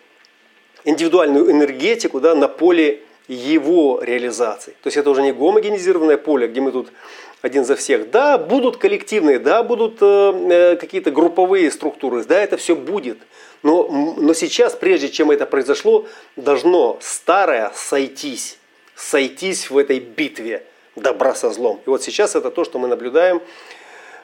индивидуальную 0.85 1.51
энергетику 1.51 2.21
да, 2.21 2.35
на 2.35 2.49
поле 2.49 3.03
его 3.29 4.01
реализации. 4.03 4.73
То 4.83 4.87
есть 4.87 4.97
это 4.97 5.11
уже 5.11 5.23
не 5.23 5.33
гомогенизированное 5.33 6.17
поле, 6.17 6.47
где 6.49 6.61
мы 6.61 6.73
тут 6.73 6.89
один 7.43 7.65
за 7.65 7.77
всех. 7.77 8.11
Да, 8.11 8.39
будут 8.39 8.77
коллективные, 8.77 9.39
да, 9.39 9.63
будут 9.63 9.99
э, 10.01 10.33
э, 10.51 10.77
какие-то 10.77 11.11
групповые 11.11 11.71
структуры, 11.71 12.25
да, 12.25 12.41
это 12.41 12.57
все 12.57 12.77
будет. 12.77 13.19
Но, 13.63 13.89
но 14.17 14.33
сейчас, 14.35 14.75
прежде 14.75 15.09
чем 15.09 15.31
это 15.31 15.47
произошло, 15.47 16.07
должно 16.37 16.99
старое 17.01 17.73
сойтись, 17.75 18.59
сойтись 18.95 19.71
в 19.71 19.79
этой 19.79 19.99
битве 19.99 20.63
добра 20.97 21.35
со 21.35 21.51
злом. 21.51 21.81
И 21.87 21.91
вот 21.91 22.03
сейчас 22.03 22.35
это 22.35 22.51
то, 22.51 22.65
что 22.65 22.79
мы 22.79 22.89
наблюдаем 22.89 23.41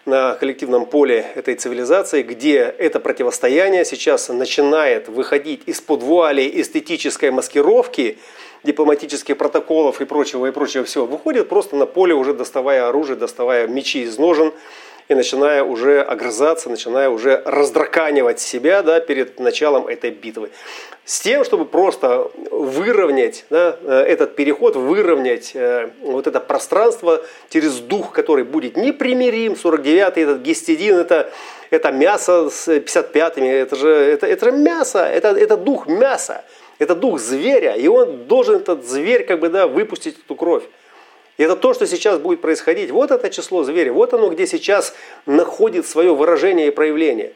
на 0.04 0.34
коллективном 0.34 0.86
поле 0.86 1.26
этой 1.36 1.54
цивилизации, 1.54 2.22
где 2.22 2.58
это 2.58 2.98
противостояние 2.98 3.84
сейчас 3.84 4.28
начинает 4.30 5.08
выходить 5.08 5.62
из-под 5.66 6.02
вуали 6.02 6.50
эстетической 6.60 7.30
маскировки, 7.30 8.18
дипломатических 8.64 9.36
протоколов 9.36 10.00
и 10.00 10.04
прочего, 10.04 10.46
и 10.46 10.50
прочего 10.50 10.84
всего, 10.84 11.06
выходит 11.06 11.48
просто 11.48 11.76
на 11.76 11.86
поле, 11.86 12.14
уже 12.14 12.34
доставая 12.34 12.88
оружие, 12.88 13.16
доставая 13.16 13.68
мечи 13.68 14.02
из 14.02 14.18
ножен 14.18 14.52
и 15.08 15.14
начиная 15.14 15.62
уже 15.62 16.00
огрызаться, 16.00 16.70
начиная 16.70 17.08
уже 17.08 17.42
раздраканивать 17.44 18.40
себя 18.40 18.82
да, 18.82 19.00
перед 19.00 19.38
началом 19.38 19.86
этой 19.86 20.10
битвы. 20.10 20.50
С 21.04 21.20
тем, 21.20 21.44
чтобы 21.44 21.64
просто 21.64 22.30
выровнять 22.50 23.44
да, 23.50 23.76
э, 23.82 24.04
этот 24.08 24.36
переход, 24.36 24.76
выровнять 24.76 25.50
э, 25.54 25.90
вот 26.00 26.28
это 26.28 26.38
пространство 26.38 27.22
через 27.50 27.80
дух, 27.80 28.12
который 28.12 28.44
будет 28.44 28.76
непримирим. 28.76 29.54
49-й, 29.54 30.22
этот 30.22 30.42
гестидин, 30.42 30.96
это, 30.96 31.32
это 31.70 31.90
мясо 31.90 32.50
с 32.50 32.68
55-ми, 32.68 33.48
это 33.48 33.74
же 33.74 33.88
это, 33.88 34.28
это 34.28 34.52
мясо, 34.52 35.00
это, 35.00 35.30
это 35.30 35.56
дух 35.56 35.88
мяса, 35.88 36.44
это 36.78 36.94
дух 36.94 37.18
зверя, 37.18 37.72
и 37.72 37.88
он 37.88 38.26
должен, 38.26 38.56
этот 38.56 38.84
зверь, 38.86 39.24
как 39.24 39.40
бы, 39.40 39.48
да, 39.48 39.66
выпустить 39.66 40.16
эту 40.24 40.36
кровь. 40.36 40.62
И 41.38 41.42
это 41.42 41.56
то, 41.56 41.74
что 41.74 41.86
сейчас 41.86 42.18
будет 42.18 42.40
происходить. 42.40 42.90
Вот 42.90 43.10
это 43.10 43.30
число 43.30 43.64
зверя, 43.64 43.92
вот 43.92 44.12
оно, 44.12 44.28
где 44.28 44.46
сейчас 44.46 44.94
находит 45.26 45.86
свое 45.86 46.14
выражение 46.14 46.68
и 46.68 46.70
проявление. 46.70 47.32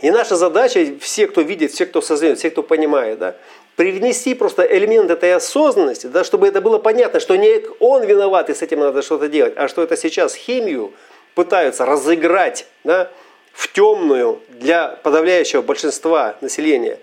И 0.00 0.10
наша 0.10 0.34
задача, 0.34 0.84
все, 1.00 1.28
кто 1.28 1.42
видит, 1.42 1.70
все, 1.70 1.86
кто 1.86 2.00
создает, 2.00 2.38
все, 2.38 2.50
кто 2.50 2.64
понимает, 2.64 3.20
да, 3.20 3.36
привнести 3.76 4.34
просто 4.34 4.62
элемент 4.62 5.10
этой 5.10 5.32
осознанности, 5.32 6.08
да, 6.08 6.24
чтобы 6.24 6.48
это 6.48 6.60
было 6.60 6.78
понятно, 6.78 7.20
что 7.20 7.36
не 7.36 7.62
он 7.78 8.04
виноват 8.04 8.50
и 8.50 8.54
с 8.54 8.62
этим 8.62 8.80
надо 8.80 9.02
что-то 9.02 9.28
делать, 9.28 9.54
а 9.56 9.68
что 9.68 9.82
это 9.82 9.96
сейчас 9.96 10.34
химию 10.34 10.92
пытаются 11.34 11.86
разыграть 11.86 12.66
да, 12.84 13.10
в 13.52 13.72
темную 13.72 14.40
для 14.48 14.88
подавляющего 14.88 15.62
большинства 15.62 16.36
населения 16.40 16.98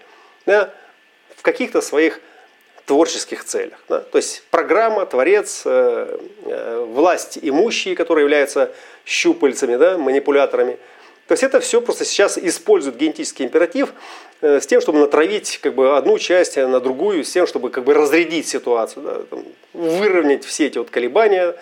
да, 0.46 0.74
в 1.36 1.42
каких-то 1.42 1.82
своих 1.82 2.20
творческих 2.90 3.44
целях. 3.44 3.78
Да? 3.88 4.00
То 4.00 4.18
есть 4.18 4.42
программа, 4.50 5.06
творец, 5.06 5.62
э, 5.64 6.18
э, 6.46 6.86
власть 6.90 7.38
имущие, 7.40 7.96
которые 7.96 8.24
являются 8.24 8.72
щупальцами, 9.06 9.76
да, 9.76 10.00
манипуляторами. 10.00 10.80
То 11.28 11.34
есть 11.34 11.44
это 11.44 11.60
все 11.60 11.82
просто 11.82 12.04
сейчас 12.04 12.40
используют 12.40 12.98
генетический 12.98 13.46
императив 13.46 13.94
э, 14.42 14.60
с 14.60 14.66
тем, 14.66 14.82
чтобы 14.82 14.98
натравить 14.98 15.60
как 15.62 15.76
бы, 15.76 15.96
одну 15.96 16.18
часть 16.18 16.58
на 16.58 16.80
другую, 16.80 17.24
с 17.24 17.32
тем, 17.32 17.46
чтобы 17.46 17.70
как 17.70 17.84
бы, 17.84 17.94
разрядить 17.94 18.48
ситуацию, 18.48 19.04
да, 19.04 19.20
там, 19.30 19.44
выровнять 19.74 20.44
все 20.44 20.66
эти 20.66 20.80
вот 20.80 20.90
колебания. 20.90 21.56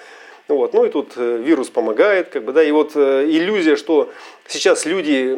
Вот. 0.47 0.73
Ну 0.73 0.85
и 0.85 0.89
тут 0.89 1.17
вирус 1.17 1.69
помогает. 1.69 2.29
Как 2.29 2.45
бы, 2.45 2.53
да, 2.53 2.63
и 2.63 2.71
вот 2.71 2.95
иллюзия, 2.95 3.75
что 3.75 4.13
сейчас 4.47 4.85
люди 4.85 5.37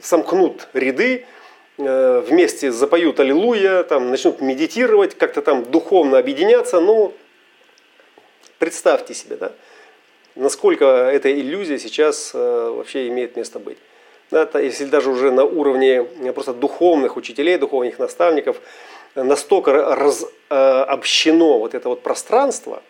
сомкнут 0.00 0.68
ряды, 0.72 1.26
Э, 1.26 1.43
вместе 1.76 2.70
запоют 2.70 3.18
Аллилуйя, 3.18 3.82
там, 3.82 4.10
начнут 4.10 4.40
медитировать, 4.40 5.16
как-то 5.16 5.42
там 5.42 5.64
духовно 5.64 6.18
объединяться, 6.18 6.80
ну, 6.80 7.12
представьте 8.58 9.14
себе, 9.14 9.36
да, 9.36 9.52
насколько 10.36 10.84
эта 10.84 11.32
иллюзия 11.32 11.78
сейчас 11.78 12.32
э, 12.32 12.38
вообще 12.76 13.08
имеет 13.08 13.36
место 13.36 13.58
быть. 13.58 13.78
Да, 14.30 14.48
если 14.58 14.86
даже 14.86 15.10
уже 15.10 15.30
на 15.32 15.44
уровне 15.44 16.06
э, 16.22 16.32
просто 16.32 16.52
духовных 16.54 17.16
учителей, 17.16 17.58
духовных 17.58 17.98
наставников 17.98 18.60
настолько 19.14 19.72
раз, 19.94 20.26
общено 20.48 21.58
вот 21.58 21.74
это 21.74 21.88
вот 21.88 22.02
пространство, 22.02 22.82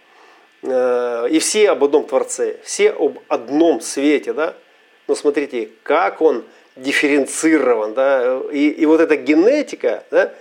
и 0.62 1.39
все 1.39 1.70
об 1.70 1.85
одном 1.85 2.07
Творце, 2.07 2.57
все 2.62 2.91
об 2.91 3.18
одном 3.28 3.82
свете, 3.82 4.32
да, 4.32 4.55
но 5.07 5.14
смотрите, 5.14 5.68
как 5.82 6.22
он 6.22 6.45
дифференцирован, 6.76 7.94
да, 7.94 8.40
и, 8.52 8.68
и 8.68 8.86
вот 8.86 9.00
эта 9.00 9.16
генетика, 9.16 10.04
да, 10.10 10.32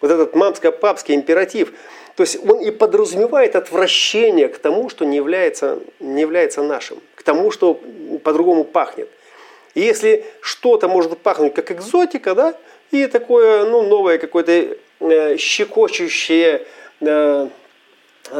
вот 0.00 0.10
этот 0.10 0.34
мамско-папский 0.34 1.14
императив, 1.14 1.72
то 2.16 2.22
есть 2.22 2.38
он 2.46 2.60
и 2.60 2.70
подразумевает 2.70 3.56
отвращение 3.56 4.48
к 4.48 4.58
тому, 4.58 4.88
что 4.88 5.04
не 5.04 5.16
является, 5.16 5.80
не 6.00 6.20
является 6.20 6.62
нашим, 6.62 6.98
к 7.14 7.22
тому, 7.22 7.50
что 7.50 7.80
по-другому 8.22 8.64
пахнет. 8.64 9.08
И 9.74 9.80
если 9.80 10.24
что-то 10.40 10.88
может 10.88 11.16
пахнуть 11.18 11.54
как 11.54 11.70
экзотика, 11.70 12.34
да, 12.34 12.54
и 12.90 13.06
такое, 13.06 13.64
ну, 13.64 13.82
новое 13.82 14.18
какое-то 14.18 14.76
э, 15.00 15.36
щекочущее 15.38 16.66
э, 17.00 17.48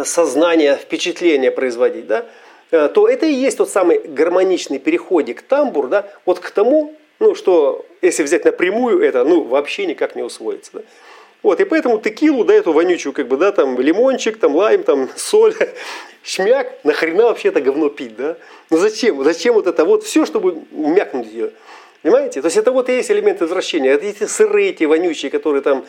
сознание, 0.05 0.77
впечатление 0.77 1.51
производить, 1.51 2.07
да, 2.07 2.27
э, 2.71 2.91
то 2.93 3.09
это 3.09 3.25
и 3.25 3.33
есть 3.33 3.57
тот 3.57 3.71
самый 3.71 3.99
гармоничный 3.99 4.79
переходик 4.79 5.41
тамбур, 5.41 5.89
да, 5.89 6.07
вот 6.27 6.41
к 6.41 6.51
тому, 6.51 6.95
ну, 7.23 7.35
что, 7.37 7.87
если 8.03 8.25
взять 8.25 8.45
напрямую 8.45 9.01
это, 9.01 9.25
ну, 9.25 9.45
вообще 9.45 9.87
никак 9.87 10.17
не 10.17 10.23
усвоится. 10.23 10.73
Да? 10.75 10.81
Вот, 11.43 11.61
и 11.61 11.65
поэтому 11.65 11.99
текилу, 12.01 12.45
да, 12.45 12.55
эту 12.55 12.73
вонючую, 12.73 13.13
как 13.13 13.29
бы, 13.29 13.37
да, 13.37 13.53
там, 13.53 13.79
лимончик, 13.81 14.39
там, 14.39 14.57
лайм, 14.57 14.83
там, 14.83 15.09
соль, 15.17 15.55
шмяк, 16.25 16.73
нахрена 16.85 17.25
вообще 17.25 17.49
это 17.49 17.61
говно 17.61 17.89
пить, 17.89 18.17
да? 18.17 18.37
Ну, 18.71 18.77
зачем? 18.77 19.23
Зачем 19.23 19.55
вот 19.55 19.67
это 19.67 19.85
вот 19.85 20.03
все, 20.03 20.27
чтобы 20.27 20.63
мякнуть 20.73 21.33
ее? 21.33 21.51
Понимаете? 22.03 22.41
То 22.41 22.47
есть 22.47 22.57
это 22.57 22.73
вот 22.73 22.89
и 22.89 22.95
есть 22.95 23.13
элемент 23.13 23.41
извращения. 23.41 23.93
Это 23.93 24.05
эти 24.07 24.25
сырые, 24.25 24.71
эти 24.71 24.83
вонючие, 24.83 25.31
которые 25.31 25.63
там 25.63 25.85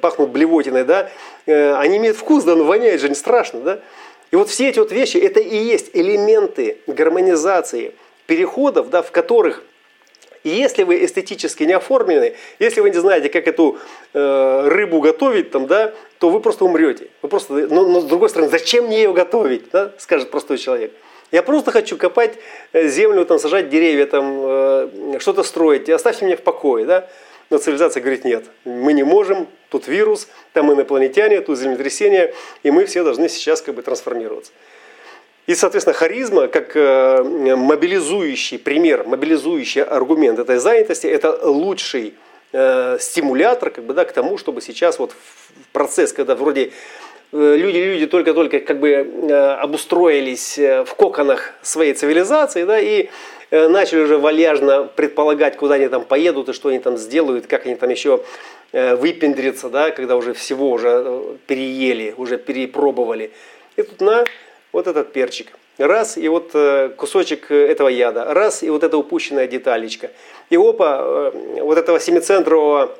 пахнут 0.00 0.30
блевотиной, 0.30 0.82
да, 0.82 1.08
э, 1.46 1.74
они 1.74 1.98
имеют 1.98 2.16
вкус, 2.16 2.42
да, 2.42 2.56
но 2.56 2.64
воняет 2.64 3.00
же 3.00 3.08
не 3.08 3.14
страшно, 3.14 3.60
да? 3.60 3.80
И 4.32 4.36
вот 4.36 4.48
все 4.50 4.68
эти 4.68 4.80
вот 4.80 4.90
вещи, 4.90 5.18
это 5.18 5.38
и 5.38 5.56
есть 5.56 5.90
элементы 5.92 6.78
гармонизации 6.88 7.94
переходов, 8.26 8.90
да, 8.90 9.02
в 9.02 9.12
которых 9.12 9.62
и 10.44 10.50
если 10.50 10.84
вы 10.84 11.04
эстетически 11.04 11.64
не 11.64 11.72
оформлены, 11.72 12.34
если 12.58 12.80
вы 12.80 12.90
не 12.90 12.98
знаете, 12.98 13.28
как 13.28 13.46
эту 13.48 13.78
э, 14.14 14.68
рыбу 14.68 15.00
готовить, 15.00 15.50
там, 15.50 15.66
да, 15.66 15.92
то 16.18 16.30
вы 16.30 16.40
просто 16.40 16.64
умрете. 16.64 17.08
Вы 17.22 17.28
просто, 17.28 17.52
но, 17.52 17.86
но 17.86 18.00
с 18.00 18.04
другой 18.04 18.28
стороны, 18.28 18.50
зачем 18.50 18.86
мне 18.86 18.98
ее 18.98 19.12
готовить, 19.12 19.70
да, 19.70 19.92
скажет 19.98 20.30
простой 20.30 20.58
человек. 20.58 20.92
Я 21.30 21.42
просто 21.42 21.70
хочу 21.72 21.96
копать 21.96 22.34
э, 22.72 22.88
землю, 22.88 23.24
там, 23.24 23.38
сажать 23.38 23.68
деревья, 23.68 24.06
там, 24.06 24.38
э, 24.40 25.18
что-то 25.18 25.42
строить. 25.42 25.88
Оставьте 25.88 26.24
меня 26.24 26.36
в 26.36 26.42
покое. 26.42 26.86
Да? 26.86 27.08
Но 27.50 27.58
цивилизация 27.58 28.00
говорит, 28.00 28.24
нет, 28.24 28.44
мы 28.64 28.92
не 28.92 29.02
можем, 29.02 29.48
тут 29.70 29.88
вирус, 29.88 30.28
там 30.52 30.72
инопланетяне, 30.72 31.40
тут 31.40 31.58
землетрясение, 31.58 32.34
и 32.62 32.70
мы 32.70 32.84
все 32.84 33.02
должны 33.02 33.28
сейчас 33.28 33.62
как 33.62 33.74
бы 33.74 33.82
трансформироваться. 33.82 34.52
И, 35.48 35.54
соответственно, 35.54 35.94
харизма, 35.94 36.46
как 36.46 36.76
э, 36.76 37.22
мобилизующий 37.22 38.58
пример, 38.58 39.04
мобилизующий 39.06 39.82
аргумент 39.82 40.38
этой 40.38 40.58
занятости, 40.58 41.06
это 41.06 41.40
лучший 41.42 42.12
э, 42.52 42.98
стимулятор 43.00 43.70
как 43.70 43.84
бы, 43.84 43.94
да, 43.94 44.04
к 44.04 44.12
тому, 44.12 44.36
чтобы 44.36 44.60
сейчас 44.60 44.98
вот 44.98 45.12
процесс, 45.72 46.12
когда 46.12 46.34
вроде 46.34 46.72
люди-люди 47.32 48.04
э, 48.04 48.08
только-только 48.08 48.60
как 48.60 48.78
бы 48.78 49.56
обустроились 49.58 50.58
в 50.58 50.94
коконах 50.94 51.54
своей 51.62 51.94
цивилизации, 51.94 52.64
да, 52.64 52.78
и 52.78 53.08
начали 53.50 54.00
уже 54.00 54.18
вальяжно 54.18 54.84
предполагать, 54.84 55.56
куда 55.56 55.76
они 55.76 55.88
там 55.88 56.04
поедут 56.04 56.50
и 56.50 56.52
что 56.52 56.68
они 56.68 56.78
там 56.78 56.98
сделают, 56.98 57.46
как 57.46 57.64
они 57.64 57.74
там 57.74 57.88
еще 57.88 58.22
выпендрятся, 58.72 59.70
да, 59.70 59.92
когда 59.92 60.16
уже 60.16 60.34
всего 60.34 60.70
уже 60.72 61.38
переели, 61.46 62.12
уже 62.18 62.36
перепробовали. 62.36 63.30
И 63.76 63.82
тут 63.82 64.02
на 64.02 64.24
вот 64.72 64.86
этот 64.86 65.12
перчик. 65.12 65.52
Раз, 65.78 66.18
и 66.18 66.26
вот 66.28 66.50
э, 66.54 66.90
кусочек 66.96 67.52
этого 67.52 67.88
яда. 67.88 68.34
Раз, 68.34 68.64
и 68.64 68.70
вот 68.70 68.82
эта 68.82 68.96
упущенная 68.96 69.46
деталечка. 69.46 70.10
И 70.50 70.56
опа, 70.56 70.98
э, 71.00 71.60
вот 71.60 71.78
этого 71.78 72.00
семицентрового 72.00 72.98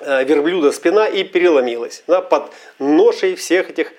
э, 0.00 0.24
верблюда 0.24 0.70
спина 0.72 1.06
и 1.06 1.24
переломилась 1.24 2.04
да, 2.06 2.20
под 2.20 2.50
ношей 2.78 3.36
всех 3.36 3.70
этих 3.70 3.92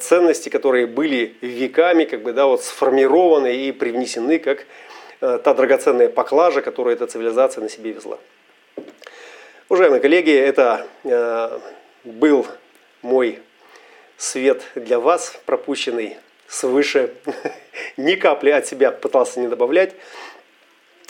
ценностей, 0.00 0.50
которые 0.50 0.88
были 0.88 1.36
веками 1.40 2.04
как 2.04 2.22
бы, 2.22 2.32
да, 2.32 2.46
вот 2.46 2.64
сформированы 2.64 3.54
и 3.54 3.70
привнесены 3.70 4.40
как 4.40 4.66
та 5.20 5.54
драгоценная 5.54 6.08
поклажа, 6.08 6.60
которую 6.62 6.96
эта 6.96 7.06
цивилизация 7.06 7.62
на 7.62 7.68
себе 7.68 7.92
везла. 7.92 8.18
Уважаемые 9.68 10.00
коллеги, 10.00 10.32
это 10.32 10.86
был 12.04 12.46
мой 13.02 13.38
свет 14.16 14.62
для 14.74 14.98
вас, 14.98 15.38
пропущенный 15.44 16.16
свыше, 16.48 17.14
ни 17.96 18.14
капли 18.14 18.50
от 18.50 18.66
себя 18.66 18.90
пытался 18.90 19.40
не 19.40 19.48
добавлять. 19.48 19.94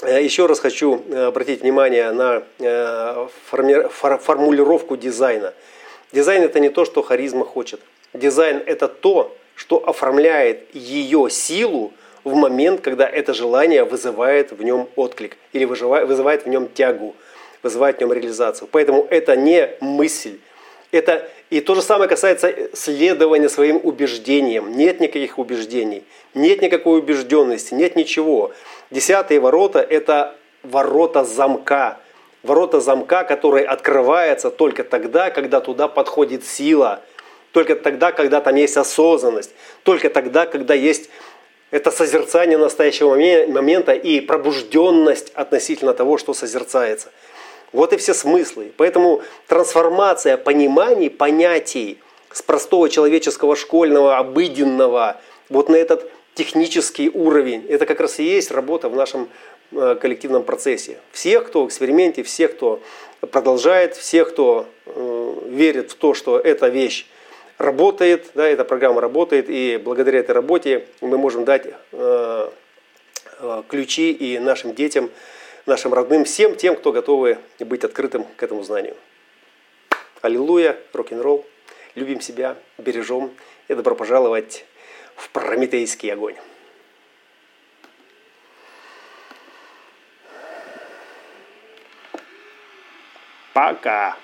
Э, 0.02 0.22
еще 0.22 0.46
раз 0.46 0.60
хочу 0.60 1.02
э, 1.08 1.24
обратить 1.24 1.62
внимание 1.62 2.10
на 2.12 2.42
э, 2.58 3.28
формулировку 3.90 4.96
дизайна. 4.96 5.54
Дизайн 6.12 6.42
это 6.42 6.60
не 6.60 6.68
то, 6.68 6.84
что 6.84 7.02
харизма 7.02 7.44
хочет. 7.44 7.80
Дизайн 8.12 8.62
это 8.64 8.88
то, 8.88 9.36
что 9.54 9.88
оформляет 9.88 10.74
ее 10.74 11.28
силу 11.30 11.92
в 12.24 12.34
момент, 12.34 12.80
когда 12.80 13.08
это 13.08 13.32
желание 13.32 13.84
вызывает 13.84 14.52
в 14.52 14.62
нем 14.62 14.88
отклик 14.96 15.36
или 15.52 15.64
вызывает 15.64 16.44
в 16.44 16.48
нем 16.48 16.68
тягу, 16.68 17.14
вызывает 17.62 17.96
в 17.96 18.00
нем 18.00 18.12
реализацию. 18.12 18.68
Поэтому 18.70 19.06
это 19.10 19.34
не 19.36 19.70
мысль, 19.80 20.38
это 20.96 21.28
и 21.50 21.60
то 21.60 21.74
же 21.74 21.82
самое 21.82 22.08
касается 22.08 22.54
следования 22.74 23.48
своим 23.48 23.80
убеждениям. 23.82 24.76
Нет 24.76 25.00
никаких 25.00 25.38
убеждений, 25.38 26.02
нет 26.34 26.62
никакой 26.62 26.98
убежденности, 26.98 27.74
нет 27.74 27.96
ничего. 27.96 28.52
Десятые 28.90 29.40
ворота– 29.40 29.78
это 29.90 30.34
ворота 30.62 31.24
замка. 31.24 31.98
Ворота 32.42 32.80
замка, 32.80 33.24
который 33.24 33.64
открывается 33.64 34.50
только 34.50 34.84
тогда, 34.84 35.30
когда 35.30 35.60
туда 35.60 35.88
подходит 35.88 36.44
сила. 36.44 37.00
Только 37.52 37.74
тогда, 37.74 38.12
когда 38.12 38.40
там 38.40 38.54
есть 38.56 38.76
осознанность. 38.76 39.52
Только 39.82 40.10
тогда, 40.10 40.46
когда 40.46 40.74
есть 40.74 41.08
Это 41.70 41.90
созерцание 41.90 42.58
настоящего 42.58 43.16
момента 43.50 43.92
и 43.92 44.20
пробужденность 44.20 45.32
относительно 45.34 45.94
того, 45.94 46.16
что 46.16 46.32
созерцается. 46.32 47.08
Вот 47.72 47.92
и 47.92 47.96
все 47.96 48.14
смыслы. 48.14 48.72
Поэтому 48.76 49.22
трансформация 49.46 50.36
пониманий, 50.36 51.10
понятий 51.10 51.98
с 52.32 52.42
простого 52.42 52.88
человеческого, 52.88 53.56
школьного, 53.56 54.18
обыденного 54.18 55.20
вот 55.48 55.68
на 55.68 55.76
этот 55.76 56.10
технический 56.34 57.10
уровень, 57.12 57.66
это 57.68 57.86
как 57.86 57.98
раз 57.98 58.18
и 58.20 58.24
есть 58.24 58.50
работа 58.50 58.88
в 58.88 58.94
нашем 58.94 59.28
э, 59.72 59.96
коллективном 60.00 60.44
процессе. 60.44 60.98
Всех, 61.10 61.46
кто 61.46 61.64
в 61.64 61.68
эксперименте, 61.68 62.22
всех, 62.22 62.56
кто 62.56 62.82
продолжает, 63.20 63.96
всех, 63.96 64.28
кто 64.28 64.66
э, 64.84 65.32
верит 65.48 65.92
в 65.92 65.94
то, 65.94 66.12
что 66.12 66.38
эта 66.38 66.68
вещь 66.68 67.06
работает, 67.56 68.26
да, 68.34 68.46
эта 68.46 68.64
программа 68.64 69.00
работает, 69.00 69.46
и 69.48 69.80
благодаря 69.82 70.20
этой 70.20 70.32
работе 70.32 70.86
мы 71.00 71.16
можем 71.16 71.46
дать 71.46 71.68
э, 71.92 72.50
ключи 73.68 74.12
и 74.12 74.38
нашим 74.38 74.74
детям, 74.74 75.10
нашим 75.66 75.92
родным, 75.92 76.24
всем 76.24 76.56
тем, 76.56 76.76
кто 76.76 76.92
готовы 76.92 77.38
быть 77.58 77.84
открытым 77.84 78.24
к 78.24 78.42
этому 78.42 78.62
знанию. 78.62 78.96
Аллилуйя, 80.22 80.78
рок-н-ролл, 80.92 81.44
любим 81.94 82.20
себя, 82.20 82.56
бережем 82.78 83.32
и 83.68 83.74
добро 83.74 83.94
пожаловать 83.94 84.64
в 85.16 85.28
прометейский 85.30 86.12
огонь. 86.12 86.36
Пока! 93.52 94.16